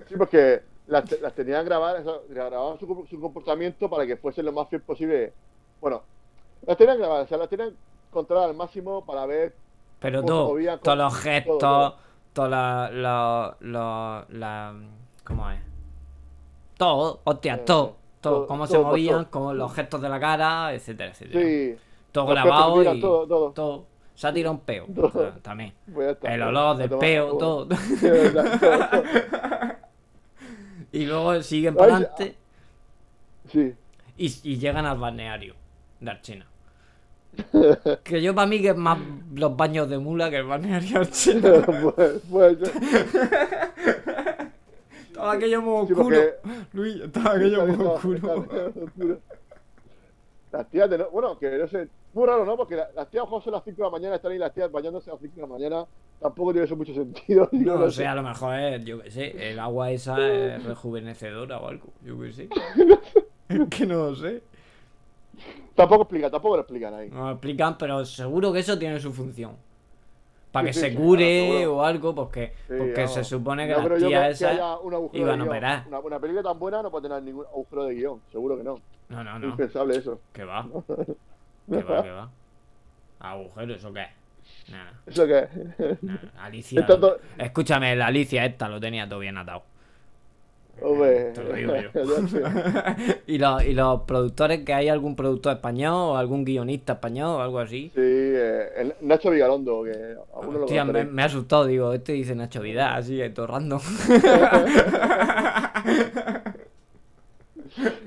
Sí, 0.08 0.16
porque 0.18 0.62
las, 0.88 1.10
las 1.22 1.34
tenían 1.34 1.66
grabadas, 1.66 2.06
grababan 2.30 2.78
su, 2.80 3.06
su 3.10 3.20
comportamiento 3.20 3.90
para 3.90 4.06
que 4.06 4.18
fuese 4.18 4.44
lo 4.44 4.52
más 4.52 4.68
fiel 4.68 4.82
posible. 4.82 5.34
Bueno, 5.80 6.02
las 6.68 6.78
tenían 6.78 6.98
grabadas, 6.98 7.26
o 7.26 7.30
sea, 7.30 7.38
las 7.38 7.50
tenían 7.50 7.74
controladas 8.12 8.52
al 8.52 8.58
máximo 8.58 9.06
para 9.06 9.26
ver. 9.26 9.56
Pero 10.00 10.22
movían, 10.24 10.80
todos 10.80 10.98
los 10.98 11.16
gestos, 11.16 11.60
todo, 11.60 11.96
toda 12.34 12.50
la, 12.50 12.90
la, 12.92 13.58
la, 13.62 14.26
la- 14.30 14.76
¿Cómo 15.24 15.50
es? 15.50 15.60
Todo, 16.82 17.22
hostia, 17.26 17.54
Eh, 17.54 17.64
todo. 17.64 17.96
Todo, 18.22 18.48
cómo 18.48 18.66
se 18.66 18.80
movían, 18.80 19.26
como 19.26 19.54
los 19.54 19.72
gestos 19.72 20.02
de 20.02 20.10
la 20.10 20.20
cara, 20.20 20.74
etcétera, 20.74 21.12
etcétera. 21.12 21.40
Sí, 21.40 21.76
todo 22.12 22.26
grabado 22.26 22.82
y 22.82 23.00
todo, 23.00 23.52
todo. 23.52 23.86
Se 24.16 24.26
ha 24.26 24.34
tirado 24.34 24.56
un 24.56 24.62
peo. 24.62 24.88
También. 25.44 25.74
El 26.24 26.42
olor 26.42 26.78
del 26.78 26.90
peo, 26.90 27.38
todo. 27.38 27.68
y 30.92 31.06
luego 31.06 31.44
siguen 31.44 31.76
para 31.76 31.98
adelante 31.98 32.36
Sí. 33.48 33.76
y, 34.18 34.58
llegan 34.58 34.88
al 34.88 34.98
balneario 34.98 35.54
de 36.00 36.10
Archena. 36.10 36.48
Que 38.04 38.24
yo 38.24 38.34
para 38.34 38.48
mí 38.48 38.60
que 38.60 38.70
es 38.70 38.76
más 38.76 38.98
los 39.36 39.56
baños 39.56 39.88
de 39.88 40.00
mula 40.00 40.32
que 40.32 40.38
el 40.38 40.46
balneario 40.46 40.90
de 40.90 40.98
Archena. 41.06 41.64
pues, 41.96 42.22
pues, 42.30 42.58
Estaba 45.12 45.34
aquello 45.34 45.62
muy 45.62 45.88
Sí, 45.88 45.94
oscuro. 45.94 46.04
porque- 46.04 46.68
Luis, 46.74 46.96
estaba 47.02 47.32
aquello 47.36 47.68
muy 47.68 47.86
oscuro. 47.86 49.18
Las 50.52 50.70
tías 50.70 50.90
de 50.90 50.98
no, 50.98 51.10
bueno, 51.12 51.38
que 51.40 51.50
no 51.58 51.68
sé, 51.68 51.88
muy 52.14 52.26
raro, 52.28 52.46
¿no? 52.46 52.58
Porque 52.58 52.76
la- 52.76 52.90
las 52.96 53.10
tías 53.10 53.24
ojo, 53.24 53.40
son 53.42 53.54
las 53.54 53.64
5 53.64 53.78
de 53.78 53.84
la 53.84 53.90
mañana, 53.90 54.16
están 54.16 54.32
ahí 54.34 54.38
las 54.38 54.54
tías 54.54 54.70
bañándose 54.72 55.10
a 55.10 55.14
las 55.14 55.22
5 55.22 55.36
de 55.36 55.42
la 55.42 55.48
mañana, 55.48 55.86
tampoco 56.20 56.52
tiene 56.52 56.66
eso 56.66 56.76
mucho 56.76 56.94
sentido. 56.94 57.48
No, 57.54 57.78
sé. 57.78 57.84
o 57.84 57.92
sea, 57.92 58.12
a 58.12 58.16
lo 58.16 58.24
mejor 58.24 58.56
es, 58.60 58.84
yo 58.84 59.02
qué 59.02 59.12
sé, 59.12 59.52
el 59.52 59.60
agua 59.60 59.92
esa 59.92 60.18
es 60.56 60.64
rejuvenecedora 60.64 61.60
o 61.60 61.68
algo, 61.68 61.88
yo 62.04 62.20
qué 62.20 62.34
sé. 62.34 62.50
Es 63.50 63.60
que 63.70 63.86
no 63.86 64.10
lo 64.10 64.16
sé. 64.16 64.42
Tampoco 65.76 66.04
explica, 66.04 66.30
tampoco 66.30 66.58
lo 66.58 66.62
explican 66.64 66.94
ahí. 66.94 67.10
No 67.10 67.26
lo 67.28 67.32
explican, 67.32 67.78
pero 67.78 68.04
seguro 68.06 68.52
que 68.52 68.60
eso 68.60 68.78
tiene 68.78 69.00
su 69.00 69.14
función. 69.14 69.56
Para 70.52 70.68
que 70.68 70.74
Sí, 70.74 70.80
se 70.82 70.94
cure 70.96 71.48
claro, 71.50 71.76
o 71.78 71.84
algo, 71.84 72.14
porque, 72.14 72.54
Sí, 72.68 72.74
porque 72.78 73.08
se 73.08 73.24
supone 73.24 73.68
que 73.68 73.74
No 73.74 73.88
las 73.88 74.00
tías 74.00 74.26
que 74.26 74.32
esas 74.32 74.54
iban 75.14 75.40
a 75.42 75.44
operar. 75.46 75.84
Una, 75.88 76.00
una 76.00 76.20
película 76.20 76.44
tan 76.44 76.60
buena 76.60 76.82
no 76.84 76.92
puede 76.92 77.08
tener 77.08 77.24
ningún 77.24 77.46
agujero 77.46 77.86
de 77.86 77.96
guion, 77.96 78.22
seguro 78.32 78.58
que 78.58 78.64
no. 78.64 78.76
No, 79.10 79.24
no, 79.24 79.36
Es 79.36 79.42
no. 79.42 79.48
impensable 79.50 79.98
eso. 79.98 80.20
Que 80.34 80.44
va. 80.44 80.68
Que 81.70 81.84
va, 81.84 82.04
que 82.04 82.10
va. 82.12 82.30
Agujero, 83.20 83.74
¿eso 83.76 83.94
qué? 83.94 84.08
Nada, 84.72 84.94
¿Eso 85.06 85.26
qué? 85.26 85.48
nada. 86.02 86.20
Alicia. 86.42 86.86
Todo- 86.86 87.20
Escúchame, 87.38 87.96
la 87.96 88.08
Alicia 88.08 88.44
esta 88.46 88.68
lo 88.68 88.80
tenía 88.80 89.08
todo 89.08 89.20
bien 89.20 89.38
atado. 89.38 89.64
Hombre. 90.82 91.32
Te 91.34 91.44
lo 91.44 91.54
digo 91.54 91.74
yo. 91.76 91.90
Ya 91.94 92.28
sé. 92.28 93.22
¿Y, 93.28 93.38
los, 93.38 93.64
y 93.64 93.74
los 93.74 94.02
productores, 94.02 94.64
que 94.64 94.74
hay 94.74 94.90
algún 94.90 95.16
productor 95.16 95.54
español 95.54 95.94
o 95.94 96.18
algún 96.18 96.44
guionista 96.44 96.94
español 96.94 97.28
o 97.30 97.42
algo 97.42 97.60
así? 97.60 97.90
Sí, 97.94 98.00
eh, 98.02 98.70
el 98.78 98.94
Nacho 99.02 99.30
Vigalondo, 99.30 99.84
que 99.84 100.16
alguno 100.36 100.60
lo 100.60 100.66
Hostia, 100.66 100.84
me, 100.86 101.04
me 101.06 101.22
ha 101.22 101.26
asustado, 101.26 101.66
digo, 101.66 101.94
este 101.94 102.14
dice 102.14 102.34
Nacho 102.36 102.62
Vidal, 102.62 102.98
así, 102.98 103.22
todo 103.30 103.48
random. 103.48 103.80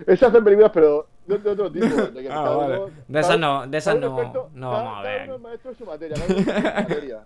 Esas 0.06 0.28
hacen 0.30 0.44
películas, 0.44 0.70
pero 0.74 1.06
de, 1.26 1.38
de 1.38 1.50
otro 1.50 1.72
tipo. 1.72 1.86
De, 1.86 2.22
que 2.22 2.28
Ah, 2.32 2.50
vale. 2.50 2.76
uno- 2.78 2.90
De 3.08 3.20
esas 3.20 3.38
no- 3.38 3.66
de 3.66 3.78
esas 3.78 3.98
no- 3.98 4.06
experto- 4.18 4.50
no 4.54 4.70
cada- 4.70 4.82
vamos 4.84 4.98
a 4.98 5.02
ver 5.02 5.20
aquí. 5.20 5.30
materia, 5.30 5.30
cada 5.30 5.36
uno 5.36 5.36
es 5.36 5.40
maestro 5.42 5.70
en 5.70 5.78
su 5.78 5.84
materia. 5.86 7.20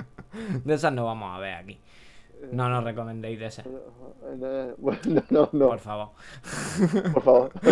De 0.64 0.74
esas 0.74 0.92
no 0.92 1.04
vamos 1.06 1.36
a 1.36 1.40
ver 1.40 1.54
aquí. 1.54 1.78
No 2.52 2.68
nos 2.68 2.84
recomendéis 2.84 3.38
de 3.38 3.46
ese, 3.46 3.62
Bueno, 4.78 5.00
no, 5.30 5.48
no, 5.52 5.68
por 5.68 5.78
favor. 5.80 6.08
por 7.12 7.22
favor. 7.22 7.52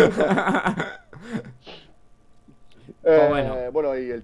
Pues 3.01 3.19
Eh, 3.19 3.27
bueno. 3.29 3.71
bueno. 3.71 3.97
y 3.97 4.09
el. 4.11 4.23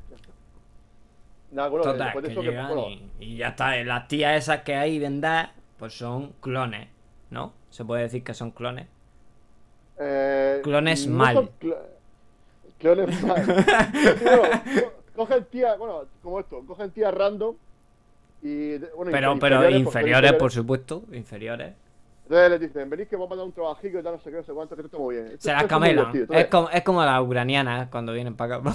Nada, 1.52 1.70
bueno, 1.70 1.84
Total, 1.86 2.06
después 2.06 2.24
de 2.26 2.34
que 2.34 2.42
llegan 2.42 2.68
Bueno, 2.68 2.90
y, 2.90 3.10
y 3.20 3.38
ya 3.38 3.50
está. 3.50 3.78
eh, 3.78 3.86
Las 3.86 4.08
tías 4.08 4.36
esas 4.38 4.62
que 4.64 4.76
hay 4.76 5.00
vendadas, 5.00 5.52
pues 5.78 5.94
son 5.98 6.34
clones, 6.42 6.88
¿no? 7.30 7.54
Se 7.70 7.86
puede 7.86 8.04
decir 8.04 8.24
que 8.24 8.34
son 8.34 8.52
clones. 8.52 8.88
eh, 10.00 10.60
Clones 10.64 11.08
no 11.08 11.18
mal. 11.18 11.50
Clones 12.80 13.24
mal. 13.28 13.46
Bueno, 13.46 14.42
co- 14.82 14.94
cogen 15.16 15.46
tía, 15.46 15.76
bueno, 15.76 16.02
como 16.22 16.40
esto, 16.40 16.62
cogen 16.66 16.92
tía 16.92 17.12
random 17.12 17.56
y. 18.44 18.78
Bueno, 18.96 19.12
Pero, 19.12 19.34
infer- 19.36 19.40
pero 19.40 19.70
inferiores, 19.70 20.34
por 20.34 20.52
supuesto, 20.52 21.04
inferiores. 21.12 21.74
Entonces 22.26 22.52
les 22.52 22.60
dicen, 22.62 22.90
venís 22.90 23.08
que 23.10 23.18
vamos 23.18 23.34
a 23.34 23.36
dar 23.36 23.46
un 23.46 23.52
trabajito 23.52 24.00
y 24.00 24.04
tal, 24.04 24.14
no 24.14 24.20
sé 24.20 24.32
qué, 24.32 24.38
no 24.38 24.44
sé 24.44 24.54
cuánto, 24.54 24.76
que 24.76 24.82
esto 24.82 24.88
está 24.96 24.98
muy 24.98 25.16
bien. 25.16 25.28
Esto- 25.28 25.40
Se 25.42 25.52
las 25.52 25.64
es 25.64 25.68
camelan. 25.68 26.28
Es 26.32 26.48
como, 26.48 26.70
es 26.70 26.84
como 26.84 27.04
las 27.04 27.22
ucranianas 27.22 27.90
cuando 27.90 28.14
vienen 28.14 28.36
para 28.36 28.56
acá. 28.56 28.70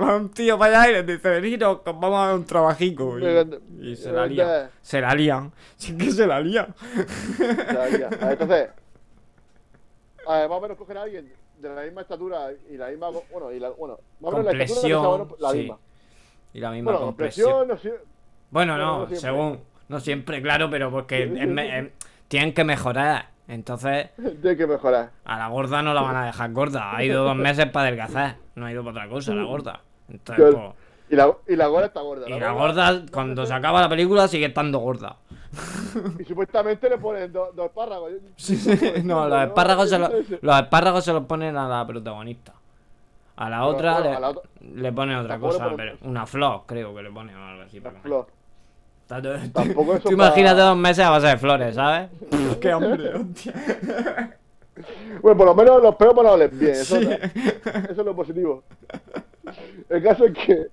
Va 0.00 0.16
un 0.16 0.28
tío 0.30 0.58
para 0.58 0.82
allá 0.82 0.90
y 0.90 1.02
les 1.04 1.06
dice, 1.22 1.64
os 1.64 1.82
vamos 1.84 2.04
a 2.20 2.26
dar 2.26 2.34
un 2.34 2.44
trabajico. 2.44 3.18
Y, 3.18 3.90
y 3.90 3.96
se 3.96 4.12
la 4.12 4.26
lían. 4.26 4.70
Se 4.82 5.00
la 5.00 5.14
lían. 5.14 5.52
Sí 5.76 5.96
que 5.96 6.10
se 6.10 6.26
la 6.26 6.40
lían. 6.40 6.74
Ya, 7.38 7.88
ya. 7.88 8.06
A 8.20 8.26
ver, 8.26 8.32
Entonces, 8.32 8.68
a 10.26 10.38
ver, 10.38 10.48
más 10.48 10.58
o 10.58 10.60
menos 10.60 10.76
cogen 10.76 10.96
a 10.98 11.02
alguien 11.02 11.32
de 11.58 11.68
la 11.74 11.82
misma 11.82 12.02
estatura 12.02 12.50
y 12.70 12.76
la 12.76 12.88
misma. 12.88 13.08
Bueno, 13.32 13.50
y 13.50 13.58
la, 13.58 13.70
bueno 13.70 13.98
más 14.20 14.34
o 14.34 14.36
menos 14.38 14.54
la 14.54 14.62
estatura 14.64 15.26
la 15.38 15.50
sí. 15.52 15.72
Y 16.54 16.60
la 16.60 16.70
misma 16.70 16.92
Bueno, 16.92 17.06
compresión. 17.06 17.68
no. 17.68 17.76
Bueno, 18.50 18.76
no, 18.76 19.08
según. 19.14 19.60
No 19.88 20.00
siempre, 20.00 20.40
claro, 20.42 20.70
pero 20.70 20.90
porque 20.90 21.22
en 21.24 21.54
me- 21.54 21.78
en- 21.78 21.92
tienen 22.28 22.54
que 22.54 22.64
mejorar. 22.64 23.30
Entonces, 23.48 24.10
Tiene 24.40 24.56
que 24.56 24.66
mejorar. 24.66 25.10
a 25.24 25.38
la 25.38 25.48
gorda 25.48 25.82
no 25.82 25.92
la 25.94 26.02
van 26.02 26.16
a 26.16 26.26
dejar 26.26 26.52
gorda. 26.52 26.94
Ha 26.96 27.02
ido 27.04 27.24
dos 27.24 27.36
meses 27.36 27.66
para 27.66 27.86
adelgazar. 27.88 28.36
No 28.54 28.66
ha 28.66 28.72
ido 28.72 28.82
para 28.84 28.98
otra 29.00 29.08
cosa, 29.10 29.34
la 29.34 29.44
gorda. 29.44 29.80
Entonces, 30.08 30.54
pues, 30.54 30.70
Y 31.10 31.16
la, 31.16 31.32
y 31.48 31.56
la 31.56 31.66
gorda 31.66 31.86
está 31.86 32.00
gorda. 32.00 32.28
y 32.28 32.38
la 32.38 32.52
gorda, 32.52 33.02
cuando 33.12 33.44
se 33.44 33.52
acaba 33.54 33.80
la 33.80 33.88
película, 33.88 34.28
sigue 34.28 34.46
estando 34.46 34.78
gorda. 34.78 35.16
Y 36.18 36.24
supuestamente 36.24 36.88
le 36.88 36.96
ponen 36.96 37.30
dos, 37.32 37.54
dos 37.54 37.66
espárragos. 37.66 38.12
No, 39.04 39.28
los 39.28 39.42
espárragos, 39.42 39.90
se 39.90 39.98
lo- 39.98 40.08
los 40.40 40.60
espárragos 40.60 41.04
se 41.04 41.12
los 41.12 41.24
ponen 41.26 41.56
a 41.56 41.68
la 41.68 41.86
protagonista. 41.86 42.54
A 43.36 43.48
la 43.50 43.64
otra, 43.66 43.94
bueno, 43.94 44.10
le, 44.10 44.16
a 44.16 44.20
la 44.20 44.28
otra- 44.30 44.42
le 44.60 44.92
pone 44.92 45.16
otra 45.16 45.38
cosa, 45.38 45.70
pero 45.76 45.96
una 46.02 46.26
flor, 46.26 46.62
creo 46.66 46.94
que 46.94 47.02
le 47.02 47.10
pone 47.10 47.34
o 47.34 47.38
algo 47.44 47.62
así. 47.62 47.80
Para 47.80 48.00
flor. 48.00 48.26
Tampoco 49.06 49.94
eso 49.96 50.08
Tú 50.08 50.12
imagínate 50.14 50.54
para- 50.56 50.68
dos 50.68 50.76
meses 50.76 51.04
a 51.04 51.10
base 51.10 51.26
de 51.28 51.36
flores, 51.38 51.74
¿sabes? 51.74 52.10
Qué 52.60 52.70
hambre, 52.70 53.14
hostia. 53.14 53.52
Bueno, 55.20 55.36
por 55.36 55.46
lo 55.46 55.54
menos 55.54 55.82
los 55.82 55.94
peos 55.96 56.14
van 56.14 56.26
a 56.26 56.32
oler 56.32 56.50
bien. 56.50 56.72
Eso, 56.72 56.98
Sí. 56.98 57.06
eso 57.06 57.90
es 57.90 57.96
lo 57.98 58.16
positivo. 58.16 58.64
El 59.88 60.02
caso 60.02 60.24
es 60.24 60.32
que. 60.32 60.66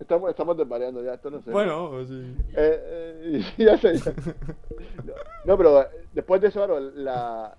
Estamos, 0.00 0.30
estamos 0.30 0.56
desvariando 0.56 1.04
ya, 1.04 1.14
esto 1.14 1.30
no 1.30 1.40
sé. 1.42 1.50
Bueno, 1.50 1.90
sí. 2.06 2.34
Eh, 2.56 3.42
eh, 3.56 3.64
ya 3.64 3.76
sé. 3.78 3.98
ya. 3.98 4.12
No, 5.44 5.56
pero 5.58 5.82
eh, 5.82 5.86
después 6.14 6.40
de 6.40 6.48
eso, 6.48 6.58
claro, 6.60 6.80
la. 6.80 7.54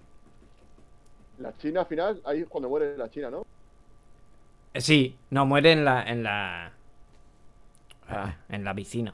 La 1.37 1.53
China 1.59 1.81
al 1.81 1.85
final, 1.85 2.19
ahí 2.25 2.41
es 2.41 2.47
cuando 2.47 2.67
muere 2.67 2.97
la 2.97 3.09
China, 3.09 3.29
¿no? 3.29 3.45
Eh, 4.75 4.81
Sí, 4.81 5.15
no, 5.31 5.45
muere 5.45 5.71
en 5.71 5.85
la. 5.85 6.03
en 6.03 6.23
la. 6.23 6.71
ah, 8.09 8.35
en 8.49 8.63
la 8.63 8.73
piscina. 8.73 9.13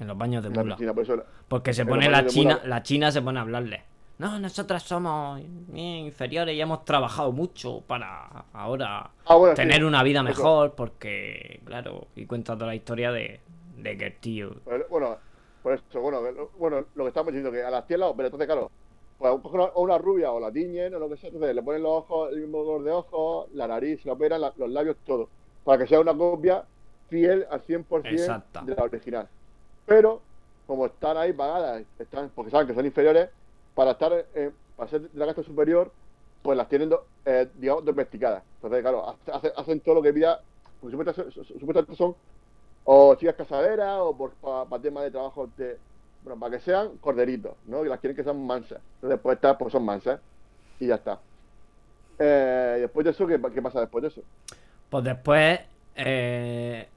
En 0.00 0.06
los 0.08 0.16
baños 0.16 0.42
de 0.42 0.50
La 0.50 0.62
mula. 0.62 0.76
Por. 0.76 1.26
Porque 1.48 1.72
se 1.74 1.82
en 1.82 1.88
pone 1.88 2.08
la 2.10 2.24
china, 2.26 2.60
la 2.64 2.82
china 2.82 3.10
se 3.10 3.20
pone 3.22 3.38
a 3.38 3.42
hablarle. 3.42 3.82
No, 4.18 4.38
nosotras 4.40 4.82
somos 4.82 5.40
inferiores 5.74 6.54
y 6.56 6.60
hemos 6.60 6.84
trabajado 6.84 7.30
mucho 7.30 7.82
para 7.86 8.26
ahora 8.52 9.10
Ah, 9.26 9.36
sí. 9.50 9.54
tener 9.54 9.84
una 9.84 10.02
vida 10.02 10.20
Eso. 10.20 10.28
mejor 10.28 10.74
porque, 10.74 11.60
claro, 11.64 12.08
y 12.16 12.26
cuenta 12.26 12.54
toda 12.54 12.66
la 12.66 12.74
historia 12.74 13.12
de, 13.12 13.40
de 13.76 13.96
que 13.96 14.06
el 14.06 14.16
tío... 14.16 14.56
Bueno, 14.90 15.16
por 15.62 15.74
eso, 15.74 16.00
bueno, 16.00 16.20
bueno, 16.58 16.84
lo 16.96 17.04
que 17.04 17.08
estamos 17.08 17.32
diciendo, 17.32 17.52
que 17.52 17.62
a 17.62 17.70
las 17.70 17.88
la- 17.88 18.12
pero 18.16 18.26
entonces, 18.26 18.46
claro, 18.46 18.70
pues 19.18 19.32
o 19.32 19.80
una 19.82 19.98
rubia 19.98 20.30
o 20.32 20.38
la 20.40 20.52
tiñen 20.52 20.94
o 20.94 20.98
lo 20.98 21.08
que 21.08 21.16
sea, 21.16 21.28
entonces 21.28 21.54
le 21.54 21.62
ponen 21.62 21.82
los 21.82 21.92
ojos, 21.92 22.30
el 22.32 22.40
mismo 22.40 22.64
color 22.64 22.84
de 22.84 22.92
ojos, 22.92 23.46
la 23.52 23.66
nariz, 23.66 24.04
la 24.04 24.12
operan, 24.12 24.40
la- 24.40 24.52
los 24.56 24.70
labios, 24.70 24.96
todo, 25.04 25.28
para 25.64 25.78
que 25.82 25.88
sea 25.88 26.00
una 26.00 26.16
copia 26.16 26.64
fiel 27.08 27.46
al 27.50 27.60
100% 27.62 28.12
Exacta. 28.12 28.62
de 28.62 28.74
la 28.74 28.84
original. 28.84 29.28
Pero, 29.86 30.20
como 30.66 30.86
están 30.86 31.16
ahí 31.16 31.32
pagadas, 31.32 31.82
están, 31.98 32.30
porque 32.34 32.50
saben 32.50 32.66
que 32.68 32.74
son 32.74 32.86
inferiores, 32.86 33.28
para 33.74 33.92
estar, 33.92 34.12
eh, 34.34 34.52
para 34.76 34.90
ser 34.90 35.00
de 35.02 35.18
la 35.18 35.26
casta 35.26 35.42
superior, 35.42 35.90
pues 36.42 36.56
las 36.56 36.68
tienen, 36.68 36.88
do- 36.90 37.04
eh, 37.24 37.48
digamos, 37.56 37.84
domesticadas. 37.84 38.44
Entonces, 38.56 38.82
claro, 38.82 39.08
hace- 39.08 39.30
hace- 39.32 39.52
hacen 39.56 39.80
todo 39.80 39.96
lo 39.96 40.02
que 40.02 40.12
pida, 40.12 40.40
porque 40.80 40.96
supuestamente 41.58 41.96
son- 41.96 42.14
o 42.84 43.14
chicas 43.16 43.34
casaderas 43.34 43.98
o 44.00 44.16
por 44.16 44.30
para 44.34 44.80
temas 44.80 45.04
de 45.04 45.10
trabajo 45.10 45.48
de 45.56 45.78
bueno 46.22 46.38
para 46.40 46.56
que 46.56 46.62
sean 46.62 46.98
corderitos 46.98 47.52
no 47.66 47.82
que 47.82 47.88
las 47.88 48.00
quieren 48.00 48.16
que 48.16 48.24
sean 48.24 48.44
mansas. 48.46 48.80
Entonces 48.96 49.10
después 49.10 49.36
estas 49.36 49.56
pues 49.56 49.72
son 49.72 49.84
mansas. 49.84 50.20
Y 50.80 50.86
ya 50.86 50.96
está. 50.96 51.18
Eh, 52.18 52.76
y 52.78 52.80
después 52.82 53.04
de 53.04 53.10
eso 53.10 53.26
¿qué, 53.26 53.40
qué 53.54 53.62
pasa 53.62 53.80
después 53.80 54.02
de 54.02 54.08
eso 54.08 54.22
Pues 54.90 55.04
después, 55.04 55.60
eh, 55.96 56.88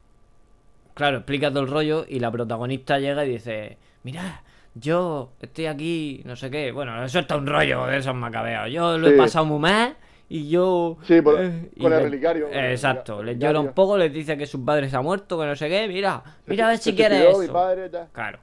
claro, 0.93 1.17
explica 1.17 1.49
todo 1.49 1.61
el 1.61 1.67
rollo 1.69 2.05
y 2.07 2.19
la 2.19 2.32
protagonista 2.32 2.99
llega 2.99 3.26
y 3.26 3.30
dice, 3.34 3.78
mira, 4.03 4.43
yo 4.76 5.32
estoy 5.41 5.65
aquí, 5.67 6.22
no 6.26 6.36
sé 6.36 6.49
qué, 6.49 6.72
bueno, 6.72 7.03
eso 7.03 7.19
está 7.19 7.36
un 7.38 7.45
rollo 7.47 7.86
de 7.86 7.97
esos 7.97 8.15
macabeos, 8.15 8.72
yo 8.72 8.97
lo 8.97 9.07
he 9.07 9.17
pasado 9.17 9.45
muy 9.45 9.59
mal 9.59 9.95
y 10.30 10.49
yo... 10.49 10.97
Sí, 11.03 11.22
por- 11.22 11.39
y 11.76 11.82
con 11.82 11.91
el 11.91 11.99
le- 11.99 12.03
relicario, 12.05 12.47
exacto, 12.51 13.22
les 13.22 13.38
llora 13.38 13.59
un 13.59 13.74
poco, 13.74 13.97
les 13.97 14.13
dice 14.13 14.38
que 14.38 14.45
su 14.45 14.63
padre 14.63 14.89
se 14.89 14.95
ha 14.95 15.01
muerto, 15.01 15.38
que 15.39 15.45
no 15.45 15.55
sé 15.55 15.67
qué, 15.69 15.88
mira, 15.88 16.24
mira 16.47 16.65
a 16.67 16.69
ver 16.69 16.78
si 16.78 16.95
quieres. 16.95 17.36
Claro, 18.13 18.39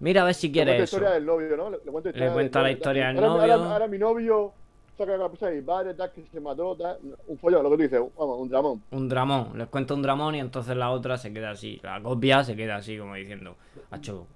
mira 0.00 0.22
a 0.22 0.24
ver 0.24 0.34
si 0.34 0.48
Le 0.48 0.54
cuenta 0.64 0.72
la 0.76 0.84
historia 0.84 1.10
del 1.10 1.26
novio 1.26 1.56
no 1.56 1.70
le, 1.70 1.78
le 1.84 1.90
cuenta, 1.92 2.10
Le 2.10 2.30
cuenta 2.32 2.62
la 2.62 2.70
historia 2.70 3.06
del 3.08 3.16
ahora, 3.18 3.30
ahora- 3.42 3.56
novio. 3.56 3.70
ahora 3.72 3.86
mi 3.88 3.98
novio 3.98 4.52
saca 4.96 5.16
la 5.16 5.28
cosa 5.28 5.46
de 5.48 5.56
mi 5.56 5.62
padre 5.62 5.94
tal 5.94 6.10
que 6.12 6.24
se 6.32 6.40
mató 6.40 6.74
tal. 6.76 6.98
Un 7.28 7.38
follón 7.38 7.62
lo 7.62 7.70
que 7.70 7.76
tú 7.76 7.82
dices 7.82 8.00
vamos 8.18 8.38
un 8.40 8.48
dramón. 8.48 8.82
Un 8.90 9.08
dramón, 9.08 9.56
les 9.56 9.68
cuenta 9.68 9.94
un 9.94 10.02
dramón 10.02 10.34
y 10.34 10.40
entonces 10.40 10.76
la 10.76 10.90
otra 10.90 11.16
se 11.16 11.32
queda 11.32 11.50
así, 11.50 11.78
la 11.82 12.00
copia 12.02 12.42
se 12.44 12.56
queda 12.56 12.76
así 12.76 12.98
como 12.98 13.14
diciendo, 13.14 13.54
hacho, 13.90 14.26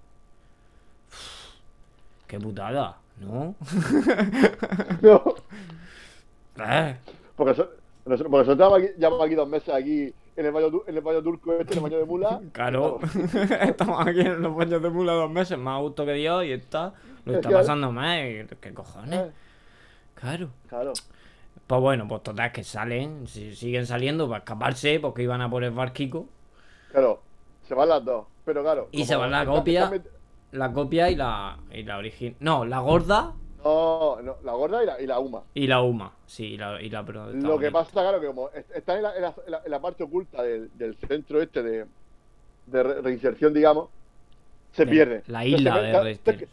qué 2.26 2.38
putada, 2.38 2.96
¿no? 3.20 3.54
no. 5.02 5.24
Eh, 6.58 6.96
porque, 7.34 7.54
so- 7.54 7.70
porque 8.04 8.18
nosotros 8.28 8.56
llevamos 8.58 8.78
aquí, 8.78 8.88
llevamos 8.98 9.24
aquí 9.24 9.34
dos 9.34 9.48
meses 9.48 9.74
aquí 9.74 10.12
en 10.37 10.47
el 10.47 10.53
baño 10.53 10.83
en 10.87 10.97
el 10.97 11.01
baño 11.03 11.22
turco 11.22 11.53
este 11.53 11.72
en 11.74 11.78
el 11.78 11.83
baño 11.83 11.99
de 11.99 12.05
mula 12.05 12.41
Claro, 12.53 12.99
estamos 13.61 14.07
aquí 14.07 14.20
en 14.20 14.41
los 14.43 14.55
baños 14.55 14.83
de 14.83 14.91
mula 14.91 15.12
dos 15.12 15.30
meses, 15.30 15.59
más 15.59 15.80
gusto 15.80 16.05
que 16.07 16.12
Dios 16.14 16.45
y 16.45 16.53
está, 16.53 16.95
lo 17.24 17.33
Es 17.33 17.39
está 17.39 17.51
pasando 17.51 17.93
mal, 17.93 18.49
¿qué 18.61 18.72
cojones? 18.74 19.20
Eh, 19.20 19.30
Claro. 20.14 20.51
claro 20.68 20.93
Pues 21.66 21.80
bueno, 21.80 22.07
pues 22.09 22.22
total 22.22 22.53
que 22.53 22.62
salen, 22.64 23.26
si- 23.26 23.55
siguen 23.57 23.87
saliendo 23.87 24.26
para 24.28 24.39
escaparse 24.39 25.01
porque 25.01 25.22
iban 25.22 25.41
a 25.43 25.51
por 25.51 25.64
el 25.64 25.72
barquico, 25.72 26.26
Claro, 26.93 27.20
se 27.66 27.74
van 27.74 27.89
las 27.89 28.05
dos. 28.05 28.26
Pero 28.45 28.62
claro. 28.62 28.89
Y 28.93 29.05
se 29.05 29.16
van 29.16 29.30
la 29.30 29.45
copia. 29.47 29.91
la 30.53 30.72
copia 30.72 31.11
y 31.11 31.16
la, 31.16 31.59
y 31.72 31.83
la 31.85 31.97
original. 31.99 32.37
No, 32.41 32.64
la 32.64 32.80
gorda 32.80 33.33
No, 33.64 34.20
no, 34.22 34.36
la 34.44 34.52
gorda 34.52 34.82
y 34.82 34.86
la, 34.86 35.00
y 35.00 35.06
la 35.06 35.18
Uma. 35.18 35.42
y 35.54 35.66
la 35.66 35.82
Uma, 35.82 36.12
sí, 36.26 36.54
y 36.54 36.56
la, 36.56 36.80
y 36.82 36.90
la 36.90 37.02
Lo 37.02 37.58
que 37.58 37.70
pasa, 37.70 37.90
claro, 37.92 38.20
que 38.20 38.26
como 38.26 38.48
est- 38.50 38.70
están 38.74 38.96
en 38.96 39.02
la, 39.04 39.16
en 39.16 39.22
la- 39.50 39.62
en 39.64 39.82
parte 39.82 40.02
oculta 40.04 40.42
del, 40.42 40.70
del 40.76 40.96
centro 40.96 41.40
este 41.40 41.62
de, 41.62 41.86
de 42.66 42.82
re- 42.82 43.00
reinserción, 43.02 43.52
digamos, 43.54 43.88
se 44.72 44.84
de 44.84 44.90
pierde. 44.90 45.22
La 45.26 45.44
isla 45.44 45.80
de 45.80 45.92
Reinserción. 46.02 46.50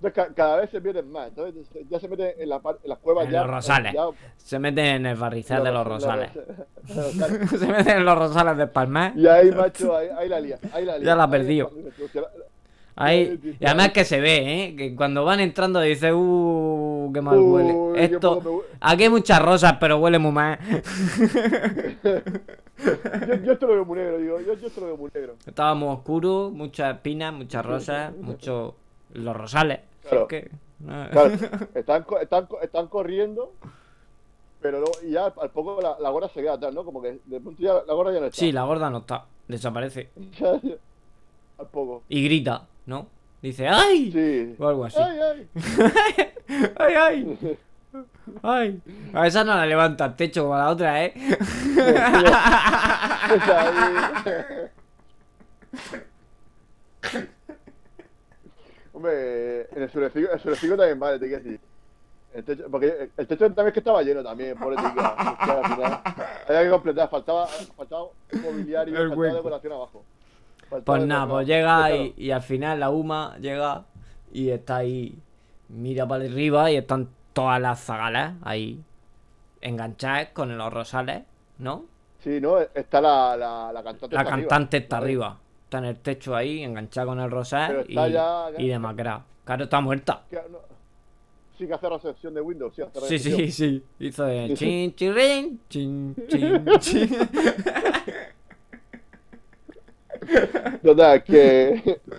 entonces, 0.00 0.12
ca- 0.14 0.34
cada 0.34 0.56
vez 0.56 0.70
se 0.70 0.80
pierden 0.80 1.10
más. 1.10 1.28
Entonces 1.28 1.66
ya 1.88 1.98
se 2.00 2.08
meten 2.08 2.32
en, 2.38 2.48
la, 2.48 2.56
en 2.56 2.88
las 2.88 2.98
cuevas 2.98 3.26
En 3.26 3.32
ya. 3.32 3.42
los 3.42 3.50
rosales. 3.50 3.92
ya- 3.94 4.08
Se 4.36 4.58
meten 4.58 4.84
en 4.86 5.06
el 5.06 5.16
barrizal 5.16 5.62
de 5.64 5.72
los 5.72 5.86
rosales. 5.86 6.30
Se 6.86 7.66
meten 7.66 7.98
en 7.98 8.04
los 8.04 8.18
rosales 8.18 8.56
de 8.56 8.66
Palmar. 8.66 9.12
Y 9.16 9.26
ahí, 9.26 9.50
macho, 9.50 9.96
ahí, 9.96 10.08
ahí 10.16 10.28
la 10.28 10.40
lía. 10.40 10.58
Ahí 10.72 10.84
la 10.84 10.98
lía. 10.98 11.06
Ya 11.06 11.16
la 11.16 11.24
ha 11.24 11.30
Ahí- 12.96 13.56
y 13.60 13.64
además 13.64 13.92
que 13.92 14.04
se 14.04 14.20
ve, 14.20 14.64
¿eh? 14.64 14.76
Que 14.76 14.96
cuando 14.96 15.24
van 15.24 15.40
entrando 15.40 15.80
dice, 15.80 16.12
uh, 16.14 17.10
qué 17.12 17.20
mal 17.20 17.38
huele. 17.38 18.02
Esto, 18.02 18.64
aquí 18.80 19.02
hay 19.04 19.10
muchas 19.10 19.40
rosas, 19.40 19.76
pero 19.78 19.98
huele 19.98 20.18
muy 20.18 20.32
mal. 20.32 20.58
Yo, 23.26 23.34
yo 23.42 23.52
esto 23.52 23.66
lo 23.66 23.72
veo 23.74 23.84
muy 23.86 23.98
negro, 23.98 24.18
digo. 24.18 24.40
Yo, 24.40 24.52
yo 24.54 24.66
esto 24.66 24.80
lo 24.82 24.86
veo 24.88 24.96
muy 24.98 25.10
negro. 25.14 25.36
Estaba 25.46 25.74
muy 25.74 25.88
oscuro, 25.88 26.50
muchas 26.52 26.94
espinas, 26.94 27.32
muchas 27.32 27.64
rosas, 27.64 28.14
muchos... 28.16 28.74
Los 29.14 29.34
rosales. 29.34 29.80
Claro. 30.08 30.28
que. 30.28 30.50
Claro, 30.84 31.34
están, 31.74 32.04
están, 32.20 32.48
están 32.60 32.86
corriendo, 32.88 33.52
pero 34.60 34.80
luego, 34.80 34.92
y 35.06 35.12
ya 35.12 35.26
al 35.26 35.50
poco 35.50 35.80
la, 35.80 35.96
la 35.98 36.10
gorda 36.10 36.28
se 36.28 36.42
queda 36.42 36.54
atrás, 36.54 36.74
¿no? 36.74 36.84
Como 36.84 37.00
que 37.00 37.18
de 37.24 37.40
pronto 37.40 37.62
ya 37.62 37.82
la 37.86 37.94
gorda 37.94 38.12
ya 38.12 38.20
no 38.20 38.26
está. 38.26 38.36
Sí, 38.38 38.52
la 38.52 38.64
gorda 38.64 38.90
no 38.90 38.98
está, 38.98 39.24
desaparece. 39.48 40.10
Al 41.58 41.66
poco. 41.68 42.02
Y 42.10 42.22
grita, 42.24 42.66
¿no? 42.86 43.08
Dice, 43.42 43.68
¡ay! 43.68 44.10
Sí. 44.10 44.56
O 44.58 44.68
algo 44.68 44.86
así. 44.86 44.98
Ay, 44.98 45.18
ay. 45.20 45.48
¡Ay, 46.76 46.94
ay! 46.94 47.58
¡Ay! 48.42 48.80
A 49.12 49.26
esa 49.26 49.44
no 49.44 49.54
la 49.54 49.66
levanta 49.66 50.04
al 50.04 50.16
techo 50.16 50.44
como 50.44 50.54
a 50.54 50.58
la 50.58 50.70
otra, 50.70 51.04
¿eh? 51.04 51.12
Hombre, 58.92 59.62
en 59.76 59.82
el 59.82 59.90
surecico, 59.90 60.32
el 60.32 60.40
surecico 60.40 60.76
también 60.76 60.98
vale, 60.98 61.18
te 61.18 61.26
quiero 61.26 61.42
decir. 61.42 61.60
El 62.32 62.44
techo, 62.44 62.64
porque 62.70 63.10
el 63.16 63.26
techo 63.26 63.46
también 63.46 63.68
es 63.68 63.72
que 63.72 63.80
estaba 63.80 64.02
lleno 64.02 64.22
también, 64.22 64.58
pobre 64.58 64.76
final 64.76 66.02
Había 66.48 66.62
que 66.64 66.70
completar, 66.70 67.08
faltaba, 67.08 67.46
faltaba 67.46 68.08
mobiliario, 68.42 68.96
faltaba 68.96 69.34
decoración 69.34 69.72
abajo. 69.72 70.04
Faltaba 70.70 70.84
Pues 70.98 71.06
nada, 71.06 71.28
pues 71.28 71.46
llega 71.46 71.96
y, 71.96 72.14
y 72.16 72.30
al 72.30 72.42
final 72.42 72.80
la 72.80 72.90
UMA 72.90 73.36
llega 73.40 73.84
y 74.32 74.50
está 74.50 74.76
ahí, 74.78 75.16
mira 75.68 76.06
para 76.08 76.24
arriba 76.24 76.70
y 76.70 76.76
están 76.76 77.08
todas 77.32 77.60
las 77.60 77.80
zagalas 77.84 78.34
ahí 78.42 78.80
enganchadas 79.60 80.28
con 80.32 80.56
los 80.58 80.72
rosales, 80.72 81.22
¿no? 81.58 81.84
Sí, 82.18 82.40
¿no? 82.40 82.58
Está 82.58 83.00
la, 83.00 83.36
la, 83.36 83.72
la 83.72 83.82
cantante. 83.82 84.14
La 84.16 84.22
está 84.22 84.34
arriba. 84.34 84.48
cantante 84.48 84.76
está 84.78 84.96
arriba, 84.98 85.38
está 85.64 85.78
en 85.78 85.84
el 85.84 85.96
techo 85.98 86.34
ahí, 86.34 86.62
enganchada 86.62 87.06
con 87.06 87.20
el 87.20 87.30
rosal 87.30 87.84
y, 87.88 87.94
ya- 87.94 88.46
y 88.58 88.68
demacrada. 88.68 89.24
Claro, 89.44 89.64
está 89.64 89.80
muerta. 89.80 90.22
Que 90.28 90.36
no- 90.50 90.66
Sí, 91.56 91.66
que 91.66 91.72
hace 91.72 91.88
recepción 91.88 92.34
de 92.34 92.40
Windows, 92.42 92.74
sí, 92.74 92.82
hace 92.82 93.18
Sí, 93.18 93.18
sí, 93.18 93.50
sí. 93.50 93.82
Hizo 94.00 94.24
de 94.24 94.52
chin, 94.54 94.94
chirrin, 94.94 95.60
chin, 95.70 96.14
chin, 96.28 96.64
chin. 96.80 97.08
Total, 100.82 101.22
que. 101.24 102.00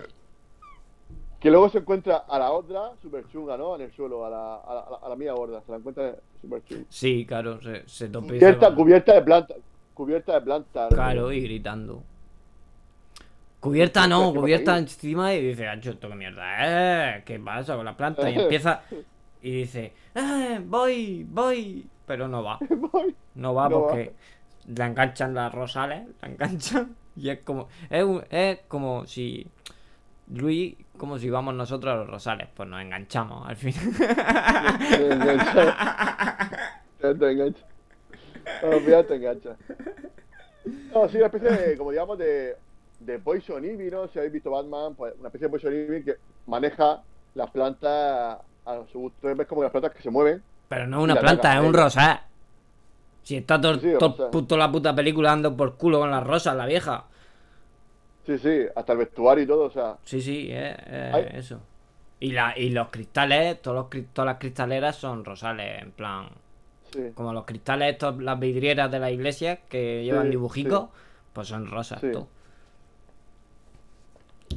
Que 1.40 1.50
luego 1.52 1.68
se 1.68 1.78
encuentra 1.78 2.24
a 2.28 2.36
la 2.36 2.50
otra 2.50 2.90
super 3.00 3.24
chunga, 3.28 3.56
¿no? 3.56 3.76
En 3.76 3.82
el 3.82 3.92
suelo, 3.92 4.26
a 4.26 4.28
la, 4.30 4.56
a 4.56 4.74
la, 5.06 5.12
a 5.12 5.16
mía 5.16 5.32
gorda. 5.34 5.62
Se 5.64 5.70
la 5.70 5.78
encuentra 5.78 6.16
super 6.40 6.64
chunga. 6.64 6.84
Sí, 6.88 7.24
claro, 7.24 7.62
se, 7.62 7.88
se 7.88 8.08
topiza 8.08 8.30
Cubierta, 8.40 8.74
cubierta 8.74 9.14
de 9.14 9.22
planta. 9.22 9.54
Cubierta 9.94 10.34
de 10.34 10.40
planta. 10.40 10.88
Claro, 10.88 11.30
y 11.32 11.40
gritando. 11.42 12.02
Cubierta 13.60 14.02
¿Qué- 14.02 14.08
no, 14.08 14.32
cubierta 14.34 14.78
encima 14.78 15.32
y 15.34 15.40
dice, 15.46 15.68
"Acho, 15.68 15.90
esto 15.90 16.08
qué 16.08 16.14
mierda, 16.16 16.42
eh, 17.18 17.22
¿qué 17.24 17.38
pasa 17.38 17.76
con 17.76 17.84
la 17.84 17.96
planta? 17.96 18.28
Y 18.28 18.34
empieza 18.38 18.82
y 19.40 19.50
dice, 19.52 19.92
eh, 20.16 20.60
voy, 20.64 21.24
voy, 21.28 21.86
pero 22.04 22.26
no 22.26 22.42
va, 22.42 22.58
no 23.36 23.54
va 23.54 23.68
No 23.68 23.80
va. 23.82 23.88
porque 23.88 24.12
la 24.74 24.86
enganchan 24.86 25.34
las 25.34 25.54
rosales, 25.54 26.04
la 26.20 26.28
enganchan 26.28 26.96
y 27.18 27.30
es 27.30 27.40
como, 27.40 27.68
es, 27.90 28.04
un- 28.04 28.24
es 28.30 28.60
como 28.68 29.06
si, 29.06 29.46
Luis, 30.34 30.76
como 30.98 31.18
si 31.18 31.30
vamos 31.30 31.54
nosotros 31.54 31.92
a 31.94 31.96
los 31.96 32.08
rosales, 32.08 32.48
pues 32.54 32.68
nos 32.68 32.80
enganchamos 32.82 33.48
al 33.48 33.56
final. 33.56 33.94
Te 34.90 35.12
engancha. 35.12 36.50
Te 37.00 37.14
te 37.14 37.30
engancha. 37.32 37.64
Al 38.62 38.80
final 38.80 39.06
te 39.06 39.14
engancha. 39.16 39.56
No, 40.92 41.08
sí, 41.08 41.16
una 41.16 41.26
especie 41.26 41.50
de, 41.50 41.76
como 41.78 41.90
digamos, 41.90 42.18
de, 42.18 42.56
de 43.00 43.18
Poison 43.18 43.64
Ivy, 43.64 43.90
¿no? 43.90 44.08
Si 44.08 44.18
habéis 44.18 44.32
visto 44.34 44.50
Batman, 44.50 44.94
pues 44.94 45.14
una 45.18 45.28
especie 45.28 45.46
de 45.46 45.50
Poison 45.50 45.72
Ivy 45.72 46.04
que 46.04 46.16
maneja 46.46 47.02
las 47.34 47.50
plantas 47.50 48.38
a 48.66 48.82
su 48.92 48.98
gusto. 49.00 49.34
Ves 49.34 49.46
como 49.46 49.62
las 49.62 49.70
plantas 49.72 49.92
que 49.92 50.02
se 50.02 50.10
mueven. 50.10 50.42
Pero 50.68 50.86
no 50.86 50.98
es 50.98 51.04
una 51.04 51.14
La 51.14 51.20
planta, 51.20 51.54
es 51.54 51.64
un 51.64 51.72
rosal. 51.74 52.20
Si 53.28 53.36
está 53.36 53.60
todo, 53.60 53.74
Sí, 53.80 53.94
o 53.94 53.98
todo 53.98 54.16
sea. 54.16 54.30
puto 54.32 54.56
la 54.56 54.70
puta 54.72 54.94
película 54.94 55.30
dando 55.30 55.56
por 55.56 55.76
culo 55.76 55.98
con 56.00 56.10
las 56.10 56.24
rosas, 56.26 56.56
la 56.56 56.66
vieja. 56.66 57.04
Sí, 58.26 58.38
sí, 58.38 58.66
hasta 58.76 58.92
el 58.92 58.98
vestuario 58.98 59.44
y 59.44 59.46
todo, 59.46 59.64
o 59.64 59.70
sea. 59.70 59.98
Sí, 60.04 60.20
sí, 60.22 60.48
es 60.50 60.76
Ay. 61.12 61.26
eso. 61.32 61.60
Y, 62.20 62.32
la, 62.32 62.54
y 62.58 62.70
los 62.70 62.88
cristales, 62.90 63.60
todos 63.62 63.76
los, 63.92 64.04
todas 64.12 64.26
las 64.26 64.38
cristaleras 64.38 64.96
son 64.96 65.24
rosales, 65.24 65.82
en 65.82 65.92
plan. 65.92 66.28
Sí. 66.92 67.14
Como 67.14 67.32
los 67.34 67.44
cristales, 67.46 67.92
estos, 67.94 68.18
las 68.22 68.38
vidrieras 68.40 68.90
de 68.90 69.00
la 69.00 69.10
iglesia 69.10 69.66
que 69.68 70.04
llevan 70.04 70.26
Sí, 70.26 70.30
dibujicos, 70.30 70.90
pues 71.34 71.48
son 71.48 71.70
rosas. 71.70 72.06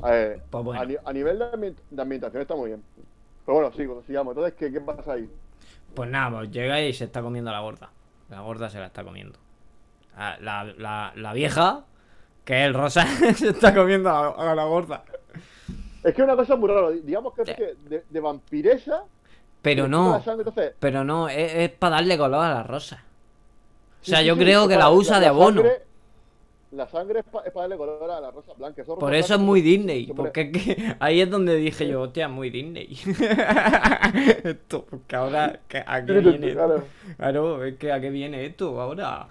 A, 0.01 0.11
ver, 0.11 0.43
Pues 0.49 0.63
bueno. 0.63 0.81
a, 0.81 0.85
ni- 0.85 0.95
a 1.03 1.13
nivel 1.13 1.39
de, 1.39 1.45
ambient- 1.45 1.81
de 1.89 2.01
ambientación 2.01 2.41
está 2.41 2.55
muy 2.55 2.69
bien. 2.69 2.83
Pero 3.45 3.55
bueno, 3.59 3.71
sigo, 3.73 4.03
sigamos. 4.03 4.33
Entonces, 4.33 4.55
¿qué, 4.57 4.71
qué 4.71 4.81
pasa 4.81 5.13
ahí? 5.13 5.29
Pues 5.93 6.09
nada, 6.09 6.37
pues 6.39 6.51
llega 6.51 6.81
y 6.81 6.93
se 6.93 7.05
está 7.05 7.21
comiendo 7.21 7.51
la 7.51 7.59
gorda. 7.61 7.89
La 8.31 8.39
gorda 8.39 8.69
se 8.69 8.79
la 8.79 8.87
está 8.87 9.03
comiendo. 9.03 9.37
Ah, 10.15 10.37
La, 10.39 10.63
la, 10.63 11.11
la 11.15 11.33
vieja, 11.33 11.83
que 12.45 12.61
es 12.61 12.67
el 12.67 12.73
rosa, 12.73 13.05
se 13.35 13.49
está 13.49 13.75
comiendo 13.75 14.09
a 14.09 14.55
la, 14.55 14.63
gorda. 14.63 15.03
Es 16.03 16.15
que 16.15 16.21
es 16.21 16.25
una 16.25 16.35
cosa 16.35 16.55
muy 16.55 16.69
rara. 16.69 16.89
Digamos 16.91 17.33
que 17.33 17.41
es 17.43 17.55
que 17.55 17.75
de, 17.89 18.05
de 18.09 18.19
vampiresa. 18.19 19.03
Pero 19.61 19.87
no. 19.87 20.23
sangre, 20.23 20.43
entonces, 20.47 20.73
Pero 20.79 21.03
no, 21.03 21.29
es, 21.29 21.69
para 21.71 21.97
darle 21.97 22.17
color 22.17 22.43
a 22.43 22.53
la 22.53 22.63
rosa. 22.63 23.03
O 24.01 24.05
sea, 24.05 24.19
sí, 24.19 24.25
yo 24.25 24.33
sí, 24.33 24.39
creo 24.39 24.67
que 24.67 24.77
la 24.77 24.89
usa 24.89 25.19
de 25.19 25.27
abono. 25.27 25.61
Sangre, 25.61 25.83
la 26.71 26.87
sangre 26.87 27.19
es 27.19 27.25
para 27.25 27.51
darle 27.53 27.77
color 27.77 28.09
a 28.11 28.19
la 28.21 28.31
rosa 28.31 28.53
blanca. 28.53 28.81
Eso 28.81 28.97
Por 28.97 29.13
eso 29.15 29.35
es 29.35 29.39
muy 29.39 29.61
Disney. 29.61 30.07
Porque 30.13 30.51
que 30.51 30.95
ahí 30.99 31.21
es 31.21 31.29
donde 31.29 31.55
dije 31.55 31.87
yo, 31.87 32.01
hostia, 32.01 32.27
muy 32.29 32.49
Disney. 32.49 32.97
esto, 34.43 34.85
porque 34.85 35.15
ahora, 35.15 35.59
¿qué- 35.67 35.83
¿a 35.85 36.05
qué 36.05 36.13
viene? 36.19 36.51
claro. 36.53 36.83
Claro, 37.17 37.63
es 37.65 37.77
que 37.77 37.91
¿a 37.91 37.99
qué 38.01 38.09
viene 38.09 38.45
esto 38.45 38.79
ahora? 38.81 39.27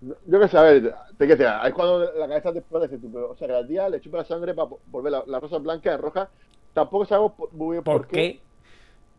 Yo 0.00 0.38
qué 0.40 0.46
sé, 0.48 0.56
a 0.58 0.62
ver, 0.62 0.94
te 1.16 1.26
que 1.26 1.34
decir, 1.36 1.46
es 1.64 1.74
cuando 1.74 1.98
la 2.12 2.28
cabeza 2.28 2.52
te 2.52 2.60
explota. 2.60 2.88
tú, 2.88 3.10
pero, 3.12 3.30
O 3.32 3.36
sea, 3.36 3.48
que 3.48 3.52
la 3.54 3.66
tía 3.66 3.88
le 3.88 4.00
chupa 4.00 4.18
la 4.18 4.24
sangre 4.24 4.54
para 4.54 4.68
volver 4.86 5.10
la, 5.12 5.24
la 5.26 5.40
rosa 5.40 5.58
blanca 5.58 5.92
en 5.92 6.00
roja. 6.00 6.30
Tampoco 6.72 7.04
sabemos 7.06 7.32
por- 7.32 7.52
muy 7.52 7.74
bien 7.74 7.84
¿Por 7.84 8.06
qué? 8.08 8.40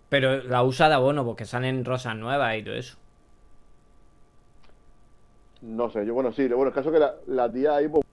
Pero 0.09 0.43
la 0.43 0.63
usa 0.63 0.89
de 0.89 0.95
abono 0.95 1.25
porque 1.25 1.45
salen 1.45 1.85
rosas 1.85 2.15
nuevas 2.17 2.57
y 2.57 2.63
todo 2.63 2.75
eso. 2.75 2.97
No 5.61 5.89
sé, 5.89 6.05
yo 6.05 6.13
bueno, 6.13 6.31
sí, 6.31 6.47
bueno, 6.47 6.67
el 6.67 6.73
caso 6.73 6.89
es 6.89 6.93
que 6.93 6.99
la, 6.99 7.15
la 7.27 7.51
tía 7.51 7.75
ahí 7.75 7.87
pues, 7.89 8.03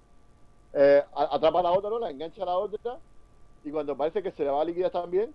eh, 0.75 1.03
atrapa 1.15 1.61
a 1.61 1.63
la 1.63 1.71
otra, 1.73 1.91
¿no? 1.91 1.99
La 1.99 2.11
engancha 2.11 2.43
a 2.43 2.47
la 2.47 2.57
otra 2.59 2.97
y 3.65 3.71
cuando 3.71 3.97
parece 3.97 4.23
que 4.23 4.33
se 4.33 4.45
le 4.45 4.51
va 4.51 4.63
a 4.63 4.65
liquidar 4.65 4.91
también, 4.91 5.33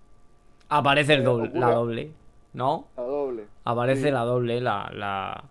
Aparece 0.69 1.15
el 1.15 1.21
Eh, 1.21 1.23
doble, 1.23 1.51
la 1.53 1.71
doble, 1.73 2.11
¿no? 2.53 2.87
la 2.95 3.03
doble. 3.03 3.45
Aparece 3.65 4.03
Sí. 4.03 4.11
la 4.11 4.21
doble, 4.21 4.61
la. 4.61 4.89
La, 4.93 5.43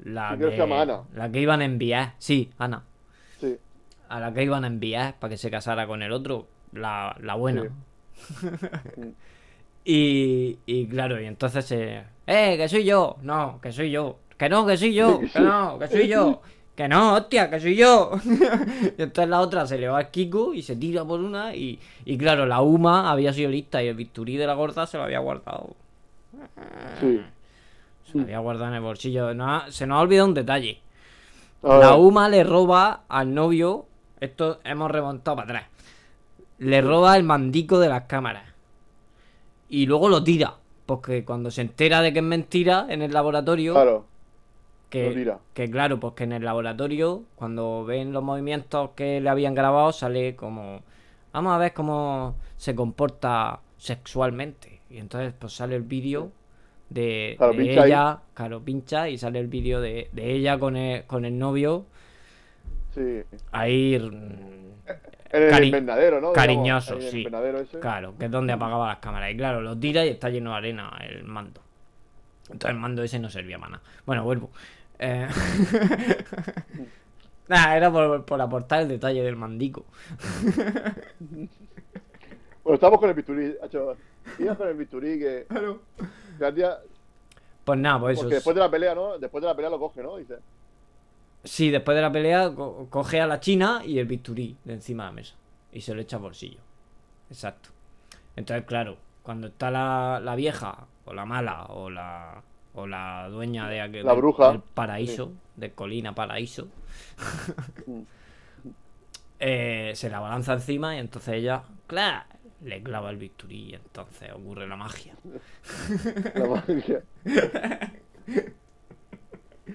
la, 0.00 0.32
Sí, 0.32 0.38
que 0.38 0.56
llama 0.56 0.82
Ana. 0.82 1.00
la 1.14 1.30
que 1.32 1.40
iban 1.40 1.62
a 1.62 1.64
enviar. 1.64 2.12
Sí, 2.18 2.50
Ana. 2.58 2.82
Sí, 3.40 3.56
A 4.10 4.20
la 4.20 4.34
que 4.34 4.42
iban 4.42 4.64
a 4.64 4.66
enviar 4.66 5.14
para 5.18 5.30
que 5.30 5.38
se 5.38 5.50
casara 5.50 5.86
con 5.86 6.02
el 6.02 6.12
otro. 6.12 6.46
La, 6.72 7.16
la 7.20 7.34
buena. 7.36 7.70
Y, 9.86 10.58
y 10.64 10.86
claro, 10.88 11.20
y 11.20 11.26
entonces 11.26 11.64
se. 11.66 12.04
¡Eh, 12.26 12.56
que 12.56 12.68
soy 12.68 12.84
yo! 12.84 13.16
No, 13.22 13.60
que 13.60 13.70
soy 13.70 13.90
yo. 13.90 14.16
Que 14.36 14.48
no, 14.48 14.66
que 14.66 14.76
soy 14.76 14.94
yo. 14.94 15.20
Que 15.32 15.40
no, 15.40 15.78
que 15.78 15.88
soy 15.88 16.08
yo. 16.08 16.42
Que 16.74 16.88
no, 16.88 17.14
hostia, 17.14 17.48
que 17.50 17.60
soy 17.60 17.76
yo. 17.76 18.10
y 18.98 19.02
entonces 19.02 19.28
la 19.28 19.40
otra 19.40 19.66
se 19.66 19.78
le 19.78 19.88
va 19.88 19.98
al 19.98 20.10
Kiko 20.10 20.54
y 20.54 20.62
se 20.62 20.74
tira 20.74 21.04
por 21.04 21.20
una. 21.20 21.54
Y, 21.54 21.78
y 22.04 22.18
claro, 22.18 22.46
la 22.46 22.60
Uma 22.62 23.10
había 23.10 23.32
sido 23.32 23.50
lista 23.50 23.82
y 23.82 23.88
el 23.88 23.94
bisturí 23.94 24.36
de 24.36 24.46
la 24.46 24.54
gorda 24.54 24.86
se 24.86 24.96
lo 24.96 25.04
había 25.04 25.20
guardado. 25.20 25.76
sí. 27.00 27.20
Se 28.10 28.18
lo 28.18 28.24
había 28.24 28.38
guardado 28.40 28.68
en 28.70 28.74
el 28.74 28.80
bolsillo. 28.82 29.34
No, 29.34 29.70
se 29.70 29.86
nos 29.86 29.98
ha 29.98 30.00
olvidado 30.00 30.26
un 30.28 30.34
detalle. 30.34 30.80
La 31.62 31.94
Uma 31.94 32.28
le 32.28 32.42
roba 32.44 33.02
al 33.08 33.32
novio. 33.32 33.86
Esto 34.20 34.60
hemos 34.64 34.90
remontado 34.90 35.36
para 35.36 35.46
atrás. 35.46 35.64
Le 36.58 36.80
roba 36.80 37.16
el 37.16 37.22
mandico 37.22 37.78
de 37.78 37.88
las 37.88 38.02
cámaras. 38.02 38.44
Y 39.68 39.86
luego 39.86 40.08
lo 40.08 40.22
tira. 40.22 40.54
Porque 40.86 41.24
cuando 41.24 41.50
se 41.50 41.62
entera 41.62 42.02
de 42.02 42.12
que 42.12 42.18
es 42.18 42.24
mentira 42.24 42.86
en 42.90 43.00
el 43.00 43.12
laboratorio. 43.12 43.72
Claro, 43.72 44.04
que, 45.54 45.70
claro, 45.70 46.00
pues 46.00 46.14
que 46.14 46.24
en 46.24 46.32
el 46.32 46.44
laboratorio, 46.44 47.24
cuando 47.36 47.84
ven 47.84 48.12
los 48.12 48.22
movimientos 48.22 48.90
que 48.96 49.20
le 49.20 49.28
habían 49.28 49.54
grabado, 49.54 49.92
sale 49.92 50.36
como. 50.36 50.82
Vamos 51.32 51.52
a 51.54 51.58
ver 51.58 51.72
cómo 51.74 52.36
se 52.56 52.74
comporta 52.74 53.60
sexualmente. 53.76 54.80
Y 54.90 54.98
entonces, 54.98 55.32
pues 55.38 55.52
sale 55.54 55.74
el 55.76 55.82
vídeo 55.82 56.30
de, 56.90 57.34
Claro, 57.38 57.52
de 57.54 57.58
pincha 57.58 57.82
ahí. 57.82 57.90
ella. 57.90 58.18
Claro, 58.34 58.62
pincha 58.62 59.08
y 59.08 59.18
sale 59.18 59.40
el 59.40 59.48
vídeo 59.48 59.80
de, 59.80 60.08
de 60.12 60.32
ella 60.32 60.58
con 60.58 60.76
el, 60.76 61.04
con 61.04 61.24
el 61.24 61.38
novio. 61.38 61.86
sí. 62.94 63.22
Ahí. 63.52 63.94
En 63.96 65.42
el 65.42 65.50
Cari- 65.50 65.66
invernadero, 65.66 66.20
¿no? 66.20 66.32
Digamos, 66.32 66.34
cariñoso, 66.34 67.00
sí. 67.00 67.18
invernadero 67.18 67.58
ese. 67.58 67.80
Claro, 67.80 68.14
que 68.16 68.26
es 68.26 68.30
donde 68.30 68.52
apagaba 68.52 68.86
las 68.88 68.98
cámaras. 68.98 69.32
Y 69.32 69.36
claro, 69.36 69.60
lo 69.62 69.76
tira 69.76 70.04
y 70.06 70.08
está 70.10 70.30
lleno 70.30 70.50
de 70.52 70.56
arena 70.58 70.96
el 71.08 71.24
mando. 71.24 71.60
Entonces 72.44 72.70
el 72.70 72.76
mando 72.76 73.02
ese 73.02 73.18
no 73.18 73.28
servía 73.30 73.58
para 73.58 73.72
nada. 73.72 73.82
Bueno, 74.06 74.22
vuelvo. 74.22 74.50
Eh... 75.04 75.28
Nah, 77.46 77.76
era 77.76 77.92
por, 77.92 78.24
por 78.24 78.40
aportar 78.40 78.80
el 78.82 78.88
detalle 78.88 79.22
del 79.22 79.36
mandico. 79.36 79.84
Bueno, 82.62 82.74
estamos 82.74 82.98
con 82.98 83.10
el 83.10 83.14
bisturí, 83.14 83.54
hecho, 83.62 83.96
ibas 84.38 84.56
con 84.56 84.68
el 84.68 84.74
bisturí 84.74 85.18
que, 85.18 85.46
que 85.48 86.44
la 86.44 86.54
tía, 86.54 86.78
Pues 87.64 87.78
nada, 87.78 88.00
pues 88.00 88.18
eso. 88.18 88.28
después 88.28 88.54
de 88.54 88.60
la 88.60 88.70
pelea, 88.70 88.94
¿no? 88.94 89.18
Después 89.18 89.42
de 89.42 89.48
la 89.48 89.54
pelea 89.54 89.70
lo 89.70 89.78
coge, 89.78 90.02
¿no? 90.02 90.16
Dice, 90.16 90.36
Sí, 91.44 91.70
después 91.70 91.94
de 91.94 92.00
la 92.02 92.10
pelea 92.10 92.54
co- 92.54 92.86
coge 92.88 93.20
a 93.20 93.26
la 93.26 93.38
china 93.40 93.82
y 93.84 93.98
el 93.98 94.06
bisturí 94.06 94.56
de 94.64 94.74
encima 94.74 95.04
de 95.04 95.08
la 95.10 95.12
mesa. 95.12 95.34
y 95.72 95.80
se 95.82 95.94
lo 95.94 96.00
echa 96.00 96.16
a 96.16 96.20
bolsillo. 96.20 96.60
Exacto. 97.28 97.68
Entonces, 98.36 98.64
claro, 98.66 98.96
cuando 99.22 99.48
está 99.48 99.70
la, 99.70 100.20
la 100.22 100.34
vieja, 100.36 100.86
o 101.04 101.12
la 101.12 101.24
mala, 101.26 101.64
o 101.66 101.90
la, 101.90 102.42
o 102.74 102.86
la 102.86 103.28
dueña 103.30 103.68
de 103.68 103.80
aquel, 103.80 104.04
La 104.06 104.12
bruja. 104.14 104.50
del 104.52 104.60
paraíso, 104.60 105.32
de 105.56 105.72
Colina 105.72 106.14
Paraíso, 106.14 106.68
Mm. 107.86 108.00
eh, 109.40 109.92
se 109.94 110.08
la 110.10 110.20
balanza 110.20 110.54
encima 110.54 110.96
y 110.96 110.98
entonces 110.98 111.34
ella, 111.34 111.62
claro, 111.86 112.24
le 112.62 112.82
clava 112.82 113.10
el 113.10 113.16
bisturí 113.16 113.70
y 113.70 113.74
entonces 113.74 114.30
ocurre 114.32 114.66
la 114.66 114.76
magia. 114.76 115.14
La 116.34 116.46
magia. 116.46 117.02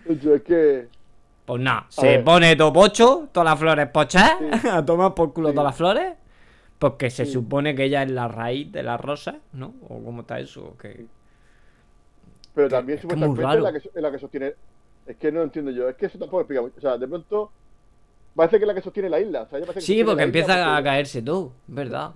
Eso 0.08 0.36
es 0.36 0.42
que. 0.44 0.88
Pues 1.46 1.62
nada, 1.62 1.80
A 1.80 1.92
se 1.92 2.06
ver. 2.08 2.24
pone 2.24 2.56
todo 2.56 2.72
pocho, 2.74 3.28
todas 3.32 3.46
las 3.50 3.60
flores 3.60 3.88
pochas, 3.90 4.32
Sí. 4.62 4.68
a 4.72 4.86
tomar 4.86 5.14
por 5.16 5.34
culo 5.34 5.50
Sí. 5.50 5.56
todas 5.56 5.70
las 5.72 5.76
flores, 5.78 6.14
porque 6.78 7.10
se 7.10 7.26
supone 7.26 7.74
que 7.76 7.86
ella 7.86 8.04
es 8.04 8.12
la 8.12 8.28
raíz 8.28 8.72
de 8.72 8.84
las 8.84 9.02
rosas, 9.02 9.36
¿no? 9.54 9.74
¿O 9.88 10.04
cómo 10.04 10.22
está 10.22 10.40
eso? 10.40 10.64
¿O 10.64 10.78
qué? 10.78 11.06
Pero 12.60 12.70
también 12.70 12.98
es 12.98 13.02
supuestamente 13.04 13.42
raro. 13.42 13.58
es 13.68 13.74
la, 13.74 13.80
que, 13.80 14.02
la 14.02 14.12
que 14.12 14.20
sostiene. 14.20 14.54
Es 15.08 15.16
que 15.16 15.32
no 15.32 15.44
entiendo 15.44 15.72
yo. 15.72 15.88
Es 15.88 15.96
que 15.96 16.08
eso 16.08 16.20
tampoco 16.20 16.42
explica 16.42 16.62
mucho. 16.62 16.76
O 16.78 16.82
sea, 16.82 16.98
de 16.98 17.08
pronto. 17.08 17.52
Parece 18.36 18.58
que 18.58 18.64
es 18.64 18.68
la 18.68 18.74
que 18.76 18.82
sostiene 18.82 19.10
la 19.10 19.20
isla. 19.22 19.44
O 19.44 19.48
sea, 19.50 19.58
ella 19.60 19.68
parece 19.68 19.80
que 19.80 19.86
Sí, 19.86 20.04
porque 20.04 20.12
isla 20.16 20.24
empieza 20.24 20.66
a 20.66 20.76
porque- 20.76 20.84
caerse 20.90 21.22
todo, 21.22 21.54
¿verdad? 21.68 22.12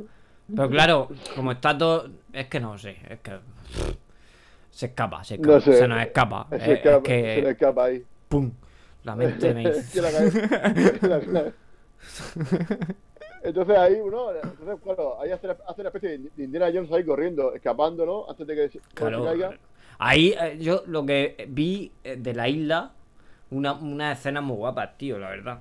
Pero 0.53 0.69
claro, 0.69 1.07
como 1.33 1.53
está 1.53 1.77
todo. 1.77 2.09
Es 2.33 2.47
que 2.47 2.59
no 2.59 2.77
sé, 2.77 2.97
es 3.09 3.19
que. 3.21 3.31
Se 4.69 4.87
escapa, 4.87 5.23
se 5.23 5.35
escapa, 5.35 5.53
No 5.53 5.61
sé. 5.61 5.73
se 5.77 5.87
nos 5.87 6.01
escapa. 6.01 6.47
Se, 6.49 6.73
Es, 6.73 6.79
que. 7.03 7.35
se 7.35 7.41
le 7.41 7.49
escapa 7.51 7.85
ahí. 7.85 8.03
¡Pum! 8.27 8.51
La 9.03 9.15
mente 9.15 9.53
me 9.53 9.63
cae. 9.71 11.53
Entonces 13.43 13.77
ahí 13.77 13.95
uno, 13.95 14.31
entonces 14.33 14.79
claro, 14.83 15.19
ahí 15.21 15.31
hace, 15.31 15.49
hace 15.49 15.81
una 15.81 15.89
especie 15.89 16.17
de 16.17 16.43
Indiana 16.43 16.71
Jones 16.73 16.89
ahí 16.93 17.03
corriendo, 17.03 17.53
escapando, 17.53 18.05
¿no? 18.05 18.29
Antes 18.29 18.47
de 18.47 18.55
que 18.55 18.69
se, 18.69 18.79
Claro, 18.93 19.19
se 19.23 19.29
caiga. 19.29 19.57
Ahí 19.99 20.35
eh, 20.39 20.57
yo 20.59 20.83
lo 20.87 21.05
que 21.05 21.45
vi 21.49 21.91
eh, 22.03 22.15
de 22.17 22.33
la 22.33 22.47
isla, 22.49 22.91
una, 23.51 23.73
una 23.73 24.11
escena 24.13 24.41
muy 24.41 24.57
guapas, 24.57 24.97
tío, 24.97 25.17
la 25.19 25.29
verdad. 25.29 25.59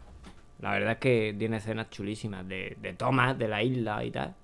La 0.60 0.72
verdad 0.72 0.92
es 0.92 0.98
que 0.98 1.34
tiene 1.38 1.56
escenas 1.56 1.90
chulísimas 1.90 2.46
de, 2.46 2.76
de 2.80 2.92
tomas 2.92 3.36
de 3.38 3.48
la 3.48 3.62
isla 3.62 4.04
y 4.04 4.10
tal, 4.10 4.34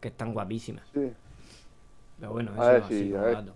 que 0.00 0.08
están 0.08 0.32
guapísimas. 0.32 0.84
Sí. 0.94 1.12
Pero 2.20 2.32
bueno, 2.32 2.52
ver, 2.52 2.76
eso 2.76 2.84
así 2.86 3.08
sí, 3.08 3.14
a 3.14 3.20
ver. 3.20 3.34
dato. 3.34 3.54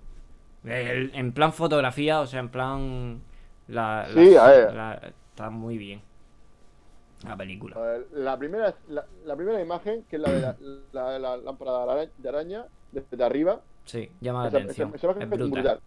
El- 0.65 1.15
en 1.15 1.33
plan 1.33 1.53
fotografía, 1.53 2.21
o 2.21 2.27
sea, 2.27 2.41
en 2.41 2.49
plan. 2.49 3.21
La, 3.69 4.09
Sí, 4.13 4.31
la- 4.33 4.45
a 4.47 4.51
ver. 4.51 4.75
la- 4.75 5.13
está 5.31 5.51
muy 5.51 5.79
bien. 5.79 6.01
La 7.25 7.37
película. 7.37 7.77
A 7.77 7.81
ver, 7.81 8.07
la 8.13 8.37
primera, 8.39 8.75
la, 8.89 9.05
la 9.25 9.37
primera 9.37 9.61
imagen, 9.61 10.05
que 10.05 10.17
es 10.17 10.23
la 10.23 10.31
de 10.33 11.19
la, 11.19 11.37
lámpara 11.37 11.85
de 12.17 12.29
araña, 12.29 12.67
desde 12.93 13.25
arriba, 13.25 13.61
Sí, 13.89 14.11
llama 14.21 14.43
la 14.43 14.49
esa, 14.49 14.59
atención. 14.59 14.89
esa- 14.89 14.97
esa 14.97 15.07
imagen 15.07 15.23
es 15.23 15.33
es 15.33 15.39
brutal. 15.39 15.51
brutal. 15.63 15.81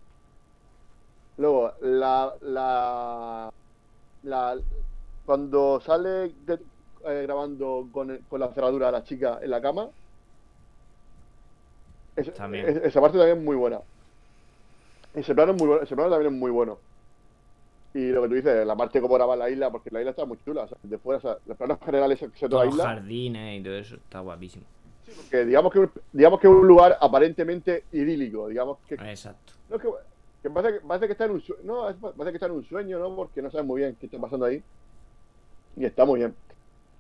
Luego, 1.38 1.74
la, 1.82 2.34
la, 2.42 3.50
la 4.24 4.58
cuando 5.26 5.80
sale 5.82 6.10
de- 6.46 6.60
eh, 7.06 7.22
grabando 7.24 7.88
con, 7.92 8.18
con 8.30 8.40
la 8.40 8.50
cerradura 8.54 8.90
a 8.90 8.92
la 8.92 9.04
chica 9.04 9.40
en 9.42 9.50
la 9.52 9.62
cama, 9.62 9.88
es- 12.16 12.34
También. 12.34 12.68
es- 12.68 12.78
esa 12.78 13.02
parte 13.02 13.18
también 13.18 13.38
es 13.38 13.44
muy 13.44 13.56
buena. 13.56 13.80
Ese 15.14 15.36
plano, 15.36 15.52
es 15.54 15.58
muy 15.60 15.68
bueno, 15.68 15.84
ese 15.84 15.96
plano 15.96 16.10
también 16.10 16.34
es 16.34 16.40
muy 16.40 16.52
bueno. 16.52 16.78
Y 17.94 18.08
lo 18.10 18.22
que 18.22 18.30
tú 18.30 18.36
dices, 18.36 18.66
la 18.66 18.76
parte 18.76 19.02
como 19.02 19.16
graba 19.16 19.36
la 19.36 19.50
isla, 19.50 19.70
porque 19.70 19.90
la 19.92 20.00
isla 20.00 20.12
está 20.12 20.26
muy 20.26 20.38
chula. 20.46 20.64
O 20.64 20.68
sea, 20.68 20.78
de 20.82 20.98
fuera, 20.98 21.18
o 21.18 21.22
sea, 21.22 21.38
los 21.46 21.58
planos 21.58 21.78
generales 21.86 22.20
que 22.20 22.30
se 22.34 22.48
toda 22.50 22.64
los 22.66 22.78
jardines 22.78 23.60
y 23.60 23.64
todo 23.64 23.76
eso 23.76 23.96
está 23.96 24.22
guapísimo. 24.22 24.66
Digamos 25.46 25.72
que, 25.74 25.90
digamos 26.12 26.40
que 26.40 26.48
es 26.48 26.54
un 26.54 26.68
lugar 26.68 26.98
aparentemente 27.00 27.86
idílico, 27.92 28.48
digamos 28.48 28.78
que 28.88 28.96
Exacto. 28.96 29.54
no, 29.70 29.80
que, 29.80 29.88
que 30.44 30.50
parece, 30.50 30.80
parece 30.82 31.06
que 31.08 31.12
está 31.14 31.26
en 31.26 31.32
un 31.32 31.42
sueño, 31.42 31.62
no, 31.64 31.96
parece 32.16 32.32
que 32.32 32.38
está 32.38 32.46
en 32.48 32.52
un 32.54 32.66
sueño, 32.66 33.00
¿no? 33.00 33.16
Porque 33.16 33.42
no 33.42 33.52
sabes 33.52 33.66
muy 33.66 33.82
bien 33.82 33.96
qué 34.00 34.08
está 34.08 34.20
pasando 34.20 34.46
ahí. 34.46 34.62
Y 35.78 35.86
está 35.86 36.06
muy 36.06 36.20
bien. 36.20 36.36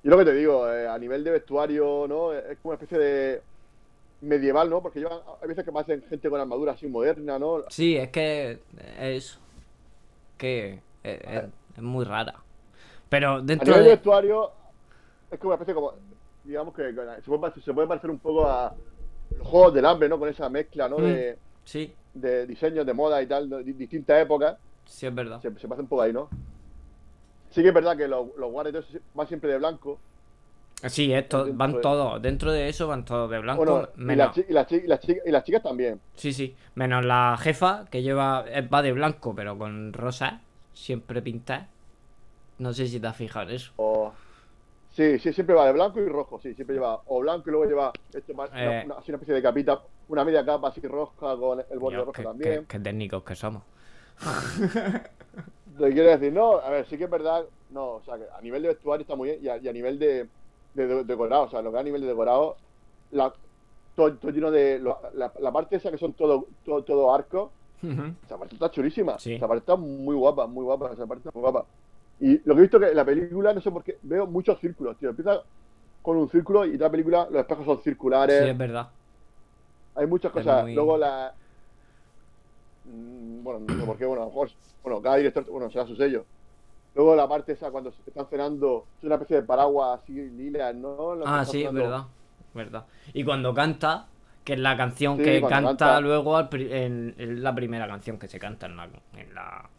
Y 0.03 0.07
lo 0.09 0.17
que 0.17 0.25
te 0.25 0.33
digo, 0.33 0.69
eh, 0.71 0.87
a 0.87 0.97
nivel 0.97 1.23
de 1.23 1.31
vestuario, 1.31 2.05
¿no? 2.07 2.33
Es 2.33 2.57
como 2.59 2.71
una 2.73 2.81
especie 2.81 2.97
de 2.97 3.41
medieval, 4.21 4.69
¿no? 4.69 4.81
Porque 4.81 4.99
llevan, 4.99 5.19
hay 5.41 5.47
veces 5.47 5.65
que 5.65 5.71
parecen 5.71 6.03
gente 6.09 6.29
con 6.29 6.39
armadura 6.39 6.73
así 6.73 6.87
moderna, 6.87 7.37
¿no? 7.37 7.63
Sí, 7.69 7.97
es 7.97 8.09
que 8.09 8.51
es 8.51 8.59
eso. 9.25 9.39
Que 10.37 10.79
es, 11.03 11.21
es- 11.21 11.43
es 11.77 11.83
muy 11.83 12.05
rara. 12.05 12.35
Pero 13.09 13.35
A 13.35 13.41
dentro 13.41 13.65
nivel 13.65 13.83
de 13.83 13.89
de. 13.89 13.95
vestuario, 13.95 14.51
es 15.29 15.39
como 15.39 15.49
una 15.49 15.55
especie 15.55 15.73
como, 15.73 15.93
digamos 16.51 16.73
que 16.75 16.83
se 16.93 16.93
puede, 16.93 17.41
parecer- 17.41 17.63
se 17.63 17.73
puede 17.73 17.87
parecer 17.87 18.09
un 18.11 18.19
poco 18.19 18.45
a 18.47 18.73
los 19.37 19.47
Juegos 19.47 19.73
del 19.73 19.85
Hambre, 19.85 20.07
¿no? 20.09 20.19
Con 20.19 20.29
esa 20.29 20.49
mezcla, 20.49 20.87
¿no? 20.87 20.97
Mm. 20.99 21.03
De, 21.03 21.37
Sí, 21.63 21.93
de 22.13 22.45
diseños, 22.47 22.85
de 22.85 22.93
moda 22.93 23.21
y 23.21 23.27
tal, 23.27 23.49
de 23.49 23.63
di- 23.63 23.73
distintas 23.73 24.21
épocas. 24.21 24.57
sí 24.85 25.05
es 25.07 25.13
verdad. 25.15 25.39
se, 25.41 25.53
se 25.59 25.67
pasa 25.67 25.81
un 25.81 25.87
poco 25.87 26.01
ahí, 26.01 26.11
¿no? 26.13 26.27
Sí 27.51 27.61
que 27.61 27.67
es 27.69 27.73
verdad 27.73 27.95
que 27.97 28.07
los, 28.07 28.27
los 28.37 28.51
guardias 28.51 28.85
van 29.13 29.27
siempre 29.27 29.51
de 29.51 29.57
blanco. 29.57 29.99
Sí, 30.87 31.13
esto, 31.13 31.47
van 31.53 31.73
de- 31.73 31.79
todos. 31.81 32.21
Dentro 32.21 32.51
de 32.51 32.67
eso 32.67 32.87
van 32.87 33.05
todos 33.05 33.29
de 33.29 33.39
blanco. 33.39 33.63
Bueno, 33.63 33.89
y, 33.95 34.01
menos, 34.01 34.37
las, 34.49 34.71
y, 34.71 34.79
chi- 34.79 34.87
chi- 35.15 35.43
chicas 35.43 35.61
también. 35.63 35.99
Sí, 36.15 36.33
sí. 36.33 36.55
Menos 36.75 37.05
la 37.05 37.37
jefa 37.39 37.85
que 37.91 38.01
lleva. 38.01 38.45
eh, 38.47 38.61
Va 38.67 38.81
de 38.81 38.91
blanco, 38.93 39.35
pero 39.35 39.57
con 39.57 39.93
rosa. 39.93 40.41
Siempre 40.73 41.21
pintada. 41.21 41.67
No 42.57 42.73
sé 42.73 42.87
si 42.87 42.99
te 42.99 43.07
has 43.07 43.15
fijado 43.15 43.49
en 43.49 43.55
eso. 43.55 43.71
O... 43.75 44.11
Sí, 44.91 45.19
sí, 45.19 45.31
siempre 45.31 45.55
va 45.55 45.65
de 45.67 45.71
blanco 45.73 46.01
y 46.01 46.05
rojo, 46.07 46.37
sí, 46.39 46.53
siempre 46.53 46.75
lleva 46.75 46.99
o 47.05 47.19
blanco 47.21 47.49
y 47.49 47.51
luego 47.51 47.65
lleva 47.65 47.93
esto, 48.13 48.33
más- 48.33 48.49
Eh. 48.53 48.83
una- 48.85 48.95
así 48.95 49.09
una 49.11 49.15
especie 49.17 49.33
de 49.35 49.41
capita, 49.41 49.81
una 50.09 50.25
media 50.25 50.43
capa 50.45 50.67
así 50.67 50.81
roja 50.81 51.37
con 51.37 51.63
el 51.69 51.79
borde 51.79 51.97
rojo 51.97 52.11
también. 52.21 52.65
qué- 52.67 52.79
técnicos 52.79 53.23
que 53.23 53.35
somos. 53.35 53.63
Te 55.77 55.91
quiero 55.93 56.09
decir, 56.09 56.33
no, 56.33 56.57
a 56.57 56.69
ver, 56.69 56.85
sí 56.87 56.97
que 56.97 57.05
es 57.05 57.09
verdad, 57.09 57.45
no, 57.69 57.91
o 57.93 58.03
sea, 58.03 58.17
que 58.17 58.25
a 58.37 58.41
nivel 58.41 58.61
de 58.61 58.67
vestuario 58.69 59.01
está 59.03 59.15
muy 59.15 59.29
bien 59.29 59.39
y 59.43 59.47
a, 59.47 59.57
y 59.57 59.67
a 59.67 59.73
nivel 59.73 59.97
de, 59.97 60.27
de, 60.73 60.87
de- 60.87 61.03
decorado, 61.05 61.43
o 61.43 61.49
sea, 61.49 61.61
lo 61.61 61.71
que 61.71 61.79
a 61.79 61.83
nivel 61.83 62.01
de 62.01 62.07
decorado, 62.07 62.57
la, 63.11 63.33
todo, 63.95 64.13
todo 64.17 64.31
lleno 64.31 64.51
de, 64.51 64.79
lo- 64.79 64.99
la, 65.13 65.31
la 65.39 65.51
parte 65.51 65.77
esa 65.77 65.89
que 65.89 65.97
son 65.97 66.13
todo, 66.13 66.45
todo, 66.65 66.83
todo 66.83 67.13
arcos, 67.13 67.49
Ujú. 67.83 68.13
Esa 68.23 68.37
parte 68.37 68.53
está 68.53 68.69
chulísima. 68.69 69.17
Sí. 69.17 69.33
Esa 69.33 69.47
parte 69.47 69.61
está 69.61 69.75
muy 69.75 70.15
guapa, 70.15 70.45
muy 70.45 70.63
guapa. 70.63 70.91
Esa 70.93 71.07
parte 71.07 71.27
está 71.27 71.31
muy 71.33 71.41
guapa. 71.41 71.65
Y 72.21 72.37
lo 72.47 72.53
que 72.55 72.59
he 72.59 72.63
visto 72.63 72.79
que 72.79 72.89
en 72.89 72.95
la 72.95 73.05
película, 73.05 73.53
no 73.53 73.61
sé 73.61 73.71
por 73.71 73.83
qué, 73.83 73.97
veo 74.03 74.27
muchos 74.27 74.59
círculos, 74.59 74.97
tío. 74.97 75.09
Empieza 75.09 75.41
con 76.01 76.17
un 76.17 76.29
círculo 76.29 76.65
y 76.65 76.77
la 76.77 76.89
película, 76.89 77.27
los 77.31 77.41
espejos 77.41 77.65
son 77.65 77.77
Sí, 77.77 77.83
circulares. 77.83 78.41
es 78.51 78.57
verdad. 78.57 78.89
Hay 79.95 80.07
muchas 80.07 80.31
cosas. 80.31 80.63
muy- 80.63 80.75
Luego 80.75 80.97
la. 80.97 81.33
Mm, 82.85 83.43
Bueno, 83.43 83.59
no 83.61 83.75
sé 83.79 83.85
por 83.85 83.97
qué, 83.97 84.05
bueno, 84.05 84.23
a 84.23 84.25
lo 84.25 84.31
mejor. 84.31 84.49
Bueno, 84.83 85.01
cada 85.01 85.15
director, 85.17 85.45
bueno, 85.49 85.69
será 85.71 85.85
su 85.85 85.95
sello. 85.95 86.25
Luego 86.95 87.15
la 87.15 87.27
parte 87.27 87.53
esa 87.53 87.71
cuando 87.71 87.89
están 88.05 88.27
cenando, 88.27 88.85
es 88.97 89.03
una 89.05 89.15
especie 89.15 89.37
de 89.37 89.43
paraguas 89.43 90.01
así 90.01 90.13
lilas, 90.13 90.75
¿no? 90.75 91.15
Lo 91.15 91.27
Ah, 91.27 91.45
sí, 91.45 91.63
es 91.63 91.71
verdad. 91.73 92.05
verdad. 92.53 92.85
Y 93.13 93.23
cuando 93.23 93.53
canta, 93.53 94.07
que 94.43 94.53
es 94.53 94.59
la 94.59 94.75
canción 94.75 95.17
Sí, 95.17 95.23
que 95.23 95.41
canta, 95.41 95.77
canta. 95.77 96.01
luego 96.01 96.39
en, 96.51 97.15
es 97.17 97.29
la 97.39 97.55
primera 97.55 97.87
canción 97.87 98.17
que 98.19 98.27
se 98.27 98.39
canta 98.39 98.65
en 98.65 98.75
la, 98.75 98.89
en 99.15 99.33
la 99.33 99.69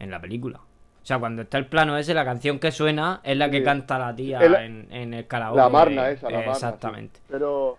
en 0.00 0.10
la 0.10 0.20
película. 0.20 0.60
O 1.08 1.10
sea, 1.10 1.18
cuando 1.18 1.40
está 1.40 1.56
el 1.56 1.64
plano 1.64 1.96
ese, 1.96 2.12
la 2.12 2.22
canción 2.22 2.58
que 2.58 2.70
suena 2.70 3.22
es 3.24 3.34
la 3.34 3.50
que 3.50 3.60
Sí. 3.60 3.64
canta 3.64 3.98
la 3.98 4.14
tía 4.14 4.42
en, 4.62 4.88
en 4.92 5.14
el 5.14 5.26
karaoke. 5.26 5.56
La 5.56 5.70
marna 5.70 6.10
esa, 6.10 6.28
la 6.28 6.36
marna. 6.36 6.52
sí. 6.52 6.58
Exactamente. 6.66 7.20
Pero, 7.30 7.78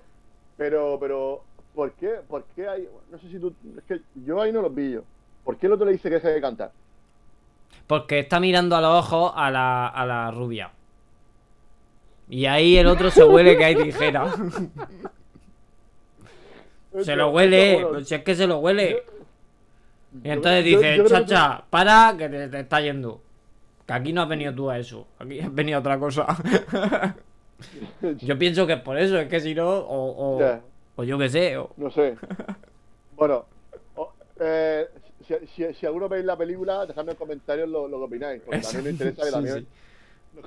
pero, 0.57 0.97
pero, 0.99 1.43
¿por 1.75 1.91
qué? 1.91 2.09
¿Por 2.27 2.43
qué 2.55 2.67
hay.? 2.67 2.89
No 3.11 3.19
sé 3.19 3.29
si 3.29 3.37
tú. 3.37 3.53
Es 3.77 3.83
que 3.83 4.01
yo 4.25 4.41
ahí 4.41 4.51
no 4.51 4.63
los 4.63 4.73
vi 4.73 4.93
yo. 4.93 5.01
¿Por 5.43 5.57
qué 5.57 5.67
el 5.67 5.73
otro 5.73 5.85
le 5.85 5.91
dice 5.91 6.09
que 6.09 6.15
deje 6.15 6.27
de 6.29 6.41
cantar? 6.41 6.71
Porque 7.85 8.17
está 8.17 8.39
mirando 8.39 8.75
a 8.75 8.81
los 8.81 9.05
ojos 9.05 9.31
a 9.35 9.51
la, 9.51 9.87
a 9.89 10.05
la 10.07 10.31
rubia. 10.31 10.71
Y 12.29 12.47
ahí 12.47 12.77
el 12.77 12.87
otro 12.87 13.11
se 13.11 13.23
huele 13.23 13.55
que 13.57 13.65
hay 13.65 13.75
tijera. 13.75 14.25
se 17.03 17.15
lo 17.15 17.29
huele, 17.29 17.85
pues 17.91 18.07
si 18.07 18.15
es 18.15 18.23
que 18.23 18.33
se 18.33 18.47
lo 18.47 18.57
huele. 18.57 19.03
Y 20.23 20.29
entonces 20.29 20.65
yo- 20.65 20.77
dice, 20.79 20.97
yo 20.97 21.05
creo 21.05 21.19
que- 21.19 21.25
chacha, 21.27 21.63
para 21.69 22.15
que 22.17 22.29
te, 22.29 22.47
te 22.47 22.59
está 22.61 22.81
yendo. 22.81 23.21
Que 23.85 23.93
aquí 23.93 24.13
no 24.13 24.21
has 24.23 24.29
venido 24.29 24.53
tú 24.53 24.69
a 24.69 24.77
eso. 24.77 25.07
Aquí 25.19 25.39
has 25.39 25.53
venido 25.53 25.77
a 25.77 25.79
otra 25.81 25.99
cosa. 25.99 26.25
yo 28.21 28.37
pienso 28.37 28.65
que 28.67 28.73
es 28.73 28.81
por 28.81 28.97
eso, 28.97 29.17
es 29.17 29.27
que 29.27 29.39
si 29.39 29.53
no, 29.55 29.67
o, 29.69 30.39
o, 30.95 31.03
yo 31.03 31.17
qué 31.17 31.29
sé. 31.29 31.57
o- 31.57 31.71
No 31.77 31.89
sé. 31.91 32.15
Bueno, 33.15 33.45
eh, 34.39 34.87
si, 35.27 35.35
si, 35.55 35.73
si 35.73 35.85
alguno 35.85 36.07
veis 36.09 36.25
la 36.25 36.37
película, 36.37 36.85
dejadme 36.85 37.11
en 37.11 37.17
comentarios 37.17 37.67
lo, 37.69 37.87
lo 37.87 37.97
que 37.99 38.03
opináis. 38.05 38.41
Porque 38.43 38.59
también 38.61 38.83
nos 38.83 38.91
interesa 38.93 39.23
que 39.25 39.31
también 39.31 39.55
sí. 39.59 39.67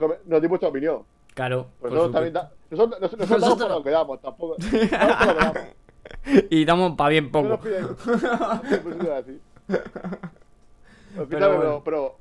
nos, 0.00 0.10
nos 0.26 0.40
deis 0.40 0.48
vuestra 0.48 0.68
opinión. 0.68 1.02
Claro. 1.34 1.66
Pues 1.80 1.92
nosotros 1.92 2.12
también 2.14 2.34
da- 2.34 2.50
nosotros, 2.70 3.00
nosotros, 3.00 3.28
nosotros 3.30 3.40
damos 3.40 3.58
por 3.58 3.68
Nosotros- 3.68 3.78
lo 3.78 3.82
que 3.82 3.90
damos, 3.90 4.20
tampoco. 4.20 4.56
damos 4.58 5.16
por 5.16 5.26
lo 5.26 5.34
que 5.34 5.44
damos. 5.44 5.56
Y 6.50 6.64
damos 6.64 6.96
para 6.96 7.10
bien 7.10 7.24
No 7.26 7.30
poco. 7.32 7.48
nos 7.48 7.60
piden. 7.60 7.86
Decir. 7.86 8.70
Escúchame, 8.72 9.38
Pero 11.14 11.28
pero, 11.28 11.56
bueno. 11.56 11.82
pero, 11.84 12.16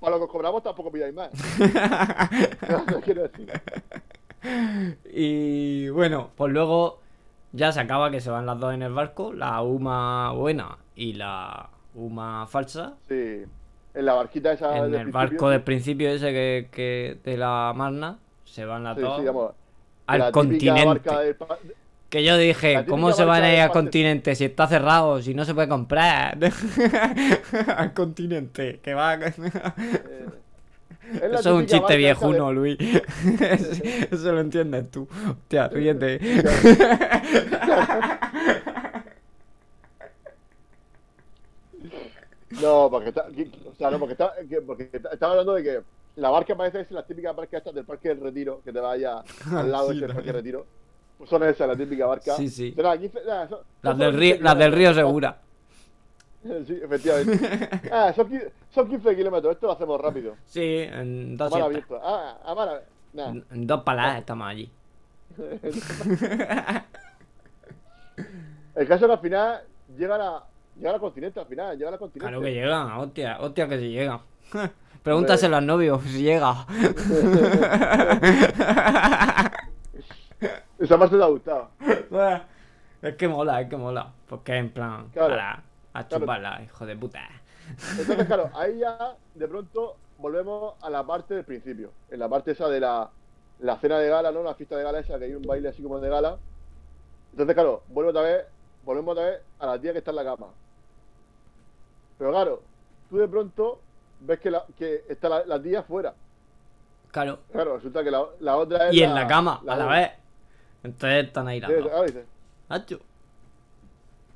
para 0.00 0.12
lo 0.12 0.18
que 0.18 0.24
os 0.24 0.30
cobramos 0.30 0.62
tampoco 0.62 0.90
pidáis 0.90 1.14
más. 1.14 1.30
Quiero 3.04 3.22
decir. 3.22 3.50
y 5.12 5.88
bueno, 5.90 6.30
pues 6.36 6.52
luego 6.52 7.00
ya 7.52 7.72
se 7.72 7.80
acaba 7.80 8.10
que 8.10 8.20
se 8.20 8.30
van 8.30 8.46
las 8.46 8.58
dos 8.58 8.72
en 8.74 8.82
el 8.82 8.92
barco, 8.92 9.32
la 9.32 9.60
Uma 9.62 10.32
buena 10.32 10.78
y 10.96 11.12
la 11.14 11.68
Uma 11.94 12.46
falsa. 12.46 12.94
Sí. 13.08 13.44
En 13.94 14.04
la 14.06 14.14
barquita 14.14 14.52
esa. 14.52 14.76
En 14.76 14.90
del 14.90 14.94
el 14.94 15.10
principio, 15.10 15.12
barco 15.12 15.48
del 15.50 15.62
principio 15.62 16.10
ese 16.10 16.32
que, 16.32 16.68
que 16.72 17.18
de 17.24 17.36
la 17.36 17.72
Marna 17.76 18.18
se 18.44 18.64
van 18.64 18.84
las 18.84 18.96
Sí, 18.96 19.02
dos 19.02 19.20
sí, 19.20 19.24
vamos, 19.26 19.52
al 20.06 20.18
la 20.18 20.32
continente. 20.32 20.84
barca 20.84 21.20
Que 22.14 22.22
yo 22.22 22.36
dije, 22.38 22.84
¿cómo 22.88 23.10
se 23.10 23.24
van 23.24 23.42
a 23.42 23.52
ir 23.52 23.58
al 23.58 23.72
continente 23.72 24.36
si 24.36 24.44
está 24.44 24.68
cerrado, 24.68 25.20
si 25.20 25.34
no 25.34 25.44
se 25.44 25.52
puede 25.52 25.66
comprar? 25.66 26.38
al 27.76 27.92
continente, 27.92 28.78
que 28.80 28.94
va... 28.94 29.14
eh, 29.16 29.18
es 31.14 31.22
Eso 31.22 31.38
es 31.40 31.46
un 31.46 31.66
chiste 31.66 31.96
viejuno, 31.96 32.50
de- 32.50 32.54
Luis. 32.54 32.78
Eso 34.12 34.30
lo 34.30 34.38
entiendes 34.42 34.92
tú. 34.92 35.08
Hostia, 35.28 35.66
ríete. 35.66 36.20
No, 42.62 42.88
porque 42.90 43.08
está, 43.08 43.26
o 43.26 43.74
sea, 43.74 43.90
no, 43.90 43.98
porque, 43.98 44.12
está, 44.12 44.32
que- 44.48 44.60
porque 44.60 44.90
está- 44.92 45.10
estaba 45.10 45.32
hablando 45.32 45.54
de 45.54 45.62
que 45.62 45.80
la 46.16 46.30
barca 46.30 46.54
parece 46.56 46.80
es 46.82 46.90
la 46.92 47.04
típica 47.04 47.32
barca 47.32 47.58
esta 47.58 47.72
del 47.72 47.84
Parque 47.84 48.08
del 48.10 48.20
Retiro, 48.20 48.60
que 48.64 48.72
te 48.72 48.78
vaya 48.78 49.22
al 49.52 49.70
lado 49.72 49.90
Sí, 49.90 49.98
de 49.98 50.04
ese 50.06 50.14
Parque 50.14 50.26
del 50.28 50.36
Retiro. 50.36 50.66
Pues 51.18 51.30
son 51.30 51.42
esas, 51.44 51.68
la 51.68 51.76
típica 51.76 52.06
barca. 52.06 52.34
Sí, 52.36 52.48
sí. 52.48 52.72
Será 52.74 52.96
15 52.98 53.20
nada, 53.26 53.48
son- 53.48 53.60
Las 53.82 53.98
del, 53.98 54.10
15 54.10 54.20
río, 54.34 54.36
las 54.42 54.58
del 54.58 54.72
río. 54.72 54.94
Segura. 54.94 55.38
Sí, 56.66 56.78
efectivamente. 56.82 57.70
Ah, 57.90 58.12
son, 58.14 58.28
qui- 58.30 58.50
son 58.74 58.86
15 58.86 59.16
kilómetros, 59.16 59.54
esto 59.54 59.66
lo 59.66 59.72
hacemos 59.72 59.98
rápido. 59.98 60.34
Sí, 60.44 60.60
en 60.90 61.38
dos. 61.38 61.50
Ah, 61.50 62.36
a 62.44 62.54
mar 62.54 62.68
abierto. 62.68 62.92
Nah. 63.14 63.28
En- 63.28 63.44
En 63.50 63.66
dos 63.66 63.82
paladas 63.82 64.18
estamos 64.18 64.46
allí. 64.48 64.70
El 68.74 68.86
caso 68.88 69.04
es 69.04 69.08
que 69.08 69.12
al 69.14 69.20
final 69.20 69.60
llega 69.96 70.18
la, 70.18 70.44
llega 70.76 70.90
al 70.94 71.00
continente, 71.00 71.40
al 71.40 71.46
final, 71.46 71.78
llega 71.78 71.90
al 71.90 71.98
continente. 71.98 72.28
Claro 72.28 72.42
que 72.42 72.52
llegan, 72.52 72.90
hostia, 72.98 73.38
hostia 73.40 73.68
que 73.68 73.78
si 73.78 73.88
llegan. 73.90 74.18
Pregúntaselo 75.02 75.56
al 75.56 75.66
novio 75.66 76.00
si 76.06 76.22
llega. 76.22 76.66
Esa 80.84 80.98
parte 80.98 81.16
te 81.16 81.22
ha 81.22 81.26
gustado. 81.26 81.70
es 83.02 83.16
que 83.16 83.28
mola, 83.28 83.60
es 83.60 83.68
que 83.68 83.76
mola. 83.76 84.12
Porque 84.28 84.56
en 84.56 84.70
plan, 84.70 85.08
Claro. 85.12 85.34
a 85.34 85.62
Claro. 86.04 86.08
chuparla, 86.20 86.62
hijo 86.62 86.86
de 86.86 86.96
puta. 86.96 87.20
Entonces, 87.98 88.26
claro, 88.26 88.50
ahí 88.54 88.78
ya 88.78 89.14
de 89.34 89.48
pronto 89.48 89.96
volvemos 90.18 90.74
a 90.82 90.90
la 90.90 91.04
parte 91.04 91.34
del 91.34 91.44
principio. 91.44 91.90
En 92.10 92.18
la 92.18 92.28
parte 92.28 92.50
esa 92.52 92.68
de 92.68 92.80
la, 92.80 93.10
la 93.60 93.76
cena 93.78 93.98
de 93.98 94.08
gala, 94.08 94.30
¿no? 94.32 94.42
La 94.42 94.54
fiesta 94.54 94.76
de 94.76 94.84
gala 94.84 94.98
esa, 95.00 95.18
que 95.18 95.24
hay 95.26 95.34
un 95.34 95.42
baile 95.42 95.68
así 95.68 95.82
como 95.82 95.98
de 96.00 96.08
gala. 96.08 96.36
Entonces, 97.32 97.54
claro, 97.54 97.82
vuelvo 97.88 98.10
otra 98.10 98.22
vez, 98.22 98.44
volvemos 98.84 99.12
otra 99.12 99.24
vez 99.30 99.40
a 99.58 99.66
la 99.66 99.78
tía 99.80 99.92
que 99.92 99.98
está 99.98 100.10
en 100.10 100.16
la 100.16 100.24
cama. 100.24 100.46
Pero 102.18 102.30
claro, 102.30 102.62
tú 103.10 103.16
de 103.18 103.28
pronto 103.28 103.80
ves 104.20 104.38
que, 104.40 104.50
la, 104.50 104.64
que 104.78 105.04
está 105.08 105.28
la, 105.28 105.44
la 105.46 105.60
tía 105.60 105.82
fuera. 105.82 106.14
Claro. 107.10 107.38
Claro, 107.52 107.76
resulta 107.76 108.02
que 108.04 108.10
la, 108.10 108.24
la 108.40 108.56
otra 108.56 108.88
es 108.88 108.94
Y 108.94 109.02
en 109.02 109.14
la 109.14 109.26
cama, 109.26 109.60
a 109.66 109.76
la 109.76 109.86
vez. 109.86 110.10
Entonces 110.84 111.24
están 111.26 111.48
ahí 111.48 111.60
las 111.60 111.70
Sí, 111.70 111.76
dos. 111.78 113.02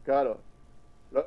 claro. 0.05 0.39
Lo- 1.13 1.27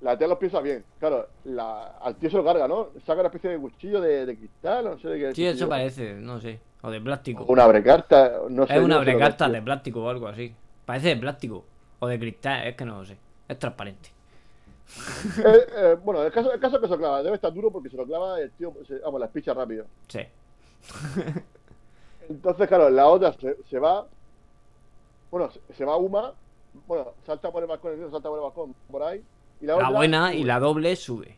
la 0.00 0.18
tía 0.18 0.26
los 0.26 0.38
piensa 0.38 0.60
bien. 0.60 0.84
Claro, 0.98 1.28
la, 1.44 1.98
al 1.98 2.16
tío 2.16 2.30
se 2.30 2.36
lo 2.36 2.44
carga, 2.44 2.66
¿no? 2.66 2.88
Saca 3.06 3.20
una 3.20 3.28
especie 3.28 3.50
de 3.50 3.58
cuchillo 3.58 4.00
de, 4.00 4.26
de 4.26 4.36
cristal, 4.36 4.84
no 4.84 4.98
sé 4.98 5.08
de 5.08 5.18
qué. 5.18 5.34
Sí, 5.34 5.46
eso 5.46 5.68
parece, 5.68 6.14
no 6.14 6.40
sé. 6.40 6.58
O 6.82 6.90
de 6.90 7.00
plástico. 7.00 7.44
Una 7.48 7.64
abrecarta, 7.64 8.40
no 8.50 8.66
sé. 8.66 8.74
Es 8.74 8.82
una 8.82 8.96
lo 8.96 9.00
brecarta 9.02 9.48
de 9.48 9.62
plástico 9.62 10.02
o 10.04 10.08
algo 10.08 10.26
así. 10.28 10.54
Parece 10.84 11.08
de 11.08 11.16
plástico. 11.16 11.64
O 12.00 12.06
de 12.06 12.18
cristal, 12.18 12.66
es 12.66 12.76
que 12.76 12.84
no 12.84 12.98
lo 12.98 13.04
sé. 13.04 13.16
Es 13.48 13.58
transparente. 13.58 14.10
Eh, 15.44 15.66
eh, 15.76 15.96
bueno, 16.04 16.22
el 16.22 16.30
caso, 16.30 16.52
el 16.52 16.60
caso 16.60 16.76
es 16.76 16.82
que 16.82 16.86
se 16.88 16.92
lo 16.92 16.98
clava. 16.98 17.22
Debe 17.22 17.36
estar 17.36 17.52
duro 17.52 17.70
porque 17.70 17.88
se 17.88 17.96
lo 17.96 18.04
clava 18.04 18.38
el 18.40 18.50
tío, 18.52 18.72
se, 18.86 18.98
vamos, 18.98 19.18
la 19.20 19.26
espicha 19.26 19.54
rápido. 19.54 19.86
Sí. 20.08 20.20
Entonces, 22.28 22.68
claro, 22.68 22.90
la 22.90 23.06
otra 23.06 23.32
se, 23.34 23.56
se 23.68 23.78
va. 23.78 24.06
Bueno, 25.34 25.50
se, 25.76 25.84
va 25.84 25.96
Uma. 25.96 26.32
Bueno, 26.86 27.06
salta 27.26 27.50
por 27.50 27.60
el 27.64 27.68
balcón, 27.68 27.92
el 28.00 28.08
salta 28.08 28.28
por 28.28 28.38
el 28.38 28.44
balcón, 28.44 28.72
por 28.88 29.02
ahí. 29.02 29.20
Y 29.60 29.66
la, 29.66 29.72
La 29.74 29.88
otra 29.88 29.90
buena 29.98 30.32
y 30.32 30.44
la 30.44 30.60
doble 30.60 30.94
sube. 30.94 31.36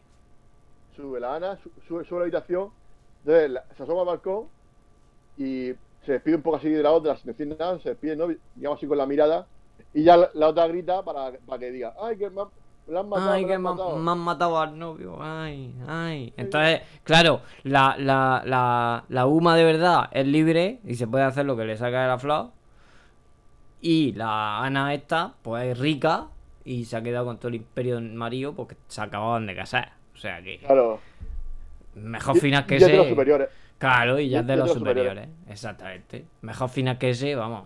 sube 0.94 1.18
la 1.18 1.36
Ana, 1.36 1.56
su- 1.62 1.70
sube, 1.88 2.04
sube 2.04 2.18
la 2.18 2.22
habitación, 2.24 2.68
entonces 3.20 3.50
la- 3.50 3.64
se 3.74 3.82
asoma 3.84 4.00
al 4.02 4.06
balcón 4.08 4.48
y 5.38 5.72
se 6.04 6.12
despide 6.12 6.36
un 6.36 6.42
poco 6.42 6.56
así 6.56 6.68
de 6.68 6.82
la 6.82 6.92
otra, 6.92 7.16
sin 7.16 7.26
decir 7.32 7.56
nada, 7.58 7.78
se 7.80 7.88
despide, 7.90 8.16
¿no? 8.16 8.28
digamos 8.54 8.78
así 8.78 8.86
con 8.86 8.98
la 8.98 9.06
mirada, 9.06 9.46
y 9.94 10.04
ya 10.04 10.16
la, 10.18 10.30
la 10.34 10.48
otra 10.48 10.66
grita 10.66 11.02
para, 11.02 11.32
para 11.46 11.58
que 11.58 11.70
diga, 11.70 11.94
ay, 11.98 12.18
que 12.18 12.28
me 12.28 12.42
han, 12.42 12.48
me 12.86 12.92
la 12.94 13.00
han 13.00 13.08
matado, 13.08 13.32
Ay, 13.32 13.42
me 13.44 13.48
que 13.48 13.54
han 13.54 13.62
me, 13.62 13.68
han- 13.70 13.76
matado". 13.76 13.96
me 13.96 14.10
han 14.10 14.18
matado 14.18 14.58
al 14.60 14.78
novio. 14.78 15.16
Ay, 15.20 15.74
ay. 15.88 16.32
Entonces, 16.36 16.82
claro, 17.02 17.40
la, 17.64 17.96
la, 17.98 18.42
la, 18.44 19.04
la 19.08 19.26
Uma 19.26 19.56
de 19.56 19.64
verdad 19.64 20.08
es 20.12 20.26
libre 20.26 20.80
y 20.84 20.94
se 20.96 21.06
puede 21.06 21.24
hacer 21.24 21.46
lo 21.46 21.56
que 21.56 21.64
le 21.64 21.76
saca 21.78 22.02
de 22.02 22.08
la 22.08 22.18
flor. 22.18 22.50
Y 23.88 24.12
la 24.14 24.64
Ana 24.64 24.92
esta, 24.94 25.32
pues 25.42 25.64
es 25.66 25.78
rica 25.78 26.26
y 26.64 26.84
se 26.86 26.96
ha 26.96 27.02
quedado 27.02 27.24
con 27.26 27.36
todo 27.38 27.48
el 27.50 27.54
imperio 27.54 27.94
del 27.96 28.12
marido 28.14 28.52
porque 28.52 28.76
se 28.88 29.00
acababan 29.00 29.46
de 29.46 29.54
casar. 29.54 29.92
O 30.12 30.18
sea 30.18 30.42
que 30.42 30.58
Claro, 30.58 30.98
mejor 31.94 32.36
final 32.36 32.66
que 32.66 32.74
y 32.74 32.76
es 32.78 32.82
de 32.86 32.92
los 32.96 33.00
ese. 33.06 33.10
superiores. 33.10 33.48
Claro, 33.78 34.18
y 34.18 34.28
ya 34.28 34.40
es 34.40 34.46
de 34.48 34.56
los 34.56 34.68
los 34.70 34.78
superiores. 34.78 35.12
superiores. 35.26 35.50
Exactamente. 35.52 36.24
Mejor 36.40 36.68
final 36.68 36.98
que 36.98 37.10
ese, 37.10 37.36
vamos. 37.36 37.62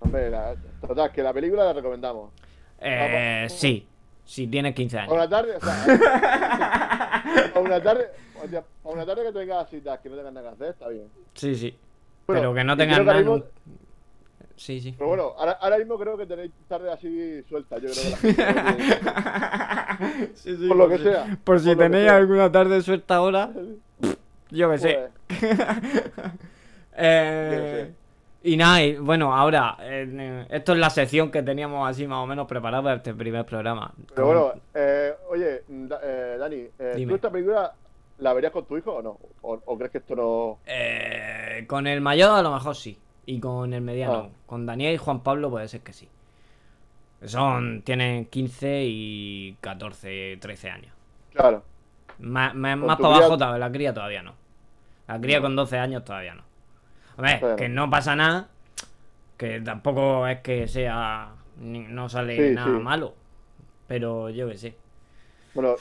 Hombre, 0.00 0.30
la- 0.30 0.56
total, 0.80 1.12
que 1.12 1.22
la 1.22 1.32
película 1.32 1.62
la 1.64 1.72
recomendamos. 1.74 2.32
Eh, 2.80 3.46
sí, 3.50 3.86
si 4.24 4.48
tienes 4.48 4.74
15 4.74 4.98
A 4.98 5.02
años. 5.02 5.12
una 5.12 5.28
tarde, 5.28 5.54
o 5.56 5.60
sea, 5.60 5.84
a 7.54 7.58
una 7.60 7.80
tarde, 7.80 8.06
oye, 8.42 8.56
a 8.58 8.88
una 8.88 9.06
tarde 9.06 9.22
que 9.26 9.32
tengas 9.32 9.68
citas 9.70 10.00
que 10.00 10.08
no 10.08 10.16
tengas 10.16 10.32
nada 10.32 10.48
que 10.48 10.54
hacer, 10.54 10.68
está 10.70 10.88
bien. 10.88 11.06
Sí, 11.34 11.54
sí. 11.54 11.76
Bueno, 12.26 12.40
Pero 12.42 12.54
que 12.54 12.64
no 12.64 12.76
tengas 12.76 13.04
nada. 13.04 13.18
mismo- 13.18 13.44
Sí, 14.60 14.78
sí. 14.78 14.92
Pero 14.98 15.08
bueno, 15.08 15.32
ahora, 15.38 15.52
ahora 15.52 15.78
mismo 15.78 15.98
creo 15.98 16.18
que 16.18 16.26
tenéis 16.26 16.50
tarde 16.68 16.92
así 16.92 17.42
suelta, 17.48 17.78
yo 17.78 17.88
creo 17.90 18.34
que 18.36 18.42
la 18.42 18.74
gente- 18.74 20.30
Sí, 20.34 20.54
sí, 20.54 20.68
Por 20.68 20.76
lo 20.76 20.86
que 20.86 20.98
si- 20.98 21.04
sea, 21.04 21.38
Por 21.42 21.60
si 21.60 21.68
por 21.68 21.78
tenéis 21.78 22.04
sea. 22.04 22.16
alguna 22.16 22.52
tarde 22.52 22.82
suelta 22.82 23.16
ahora, 23.16 23.50
yo 24.50 24.70
que 24.70 24.78
sé. 24.78 24.98
Pues, 25.28 25.40
Eh, 27.02 27.92
y 28.42 28.56
nada, 28.58 28.82
y 28.82 28.96
bueno, 28.98 29.34
ahora, 29.34 29.76
eh, 29.80 30.46
esto 30.50 30.72
es 30.72 30.78
la 30.78 30.90
sección 30.90 31.30
que 31.30 31.42
teníamos 31.42 31.88
así 31.88 32.06
más 32.06 32.22
o 32.22 32.26
menos 32.26 32.46
preparada 32.46 32.82
para 32.82 32.96
este 32.96 33.14
primer 33.14 33.46
programa. 33.46 33.92
Pero 34.14 34.26
bueno, 34.26 34.52
eh, 34.74 35.14
oye, 35.30 35.62
Da- 35.68 36.00
eh, 36.02 36.36
Dani, 36.38 36.56
eh, 36.78 36.92
Dime. 36.96 37.10
¿tú 37.10 37.16
esta 37.16 37.30
película 37.30 37.72
la 38.18 38.32
verías 38.34 38.52
con 38.52 38.66
tu 38.66 38.76
hijo 38.76 38.92
o 38.96 39.02
no? 39.02 39.18
¿O, 39.42 39.58
o 39.64 39.76
crees 39.78 39.92
que 39.92 39.98
esto 39.98 40.14
no...? 40.16 40.58
Eh, 40.66 41.64
con 41.66 41.86
el 41.86 42.00
mayor 42.02 42.30
a 42.38 42.42
lo 42.42 42.52
mejor 42.52 42.76
sí. 42.76 42.98
Y 43.26 43.38
con 43.40 43.72
el 43.74 43.80
mediano. 43.82 44.30
Ah. 44.32 44.36
Con 44.46 44.66
Daniel 44.66 44.94
y 44.94 44.98
Juan 44.98 45.22
Pablo 45.22 45.50
puede 45.50 45.68
ser 45.68 45.80
que 45.82 45.92
sí. 45.92 46.08
Son, 47.24 47.82
tienen 47.82 48.24
15 48.26 48.84
y 48.86 49.56
14, 49.60 50.38
13 50.40 50.70
años. 50.70 50.92
Claro. 51.34 51.62
Más, 52.18 52.54
más, 52.54 52.78
para 52.78 52.96
cría- 52.96 53.06
abajo, 53.08 53.36
todavía- 53.38 53.58
la 53.58 53.72
cría 53.72 53.94
todavía 53.94 54.22
no. 54.22 54.34
La 55.06 55.20
cría 55.20 55.36
No. 55.38 55.42
con 55.42 55.56
12 55.56 55.78
años 55.78 56.04
todavía 56.04 56.34
no. 56.34 56.42
Hombre, 57.16 57.36
Todavía 57.38 57.56
que 57.56 57.68
no. 57.68 57.90
pasa 57.90 58.16
nada. 58.16 58.48
Que 59.36 59.60
tampoco 59.60 60.26
es 60.26 60.40
que 60.40 60.66
sea. 60.68 61.30
No 61.58 62.08
sale 62.08 62.48
Sí, 62.48 62.54
nada 62.54 62.76
sí. 62.76 62.82
malo. 62.82 63.14
Pero 63.86 64.30
yo 64.30 64.48
que 64.48 64.56
sé. 64.56 64.76
Bueno, 65.54 65.74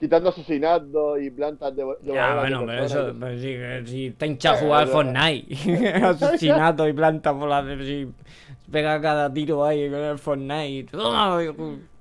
quitando 0.00 0.30
asesinatos 0.30 1.20
y 1.20 1.30
plantas 1.30 1.76
de... 1.76 1.84
de 1.84 2.12
Ya, 2.14 2.34
de 2.34 2.40
bueno, 2.40 2.64
pero 2.66 2.84
eso, 2.84 3.14
pero 3.20 3.86
si 3.86 4.06
está 4.06 4.26
hinchado 4.26 4.56
a 4.56 4.60
jugar. 4.60 4.88
Fortnite, 4.88 5.94
asesinato 6.04 6.88
y 6.88 6.92
planta 6.92 7.32
por 7.38 7.50
si 7.84 8.08
pega 8.72 9.00
cada 9.00 9.32
tiro 9.32 9.64
ahí 9.64 9.88
con 9.90 10.00
el 10.00 10.18
Fortnite, 10.18 10.88
¡ah! 10.94 11.38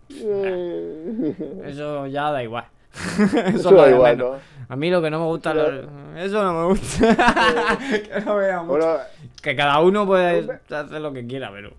Eso 1.65 2.07
ya 2.07 2.31
da 2.31 2.43
igual. 2.43 2.65
Eso 2.91 3.37
eso 3.47 3.71
da 3.71 3.89
igual, 3.89 4.17
menos. 4.17 4.31
¿no? 4.37 4.39
A 4.69 4.75
mí 4.75 4.89
lo 4.89 5.01
que 5.01 5.09
no 5.09 5.19
me 5.19 5.25
gusta, 5.25 5.51
Eso- 5.51 5.71
lo- 5.71 6.17
eso 6.17 6.43
no 6.43 6.53
me 6.61 6.65
gusta. 6.67 7.77
que 7.89 8.21
no 8.25 8.35
vea 8.35 8.61
mucho. 8.61 8.71
Bueno, 8.71 8.97
Que 9.41 9.55
cada 9.55 9.79
uno 9.81 10.05
puede 10.05 10.59
hacer 10.69 11.01
lo 11.01 11.11
que 11.13 11.25
quiera, 11.25 11.51
pero. 11.51 11.71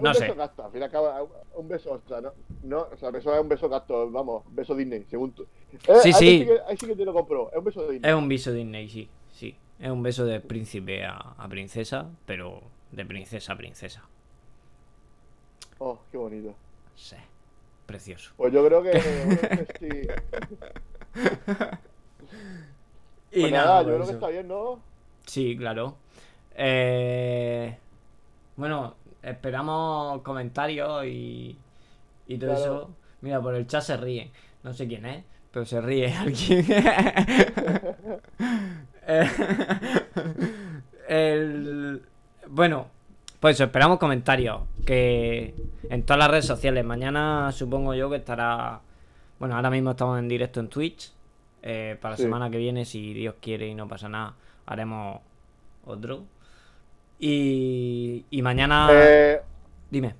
No 0.00 0.10
beso 0.10 0.20
sé. 0.20 0.34
gasto, 0.34 0.64
al 0.64 0.72
fin 0.72 0.80
y 0.80 0.84
al 0.84 0.90
cabo, 0.90 1.30
un 1.54 1.68
beso, 1.68 1.92
o 1.92 2.08
sea, 2.08 2.20
no, 2.20 2.32
no, 2.64 2.80
o 2.92 2.96
sea, 2.96 3.10
eso 3.10 3.34
es 3.34 3.40
un 3.40 3.48
beso 3.48 3.68
gasto, 3.68 4.10
vamos, 4.10 4.42
beso 4.50 4.74
Disney, 4.74 5.04
según 5.08 5.32
tú. 5.32 5.44
Eh, 5.72 5.78
Sí, 6.02 6.08
ahí 6.08 6.12
sí. 6.12 6.44
que, 6.46 6.60
ahí 6.66 6.76
sí 6.76 6.86
que 6.86 6.96
te 6.96 7.04
lo 7.04 7.12
compro, 7.14 7.50
es 7.50 7.56
un 7.58 7.64
beso 7.64 7.88
Disney. 7.88 8.10
Es 8.10 8.16
un 8.16 8.28
beso 8.28 8.52
Disney, 8.52 8.88
sí, 8.88 9.08
sí. 9.32 9.56
Es 9.78 9.90
un 9.90 10.02
beso 10.02 10.24
de 10.26 10.40
príncipe 10.40 11.04
a, 11.04 11.16
a 11.16 11.48
princesa, 11.48 12.10
pero 12.26 12.60
de 12.92 13.06
princesa 13.06 13.52
a 13.52 13.56
princesa. 13.56 14.02
Oh, 15.78 15.98
qué 16.10 16.18
bonito. 16.18 16.54
Sí. 16.94 17.16
Precioso. 17.86 18.32
Pues 18.36 18.52
yo 18.52 18.66
creo 18.66 18.82
que. 18.82 18.92
Y 23.30 23.40
Pues 23.40 23.52
nada, 23.52 23.66
nada, 23.66 23.82
yo 23.82 23.86
pues 23.88 23.96
creo 23.96 24.06
que 24.06 24.12
está 24.12 24.28
bien, 24.28 24.48
¿no? 24.48 24.80
Sí, 25.26 25.56
claro. 25.56 25.96
Eh, 26.54 27.76
bueno, 28.56 28.94
esperamos 29.26 30.22
comentarios 30.22 31.04
y, 31.06 31.56
y 32.26 32.38
todo 32.38 32.50
Claro. 32.54 32.64
eso. 32.64 32.90
Mira, 33.22 33.40
por 33.40 33.54
el 33.54 33.66
chat 33.66 33.82
se 33.82 33.96
ríe. 33.96 34.30
No 34.62 34.72
sé 34.72 34.86
quién 34.88 35.04
es, 35.06 35.24
pero 35.52 35.64
se 35.66 35.80
ríe 35.80 36.12
alguien. 36.14 36.66
El- 41.08 42.02
bueno, 42.48 42.86
pues 43.40 43.60
esperamos 43.60 43.98
comentarios. 43.98 44.60
Que 44.84 45.54
en 45.90 46.02
todas 46.04 46.18
las 46.18 46.30
redes 46.30 46.46
sociales. 46.46 46.84
Mañana 46.84 47.50
supongo 47.52 47.94
yo 47.94 48.08
que 48.10 48.16
estará. 48.16 48.80
Bueno, 49.38 49.56
ahora 49.56 49.70
mismo 49.70 49.90
estamos 49.92 50.18
en 50.18 50.28
directo 50.28 50.60
en 50.60 50.68
Twitch. 50.68 51.12
Eh, 51.62 51.96
para 52.00 52.12
la 52.12 52.16
Sí. 52.16 52.22
semana 52.22 52.48
que 52.50 52.58
viene, 52.58 52.84
si 52.84 53.12
Dios 53.12 53.34
quiere 53.40 53.66
y 53.66 53.74
no 53.74 53.88
pasa 53.88 54.08
nada, 54.08 54.34
haremos 54.66 55.20
otro. 55.84 56.24
Y, 57.18 58.24
y 58.30 58.42
mañana. 58.42 58.88
Eh, 58.92 59.40
Dime. 59.90 60.14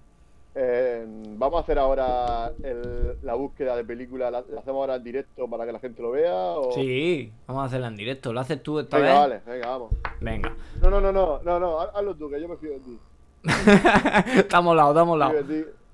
eh, 0.54 1.04
vamos 1.36 1.58
a 1.58 1.62
hacer 1.62 1.78
ahora 1.78 2.50
el- 2.62 3.16
la 3.22 3.34
búsqueda 3.34 3.76
de 3.76 3.84
películas. 3.84 4.32
¿La, 4.32 4.42
la 4.48 4.60
hacemos 4.60 4.80
ahora 4.80 4.96
en 4.96 5.04
directo 5.04 5.46
para 5.48 5.66
que 5.66 5.72
la 5.72 5.78
gente 5.78 6.00
lo 6.02 6.12
vea? 6.12 6.34
O... 6.34 6.72
Sí, 6.72 7.30
vamos 7.46 7.62
a 7.62 7.66
hacerla 7.66 7.88
en 7.88 7.96
directo. 7.96 8.32
¿Lo 8.32 8.40
haces 8.40 8.62
tú 8.62 8.78
esta 8.80 8.96
Venga, 8.98 9.10
vez? 9.10 9.20
vale, 9.20 9.40
venga, 9.46 9.68
vamos. 9.68 9.92
Venga. 10.20 10.54
No, 10.80 10.90
no, 10.90 11.00
no, 11.00 11.12
no, 11.12 11.40
no, 11.42 11.60
no, 11.60 11.80
haz- 11.80 11.90
hazlo 11.94 12.14
tú, 12.14 12.30
que 12.30 12.40
yo 12.40 12.48
me 12.48 12.56
fío 12.56 12.70
de 12.70 12.80
ti. 12.80 12.98
estamos 14.38 14.74
lados, 14.74 14.92
estamos 14.92 15.18
vamos, 15.18 15.44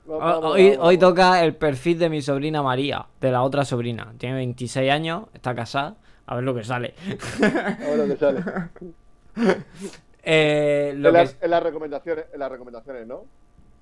Hoy, 0.06 0.70
vamos, 0.70 0.86
hoy 0.86 0.96
vamos. 0.96 0.98
toca 0.98 1.44
el 1.44 1.54
perfil 1.56 1.98
de 1.98 2.08
mi 2.08 2.22
sobrina 2.22 2.62
María, 2.62 3.06
de 3.20 3.30
la 3.32 3.42
otra 3.42 3.64
sobrina. 3.64 4.12
Tiene 4.18 4.36
26 4.36 4.90
años, 4.90 5.24
está 5.34 5.54
casada. 5.54 5.96
A 6.26 6.36
ver 6.36 6.44
lo 6.44 6.54
que 6.54 6.62
sale. 6.64 6.94
A 7.42 7.90
ver 7.90 7.98
lo 7.98 8.06
que 8.06 8.16
sale. 8.16 8.42
Eh, 10.22 10.94
lo 10.96 11.08
en, 11.08 11.14
que... 11.14 11.18
las, 11.18 11.36
en 11.40 11.50
las 11.50 11.62
recomendaciones, 11.62 12.26
en 12.32 12.40
las 12.40 12.50
recomendaciones, 12.50 13.06
¿no? 13.06 13.24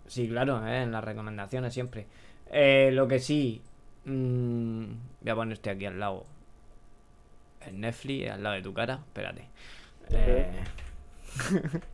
Sí, 0.06 0.28
claro, 0.28 0.66
eh, 0.66 0.82
en 0.82 0.92
las 0.92 1.04
recomendaciones 1.04 1.72
siempre. 1.72 2.06
Eh, 2.50 2.90
lo 2.92 3.06
que 3.08 3.20
sí. 3.20 3.62
mm, 4.04 4.84
voy 5.20 5.30
a 5.30 5.34
ponerte 5.34 5.70
aquí 5.70 5.86
al 5.86 6.00
lado. 6.00 6.26
En 7.60 7.80
Netflix, 7.80 8.30
al 8.30 8.42
lado 8.42 8.56
de 8.56 8.62
tu 8.62 8.74
cara. 8.74 9.00
Espérate. 9.06 9.48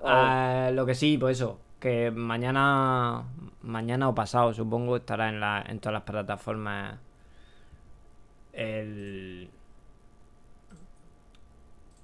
Ah, 0.00 0.70
lo 0.72 0.86
que 0.86 0.94
sí, 0.94 1.18
pues 1.18 1.38
eso. 1.38 1.58
Que 1.80 2.10
mañana. 2.10 3.24
Mañana 3.62 4.08
o 4.08 4.14
pasado, 4.14 4.54
supongo, 4.54 4.96
estará 4.96 5.28
en, 5.28 5.40
la, 5.40 5.64
en 5.68 5.80
todas 5.80 5.94
las 5.94 6.02
plataformas. 6.04 6.98
El. 8.52 9.50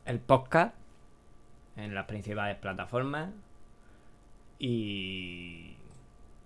El 0.07 0.19
podcast 0.21 0.75
en 1.77 1.95
las 1.95 2.07
principales 2.07 2.57
plataformas. 2.57 3.31
Y. 4.59 5.77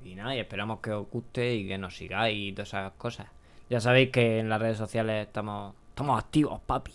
Y 0.04 0.14
nada, 0.14 0.34
y 0.34 0.38
esperamos 0.38 0.80
que 0.80 0.92
os 0.92 1.10
guste 1.10 1.54
y 1.54 1.66
que 1.66 1.76
nos 1.76 1.96
sigáis 1.96 2.36
y 2.36 2.52
todas 2.52 2.68
esas 2.68 2.92
cosas. 2.92 3.26
Ya 3.68 3.80
sabéis 3.80 4.10
que 4.10 4.38
en 4.38 4.48
las 4.48 4.60
redes 4.60 4.78
sociales 4.78 5.26
estamos. 5.26 5.74
Estamos 5.90 6.18
activos, 6.18 6.60
papi. 6.64 6.92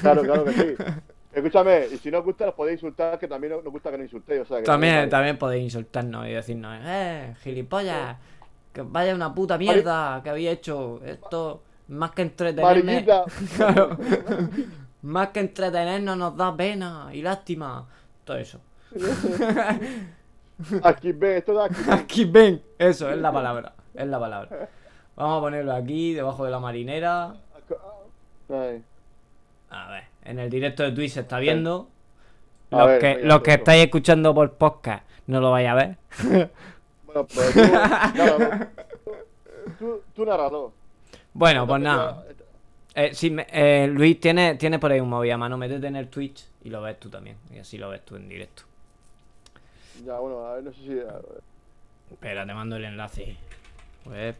Claro, 0.00 0.22
claro 0.22 0.44
que 0.44 0.52
sí. 0.52 0.74
Escúchame, 1.32 1.86
y 1.90 1.96
si 1.96 2.10
no 2.10 2.18
os 2.18 2.24
gusta, 2.24 2.46
los 2.46 2.54
podéis 2.54 2.76
insultar, 2.76 3.18
que 3.18 3.26
también 3.26 3.54
nos 3.54 3.64
gusta 3.64 3.90
que 3.90 3.96
nos 3.96 4.04
insultéis. 4.04 4.42
O 4.42 4.44
sea, 4.44 4.58
que 4.58 4.64
También, 4.64 5.08
también 5.08 5.38
podéis 5.38 5.64
insultarnos 5.64 6.26
y 6.28 6.32
decirnos, 6.32 6.78
eh, 6.84 7.34
gilipollas, 7.42 8.18
que 8.72 8.82
vaya 8.82 9.14
una 9.14 9.34
puta 9.34 9.58
mierda 9.58 10.20
que 10.22 10.30
había 10.30 10.52
hecho 10.52 11.00
esto. 11.04 11.62
Más 11.88 12.12
que 12.12 12.22
entretenerme. 12.22 13.04
Claro. 13.56 13.98
Más 15.02 15.28
que 15.28 15.40
entretenernos 15.40 16.16
nos 16.16 16.36
da 16.36 16.56
pena 16.56 17.08
y 17.12 17.22
lástima. 17.22 17.86
Todo 18.24 18.36
eso. 18.36 18.60
Aquí 20.82 21.12
ve, 21.12 21.38
esto 21.38 21.54
da 21.54 21.64
aquí. 21.64 21.76
Aquí 21.90 22.24
ven. 22.24 22.62
Eso 22.78 23.10
es 23.10 23.18
la 23.18 23.32
palabra. 23.32 23.74
Es 23.94 24.06
la 24.06 24.20
palabra. 24.20 24.68
Vamos 25.16 25.38
a 25.38 25.40
ponerlo 25.40 25.72
aquí, 25.72 26.14
debajo 26.14 26.44
de 26.44 26.50
la 26.50 26.60
marinera. 26.60 27.34
A 29.70 29.90
ver, 29.90 30.04
en 30.24 30.38
el 30.38 30.50
directo 30.50 30.82
de 30.82 30.92
Twitch 30.92 31.12
se 31.12 31.20
está 31.20 31.38
viendo. 31.38 31.88
Los 32.70 32.86
ver, 32.86 33.00
que, 33.00 33.18
los 33.24 33.42
que 33.42 33.54
estáis 33.54 33.84
escuchando 33.84 34.34
por 34.34 34.52
podcast 34.52 35.04
no 35.26 35.40
lo 35.40 35.50
vais 35.50 35.68
a 35.68 35.74
ver. 35.74 35.96
Bueno, 37.04 37.26
pues 37.26 37.52
tú, 37.52 37.60
nada, 38.16 38.70
tú, 39.78 40.02
tú. 40.14 40.72
Bueno, 41.34 41.66
pues 41.66 41.82
nada. 41.82 42.24
Eh, 42.94 43.14
sí, 43.14 43.30
me- 43.30 43.46
eh, 43.50 43.86
Luis, 43.88 44.20
tiene, 44.20 44.56
tiene 44.56 44.78
por 44.78 44.92
ahí 44.92 45.00
un 45.00 45.08
móvil 45.08 45.32
a 45.32 45.38
mano. 45.38 45.56
Métete 45.56 45.86
en 45.86 45.96
el 45.96 46.08
Twitch 46.08 46.44
y 46.62 46.70
lo 46.70 46.82
ves 46.82 46.98
tú 47.00 47.08
también. 47.08 47.36
Y 47.50 47.58
así 47.58 47.78
lo 47.78 47.88
ves 47.88 48.04
tú 48.04 48.16
en 48.16 48.28
directo. 48.28 48.64
Ya, 50.04 50.18
bueno, 50.18 50.44
a 50.46 50.54
ver, 50.54 50.64
no 50.64 50.72
sé 50.72 50.80
si. 50.80 50.98
Espera, 52.10 52.44
te 52.46 52.52
mando 52.54 52.76
el 52.76 52.84
enlace. 52.84 53.36
Web. 54.04 54.36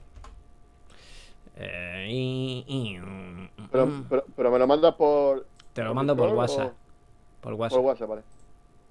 Eh, 1.56 2.06
y- 2.10 2.64
y- 2.66 2.98
mm, 2.98 3.48
Pero, 3.70 3.86
mm. 3.86 4.06
pero, 4.08 4.24
pero 4.36 4.50
me 4.50 4.58
lo 4.58 4.66
mandas 4.66 4.94
por. 4.94 5.46
Te 5.72 5.82
lo 5.82 5.94
mando 5.94 6.16
por 6.16 6.30
WhatsApp. 6.30 6.72
o- 6.72 6.74
Por 7.40 7.52
Por 7.52 7.54
WhatsApp. 7.54 7.80
WhatsApp, 7.84 8.08
vale. 8.08 8.22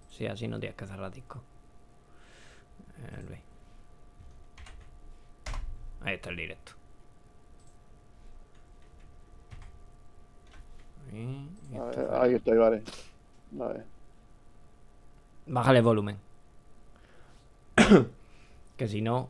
Sí, 0.09 0.25
así 0.27 0.47
no 0.47 0.59
tienes 0.59 0.75
que 0.77 0.85
cerrar 0.87 1.11
disco. 1.11 1.41
Eh, 2.99 3.23
Luis. 3.27 3.39
Ahí 6.01 6.15
está 6.15 6.29
el 6.31 6.35
directo. 6.37 6.73
Ahí, 11.11 11.49
A 11.77 12.19
ver, 12.21 12.35
estoy, 12.35 12.57
vale. 12.57 12.81
Vale. 13.51 13.83
Bájale 15.47 15.79
el 15.79 15.85
volumen. 15.85 16.17
que 18.77 18.87
si 18.87 19.01
no, 19.01 19.29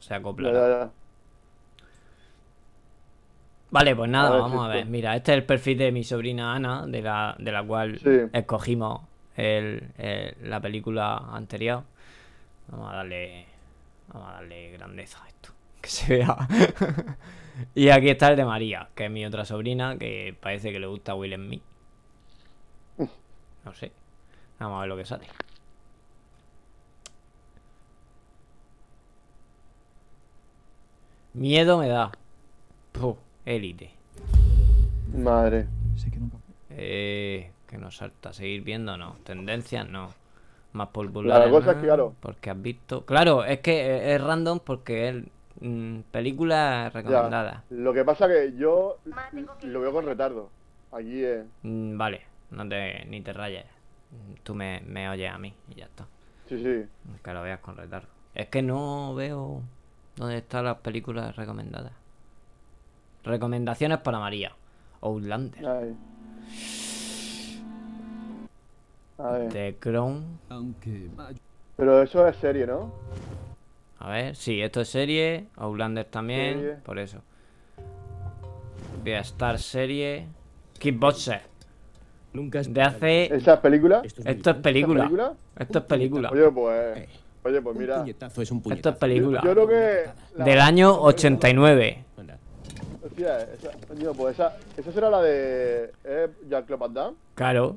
se 0.00 0.10
Ya, 0.10 0.16
acoplará. 0.16 0.58
ya, 0.68 0.68
ya. 0.84 0.90
Vale, 3.70 3.94
pues 3.96 4.10
nada, 4.10 4.28
A 4.28 4.32
ver, 4.32 4.40
vamos 4.42 4.64
a 4.64 4.68
ver. 4.68 4.86
Mira, 4.86 5.14
este 5.16 5.32
es 5.32 5.38
el 5.38 5.44
perfil 5.44 5.76
de 5.78 5.92
mi 5.92 6.02
sobrina 6.04 6.54
Ana, 6.54 6.86
de 6.86 7.02
la, 7.02 7.36
de 7.38 7.52
la 7.52 7.62
cual 7.66 7.98
Sí. 7.98 8.20
escogimos 8.32 9.02
el, 9.36 9.90
el- 9.98 10.36
la 10.48 10.60
película 10.60 11.16
anterior. 11.32 11.82
Vamos 12.68 12.92
a 12.92 12.96
darle. 12.96 13.46
Vamos 14.12 14.28
a 14.30 14.32
darle 14.34 14.70
grandeza 14.72 15.22
a 15.22 15.28
esto. 15.28 15.50
Que 15.80 15.88
se 15.88 16.18
vea. 16.18 16.36
y 17.74 17.88
aquí 17.88 18.08
está 18.08 18.30
el 18.30 18.36
de 18.36 18.44
María, 18.44 18.88
que 18.94 19.06
es 19.06 19.10
mi 19.10 19.24
otra 19.24 19.44
sobrina, 19.44 19.96
que 19.98 20.36
parece 20.40 20.72
que 20.72 20.80
le 20.80 20.86
gusta 20.86 21.14
Will 21.14 21.34
Smith. 21.34 21.62
No 23.64 23.74
sé. 23.74 23.92
Vamos 24.58 24.78
a 24.78 24.80
ver 24.80 24.88
lo 24.88 24.96
que 24.96 25.04
sale. 25.04 25.26
Miedo 31.34 31.78
me 31.78 31.88
da. 31.88 32.10
Puh, 32.92 33.16
élite. 33.44 33.90
Madre. 35.14 35.66
Eh, 36.70 37.52
que 37.66 37.78
nos 37.78 37.96
salta. 37.96 38.32
Seguir 38.32 38.62
viendo, 38.62 38.96
no. 38.96 39.16
Tendencias, 39.24 39.88
no. 39.88 40.12
Más 40.72 40.88
popular. 40.88 41.40
La 41.40 41.50
cosa 41.50 41.72
es 41.72 41.76
que, 41.76 41.82
claro. 41.84 42.14
Porque 42.20 42.50
has 42.50 42.60
visto. 42.60 43.04
Claro, 43.04 43.44
es 43.44 43.60
que 43.60 44.14
es 44.14 44.20
random 44.20 44.60
porque 44.60 45.08
es 45.08 45.24
mm, 45.60 46.00
películas 46.10 46.92
Ya. 46.92 47.00
recomendadas. 47.00 47.62
Lo 47.70 47.92
que 47.92 48.04
pasa 48.04 48.28
que 48.28 48.54
yo 48.56 48.98
lo 49.62 49.80
veo 49.80 49.92
con 49.92 50.04
retardo. 50.06 50.50
Aquí 50.92 51.24
eh, 51.24 51.44
Mm, 51.62 51.96
vale, 51.98 52.22
no 52.50 52.68
te, 52.68 53.04
ni 53.06 53.20
te 53.20 53.32
rayes. 53.32 53.64
Mm, 54.10 54.34
Tú 54.42 54.54
me, 54.54 54.80
me 54.86 55.08
oyes 55.08 55.30
a 55.30 55.38
mí 55.38 55.54
y 55.70 55.74
ya 55.74 55.84
está. 55.86 56.06
Sí, 56.48 56.56
sí. 56.62 56.86
Que 57.22 57.32
lo 57.34 57.42
veas 57.42 57.60
con 57.60 57.76
retardo. 57.76 58.08
Es 58.34 58.48
que 58.48 58.62
no 58.62 59.14
veo 59.14 59.62
dónde 60.16 60.38
están 60.38 60.64
las 60.64 60.78
películas 60.78 61.36
recomendadas. 61.36 61.92
Recomendaciones 63.24 63.98
para 63.98 64.18
María. 64.18 64.52
Outlander. 65.02 65.66
Ay. 65.66 65.96
A 69.18 69.30
ver. 69.32 69.48
The 69.52 69.76
Crown. 69.78 70.38
Aunque 70.48 71.10
Pero 71.76 72.02
eso 72.02 72.26
es 72.26 72.36
serie, 72.36 72.66
¿no? 72.66 72.92
A 74.00 74.10
ver, 74.10 74.36
sí, 74.36 74.62
esto 74.62 74.80
es 74.80 74.88
serie. 74.88 75.46
Outlander 75.56 76.04
también. 76.04 76.60
Serie. 76.60 76.74
Por 76.84 76.98
eso. 76.98 77.18
Voy 79.02 79.12
a 79.12 79.20
estar 79.20 79.58
serie. 79.58 80.26
Kickboxer. 80.78 81.40
nunca 82.32 82.60
es 82.60 82.72
De 82.72 82.82
hace. 82.82 83.34
¿Esa 83.34 83.60
película? 83.60 84.02
Esto 84.04 84.20
es, 84.20 84.26
Esto 84.26 84.50
es 84.50 84.56
película. 84.56 85.04
película? 85.04 85.32
Esto 85.58 85.78
es 85.78 85.84
película. 85.84 86.30
Oye, 86.30 86.50
pues. 86.50 86.96
Eh, 86.98 87.08
Oye, 87.44 87.62
pues 87.62 87.76
mira. 87.76 88.04
es 88.06 88.50
un 88.50 88.62
Esto 88.70 88.88
es 88.90 88.96
película. 88.96 89.40
Yo 89.44 89.52
creo 89.52 89.66
que. 89.66 90.42
Del 90.44 90.60
año 90.60 91.00
89. 91.00 92.04
Anda. 92.18 92.38
Hostia, 93.04 93.38
esa, 93.40 93.70
pues 94.16 94.34
esa, 94.34 94.56
esa 94.76 94.92
será 94.92 95.10
la 95.10 95.22
de 95.22 95.92
eh, 96.04 96.28
Jean-Claude 96.48 96.80
Van 96.80 96.94
Damme. 96.94 97.16
Claro. 97.34 97.76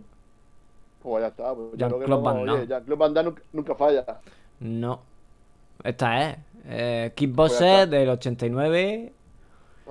Pues 1.02 1.22
ya 1.24 1.28
está. 1.30 1.56
Pues 1.56 1.68
Jean-Claude 1.78 2.24
Van 2.24 2.46
Damme. 2.46 2.68
Jean-Claude 2.68 3.00
Van 3.00 3.14
Damme 3.14 3.30
nunca, 3.30 3.42
nunca 3.54 3.76
falla. 3.76 4.06
No. 4.60 5.11
Esta 5.84 6.30
es. 6.30 6.38
Eh, 6.66 7.12
Kickboxer 7.16 7.90
del 7.90 8.10
89. 8.10 9.14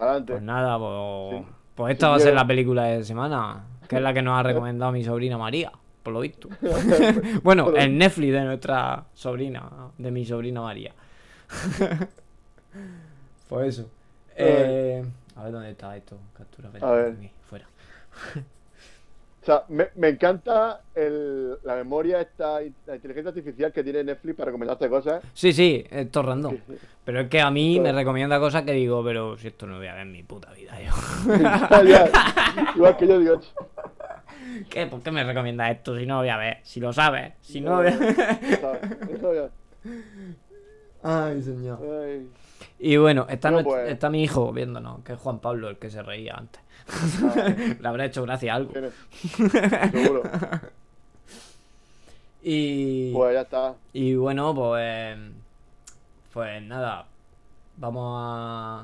Adelante. 0.00 0.32
Pues 0.32 0.42
nada, 0.42 0.78
pues. 0.78 1.42
Sí. 1.42 1.46
Pues 1.74 1.92
esta 1.94 2.08
va 2.10 2.16
a 2.16 2.20
ser 2.20 2.34
la 2.34 2.46
película 2.46 2.84
de 2.84 3.04
semana, 3.04 3.64
que 3.88 3.96
es 3.96 4.02
la 4.02 4.12
que 4.12 4.20
nos 4.20 4.38
ha 4.38 4.42
recomendado 4.42 4.92
mi 4.92 5.02
sobrina 5.02 5.38
María, 5.38 5.72
por 6.02 6.12
lo 6.12 6.20
visto. 6.20 6.48
bueno, 7.42 7.74
el 7.74 7.96
Netflix 7.96 8.32
de 8.32 8.44
nuestra 8.44 9.04
sobrina, 9.14 9.62
de 9.96 10.10
mi 10.10 10.26
sobrina 10.26 10.60
María. 10.60 10.92
pues 13.48 13.78
eso. 13.78 13.88
Eh, 14.36 15.02
a 15.36 15.44
ver 15.44 15.52
dónde 15.52 15.70
está 15.70 15.96
esto. 15.96 16.18
Captura 16.36 16.68
A 16.82 16.90
ver. 16.90 17.14
aquí, 17.16 17.30
fuera. 17.48 17.66
O 19.42 19.44
sea, 19.46 19.64
me, 19.68 19.88
me 19.96 20.08
encanta 20.08 20.82
el, 20.94 21.56
la 21.64 21.74
memoria, 21.76 22.20
esta, 22.20 22.60
la 22.86 22.94
inteligencia 22.96 23.30
artificial 23.30 23.72
que 23.72 23.82
tiene 23.82 24.04
Netflix 24.04 24.36
para 24.36 24.46
recomendarte 24.46 24.88
cosas. 24.90 25.22
Sí, 25.32 25.54
sí, 25.54 25.82
esto 25.90 26.20
es 26.20 26.26
random. 26.26 26.52
Sí, 26.56 26.62
sí. 26.68 26.74
Pero 27.04 27.20
es 27.22 27.28
que 27.30 27.40
a 27.40 27.50
mí 27.50 27.80
me 27.80 27.90
recomienda 27.90 28.38
cosas 28.38 28.64
que 28.64 28.72
digo, 28.72 29.02
pero 29.02 29.38
si 29.38 29.48
esto 29.48 29.66
no 29.66 29.78
voy 29.78 29.86
a 29.86 29.94
ver 29.94 30.02
en 30.02 30.12
mi 30.12 30.22
puta 30.22 30.52
vida 30.52 30.76
yo. 30.82 30.92
Igual 32.76 32.96
que 32.98 33.06
yo 33.06 33.18
digo, 33.18 33.40
¿Qué? 34.68 34.86
¿Por 34.86 35.00
qué 35.02 35.10
me 35.10 35.24
recomienda 35.24 35.70
esto 35.70 35.96
si 35.96 36.04
no 36.04 36.14
lo 36.16 36.20
voy 36.20 36.28
a 36.28 36.36
ver? 36.36 36.58
Si 36.62 36.78
lo 36.80 36.92
sabes, 36.92 37.32
si 37.40 37.60
no 37.62 37.82
lo 37.82 37.90
voy 37.90 37.92
a 37.92 39.34
ya. 39.34 39.50
Ay, 41.02 41.40
señor. 41.42 41.78
Ay. 42.04 42.28
Y 42.78 42.96
bueno, 42.98 43.26
está, 43.28 43.50
nuestro- 43.50 43.72
pues. 43.74 43.90
está 43.90 44.10
mi 44.10 44.22
hijo 44.22 44.52
viéndonos, 44.52 45.02
que 45.02 45.14
es 45.14 45.18
Juan 45.18 45.38
Pablo 45.38 45.68
el 45.70 45.78
que 45.78 45.88
se 45.90 46.02
reía 46.02 46.34
antes. 46.36 46.60
Le 47.80 47.88
habrá 47.88 48.04
hecho 48.06 48.22
gracia 48.22 48.54
algo. 48.54 48.72
Seguro. 49.92 50.22
Y, 52.42 53.12
Pues 53.12 53.34
ya 53.34 53.40
está. 53.42 53.74
y 53.92 54.14
bueno, 54.14 54.54
pues. 54.54 55.16
Pues 56.32 56.62
nada. 56.62 57.06
Vamos 57.76 58.14
a. 58.18 58.80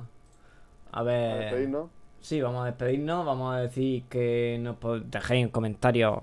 A 0.93 1.01
A 1.01 1.03
ver. 1.03 1.39
despedirnos. 1.45 1.91
Sí, 2.21 2.41
vamos 2.41 2.63
a 2.63 2.67
despedirnos. 2.67 3.25
Vamos 3.25 3.55
a 3.55 3.61
decir 3.61 4.03
que 4.11 4.59
nos 4.61 4.77
dejéis 5.11 5.45
en 5.45 5.49
comentarios 5.51 6.19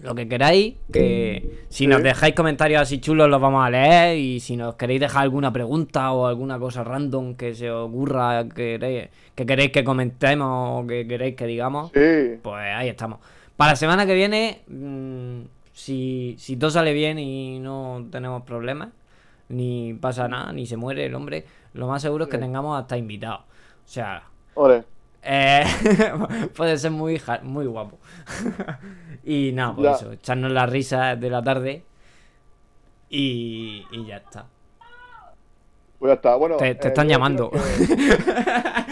lo 0.00 0.14
que 0.14 0.28
queráis. 0.28 0.74
Que 0.92 1.64
si 1.68 1.86
nos 1.86 2.02
dejáis 2.02 2.34
comentarios 2.34 2.82
así 2.82 3.00
chulos, 3.00 3.28
los 3.28 3.40
vamos 3.40 3.64
a 3.66 3.70
leer. 3.70 4.18
Y 4.18 4.40
si 4.40 4.56
nos 4.56 4.74
queréis 4.74 5.00
dejar 5.00 5.22
alguna 5.22 5.52
pregunta 5.52 6.12
o 6.12 6.26
alguna 6.26 6.58
cosa 6.58 6.84
random 6.84 7.34
que 7.34 7.54
se 7.54 7.70
ocurra, 7.70 8.44
que 8.48 8.78
queréis 8.78 9.08
que, 9.34 9.46
queréis 9.46 9.70
que 9.70 9.84
comentemos 9.84 10.84
o 10.84 10.86
que 10.86 11.06
queréis 11.06 11.36
que 11.36 11.46
digamos, 11.46 11.90
Sí. 11.92 12.38
pues 12.42 12.56
ahí 12.74 12.88
estamos. 12.88 13.18
Para 13.56 13.72
la 13.72 13.76
semana 13.76 14.04
que 14.06 14.14
viene, 14.14 14.62
mm, 14.68 15.40
si, 15.72 16.34
si 16.38 16.56
todo 16.56 16.70
sale 16.70 16.92
bien 16.92 17.18
y 17.18 17.58
no 17.60 18.06
tenemos 18.10 18.42
problemas, 18.42 18.88
ni 19.48 19.94
pasa 19.94 20.26
nada, 20.28 20.52
ni 20.52 20.66
se 20.66 20.76
muere 20.76 21.06
el 21.06 21.14
hombre, 21.14 21.44
lo 21.74 21.86
más 21.86 22.02
seguro 22.02 22.24
es 22.24 22.30
que 22.30 22.36
Sí. 22.36 22.42
tengamos 22.42 22.80
hasta 22.80 22.96
invitados. 22.96 23.40
O 23.40 23.88
sea, 23.88 24.22
Ole. 24.54 24.84
Eh, 25.24 25.64
puede 26.56 26.76
ser 26.78 26.90
muy, 26.90 27.20
muy 27.42 27.66
guapo. 27.66 27.98
y 29.24 29.52
nada, 29.52 29.74
por 29.74 29.84
Ya. 29.84 29.92
eso, 29.92 30.12
echarnos 30.12 30.52
las 30.52 30.68
risas 30.70 31.18
de 31.20 31.30
la 31.30 31.42
tarde 31.42 31.84
y, 33.08 33.84
y 33.92 34.06
ya 34.06 34.16
está. 34.18 34.46
Pues 35.98 36.10
ya 36.10 36.14
está. 36.14 36.34
Bueno, 36.36 36.56
Te- 36.56 36.74
te 36.74 36.88
eh, 36.88 36.90
están 36.90 37.06
yo 37.06 37.12
llamando. 37.12 37.50
creo 37.50 37.62
que- 37.62 37.86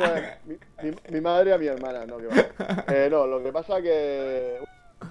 No, 0.00 0.06
eso 0.06 0.14
es 0.16 0.46
mi, 0.46 0.56
mi- 0.90 0.96
mi 1.12 1.20
madre 1.20 1.52
a 1.52 1.58
mi 1.58 1.66
hermana, 1.66 2.06
no, 2.06 2.16
que 2.18 2.26
va. 2.26 2.84
Eh, 2.88 3.08
no, 3.10 3.26
lo 3.26 3.42
que 3.42 3.52
pasa 3.52 3.80
que. 3.82 4.58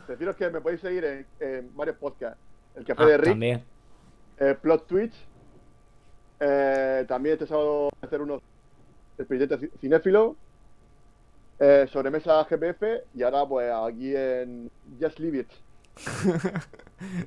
Deciros 0.07 0.35
que 0.35 0.49
me 0.49 0.61
podéis 0.61 0.81
seguir 0.81 1.03
en, 1.05 1.25
en 1.39 1.75
varios 1.75 1.97
podcasts. 1.97 2.39
El 2.75 2.85
Café 2.85 3.03
Ah, 3.03 3.05
de 3.07 3.17
Rick, 3.17 3.29
también. 3.29 3.63
eh, 4.39 4.55
Plot 4.59 4.87
Twitch. 4.87 5.13
eh, 6.39 7.05
también 7.07 7.33
este 7.33 7.47
sábado 7.47 7.83
voy 7.83 7.89
a 8.01 8.05
hacer 8.05 8.21
unos 8.21 8.41
expedientes 9.19 9.59
ci- 9.61 9.69
cinéfilo. 9.79 10.35
Eh, 11.59 11.87
sobremesa 11.91 12.43
GPF. 12.49 12.81
Y 13.15 13.23
ahora, 13.23 13.45
pues 13.45 13.71
aquí 13.71 14.15
en 14.15 14.69
Just 14.99 15.19
Leave 15.19 15.39
It. 15.39 15.49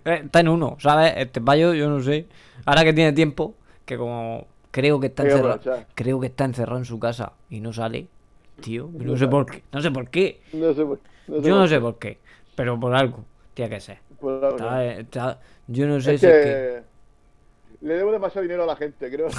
Eh, 0.04 0.20
Está 0.26 0.40
en 0.40 0.48
uno, 0.48 0.76
¿sabes? 0.80 1.14
Este 1.16 1.40
payo, 1.40 1.72
yo 1.72 1.88
no 1.88 2.02
sé. 2.02 2.26
Ahora 2.66 2.84
que 2.84 2.92
tiene 2.92 3.12
tiempo, 3.14 3.54
que 3.86 3.96
como 3.96 4.46
creo 4.70 5.00
que 5.00 5.06
está 5.06 5.22
encerrado, 5.22 5.60
creo 5.94 6.20
que 6.20 6.26
está 6.26 6.44
encerrado 6.44 6.76
en 6.78 6.84
su 6.84 6.98
casa 7.00 7.32
y 7.48 7.60
no 7.60 7.72
sale, 7.72 8.06
tío. 8.60 8.90
No 8.92 9.16
sé 9.16 9.28
por 9.28 9.46
qué, 9.46 9.62
no 9.72 9.80
sé 9.80 9.90
por 9.90 10.10
qué. 10.10 10.42
No 10.52 10.74
sé, 10.74 10.84
por- 10.84 11.00
no 11.26 11.36
sé 11.40 11.48
Yo 11.48 11.54
no 11.58 11.66
sé 11.66 11.80
por 11.80 11.98
qué, 11.98 12.18
pero 12.54 12.78
por 12.78 12.94
algo 12.94 13.24
tiene 13.54 13.70
que 13.74 13.80
ser. 13.80 13.98
Por 14.20 14.44
algo. 14.44 14.56
Está- 14.58 14.84
está- 14.94 15.40
yo 15.68 15.86
no 15.86 15.98
sé 15.98 16.14
Es 16.14 16.20
si 16.20 16.26
que, 16.26 16.32
es 16.38 16.44
que 16.44 16.82
le 17.86 17.94
debo 17.94 18.12
demasiado 18.12 18.42
dinero 18.42 18.64
a 18.64 18.66
la 18.66 18.76
gente, 18.76 19.10
creo. 19.10 19.28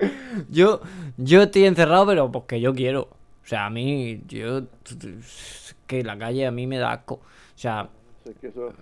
yo 0.48 0.80
yo 1.16 1.42
estoy 1.42 1.64
encerrado, 1.66 2.06
pero 2.06 2.30
porque 2.32 2.60
yo 2.60 2.74
quiero. 2.74 3.02
O 3.02 3.46
sea, 3.50 3.66
a 3.66 3.70
mí 3.70 4.22
yo 4.28 4.58
es 4.58 5.76
que 5.86 6.02
la 6.04 6.16
calle 6.18 6.46
a 6.46 6.50
mí 6.50 6.66
me 6.66 6.78
da 6.78 6.92
asco. 6.92 7.14
O 7.14 7.22
sea, 7.58 7.88
Es 8.24 8.36
que 8.40 8.48
eso- 8.48 8.72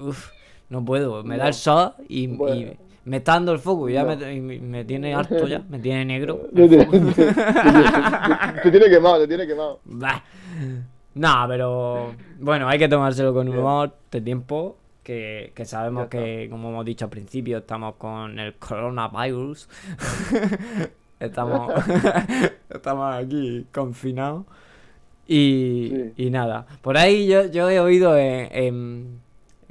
Uf, 0.00 0.30
no 0.68 0.84
puedo, 0.84 1.22
me 1.24 1.36
da 1.36 1.48
el 1.48 1.54
sol 1.54 1.92
y, 2.08 2.24
y 2.24 2.26
Bueno. 2.28 2.72
me 3.04 3.16
está 3.18 3.32
dando 3.34 3.52
el 3.52 3.58
foco 3.58 3.88
ya 3.88 4.02
No. 4.04 4.16
me, 4.16 4.40
me- 4.60 4.84
tiene 4.84 5.14
harto 5.14 5.46
ya, 5.46 5.62
me 5.68 5.78
tiene 5.78 6.04
negro. 6.04 6.36
Te, 6.54 6.68
te- 6.68 6.86
te- 6.86 7.00
te- 7.00 7.32
te 8.62 8.70
tiene 8.70 8.88
quemado, 8.90 9.20
te 9.20 9.28
tiene 9.28 9.46
quemado. 9.46 9.80
Bah. 9.84 10.22
Nah, 11.14 11.46
pero 11.48 12.14
bueno, 12.38 12.68
hay 12.68 12.78
que 12.78 12.88
tomárselo 12.88 13.32
con 13.34 13.48
humor 13.48 13.94
de 14.12 14.20
tiempo, 14.20 14.76
que, 15.02 15.52
que 15.54 15.64
sabemos 15.64 16.06
que, 16.08 16.46
como 16.50 16.68
hemos 16.68 16.84
dicho 16.84 17.06
al 17.06 17.10
principio, 17.10 17.58
estamos 17.58 17.96
con 17.96 18.38
el 18.38 18.54
coronavirus. 18.54 19.68
estamos, 21.20 21.72
estamos 22.70 23.14
aquí 23.14 23.66
confinados. 23.72 24.44
Y, 25.26 25.90
Sí. 26.16 26.24
y 26.26 26.30
nada, 26.30 26.66
por 26.82 26.96
ahí 26.98 27.28
yo, 27.28 27.44
yo 27.46 27.70
he 27.70 27.78
oído 27.78 28.16
en, 28.18 28.48
en- 28.50 29.20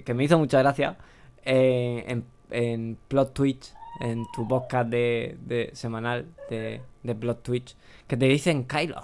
que 0.06 0.14
me 0.14 0.24
hizo 0.24 0.38
mucha 0.40 0.60
gracia 0.60 0.96
eh, 1.44 2.06
en, 2.08 2.24
en 2.50 2.98
Plot 3.10 3.34
Twitch, 3.34 3.74
en 4.00 4.26
tu 4.34 4.48
podcast 4.48 4.90
de, 4.90 5.38
de 5.42 5.70
semanal 5.74 6.28
de, 6.50 6.82
de 7.04 7.16
Plot 7.16 7.44
Twitch, 7.44 7.76
que 8.08 8.16
te 8.16 8.26
dicen 8.28 8.64
Kylo. 8.64 9.02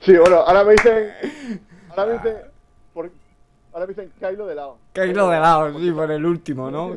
Sí, 0.00 0.16
bueno, 0.16 0.36
ahora 0.46 0.62
me 0.64 0.72
dicen. 0.72 1.08
Ahora 1.90 2.06
me 2.06 2.12
dicen. 2.14 2.36
por- 2.94 3.10
ahora 3.72 3.86
me 3.86 3.94
dicen 3.94 4.12
Kylo 4.20 4.46
de 4.46 4.54
lado. 4.54 4.78
Kylo 4.92 5.28
de 5.28 5.40
lado, 5.40 5.78
sí, 5.80 5.90
por 5.90 6.08
el 6.10 6.24
último, 6.24 6.70
¿no? 6.70 6.96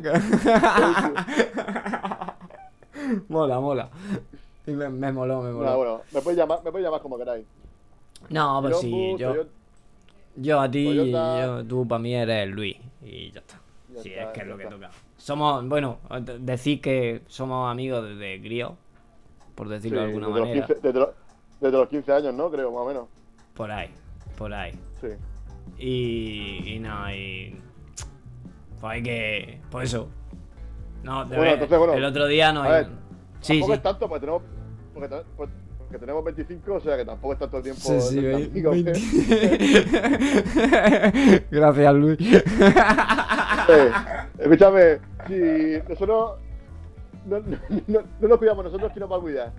mola, 3.28 3.60
mola. 3.60 3.88
Y 4.66 4.72
me, 4.72 4.88
me 4.88 5.12
moló, 5.12 5.42
me 5.42 5.52
moló. 5.52 5.76
Bueno, 5.76 6.00
me 6.12 6.20
podéis 6.20 6.38
llamar, 6.38 6.58
me 6.64 6.70
podéis 6.70 6.86
llamar 6.86 7.00
como 7.00 7.18
queráis. 7.18 7.46
No, 8.30 8.60
pues 8.62 8.78
sí, 8.80 8.90
Yombu, 8.90 9.18
yo, 9.18 9.32
Toyota- 9.34 9.50
yo 10.36 10.60
a 10.60 10.70
ti, 10.70 10.84
Toyota. 10.86 11.46
yo- 11.46 11.64
tú 11.64 11.86
para 11.86 11.98
mí 12.00 12.14
eres 12.14 12.48
Luis 12.50 12.76
y 13.02 13.30
ya 13.30 13.40
está. 13.40 13.60
Ya 13.94 14.02
sí, 14.02 14.08
está, 14.10 14.22
es 14.24 14.28
que 14.32 14.40
es 14.40 14.46
lo 14.46 14.56
que 14.56 14.62
está. 14.64 14.74
toca. 14.74 14.90
Somos, 15.16 15.68
bueno, 15.68 15.98
de- 16.20 16.38
decir 16.40 16.80
que 16.80 17.22
somos 17.28 17.70
amigos 17.70 18.04
desde 18.08 18.40
crío, 18.40 18.76
por 19.54 19.68
decirlo 19.68 20.00
de 20.00 20.06
alguna 20.06 20.26
desde 20.28 20.40
los 20.40 20.48
manera. 20.48 20.66
15 20.66 20.82
desde, 20.82 20.98
los, 21.00 21.08
desde 21.60 21.78
los 21.78 21.88
15 21.88 22.12
años, 22.12 22.34
¿no? 22.34 22.50
Creo, 22.50 22.70
más 22.72 22.80
o 22.82 22.86
menos. 22.86 23.06
Por 23.54 23.70
ahí, 23.70 23.90
por 24.36 24.52
ahí. 24.52 24.72
Sí. 25.00 25.08
Y, 25.78 26.74
y 26.74 26.78
nada, 26.80 27.14
y. 27.14 27.58
Pues 28.80 28.92
hay 28.92 29.02
que. 29.02 29.60
Pues 29.70 29.88
eso. 29.94 30.08
No, 31.06 31.24
de 31.24 31.28
Bueno, 31.36 31.42
ver- 31.42 31.52
entonces, 31.54 31.78
bueno, 31.78 31.94
el 31.94 32.04
otro 32.04 32.26
día 32.26 32.52
no 32.52 32.62
a 32.62 32.66
hay. 32.66 32.70
ver, 32.72 32.86
Sí, 33.40 33.52
tampoco 33.60 33.72
sí. 33.72 33.76
es 33.76 33.82
tanto, 33.82 34.08
porque 34.08 34.20
tenemos. 34.20 34.42
Porque, 34.92 35.08
te- 35.08 35.22
porque 35.36 35.52
tenemos 36.00 36.24
25, 36.24 36.74
o 36.74 36.80
sea 36.80 36.96
que 36.96 37.04
tampoco 37.04 37.32
es 37.34 37.38
tanto 37.38 37.62
tiempo. 37.62 37.80
Sí, 37.80 38.00
sí, 38.00 38.18
¿eh? 38.20 38.50
20. 38.52 38.92
Gracias, 41.50 41.94
Luis. 41.94 42.18
Eh, 43.68 43.90
escúchame, 44.38 45.00
si 45.26 45.82
nosotros 45.88 46.34
no, 47.26 47.40
no, 47.40 47.56
no, 47.88 48.00
no 48.20 48.28
nos 48.28 48.38
cuidamos 48.38 48.64
nosotros, 48.64 48.92
¿quién 48.92 49.00
nos 49.00 49.10
va 49.10 49.16
a 49.16 49.20
cuidar? 49.20 49.50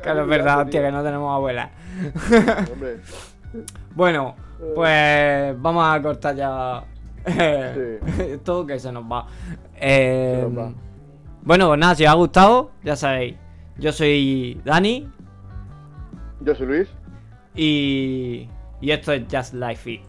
Claro, 0.00 0.20
es 0.22 0.28
verdad, 0.28 0.60
hostia, 0.60 0.80
que 0.80 0.92
no 0.92 1.02
tenemos 1.02 1.34
abuela. 1.34 1.70
Hombre, 2.72 2.98
Bueno, 3.96 4.36
pues 4.76 5.60
vamos 5.60 5.84
a 5.92 6.00
cortar 6.02 6.36
ya. 6.36 6.84
Sí. 8.04 8.22
Esto 8.22 8.66
que 8.66 8.78
se 8.78 8.92
nos 8.92 9.04
va. 9.04 9.26
Eh, 9.76 10.38
Se 10.40 10.48
nos 10.50 10.58
va. 10.58 10.72
Bueno, 11.42 11.68
pues 11.68 11.78
nada, 11.80 11.94
si 11.94 12.04
os 12.04 12.10
ha 12.10 12.14
gustado, 12.14 12.70
ya 12.82 12.96
sabéis. 12.96 13.36
Yo 13.78 13.92
soy 13.92 14.60
Dani 14.64 15.10
yo 16.40 16.54
soy 16.54 16.66
Luis. 16.66 16.88
y, 17.54 18.48
y 18.80 18.90
esto 18.90 19.12
es 19.12 19.24
Just 19.30 19.54
Like 19.54 19.90
It. 19.90 20.02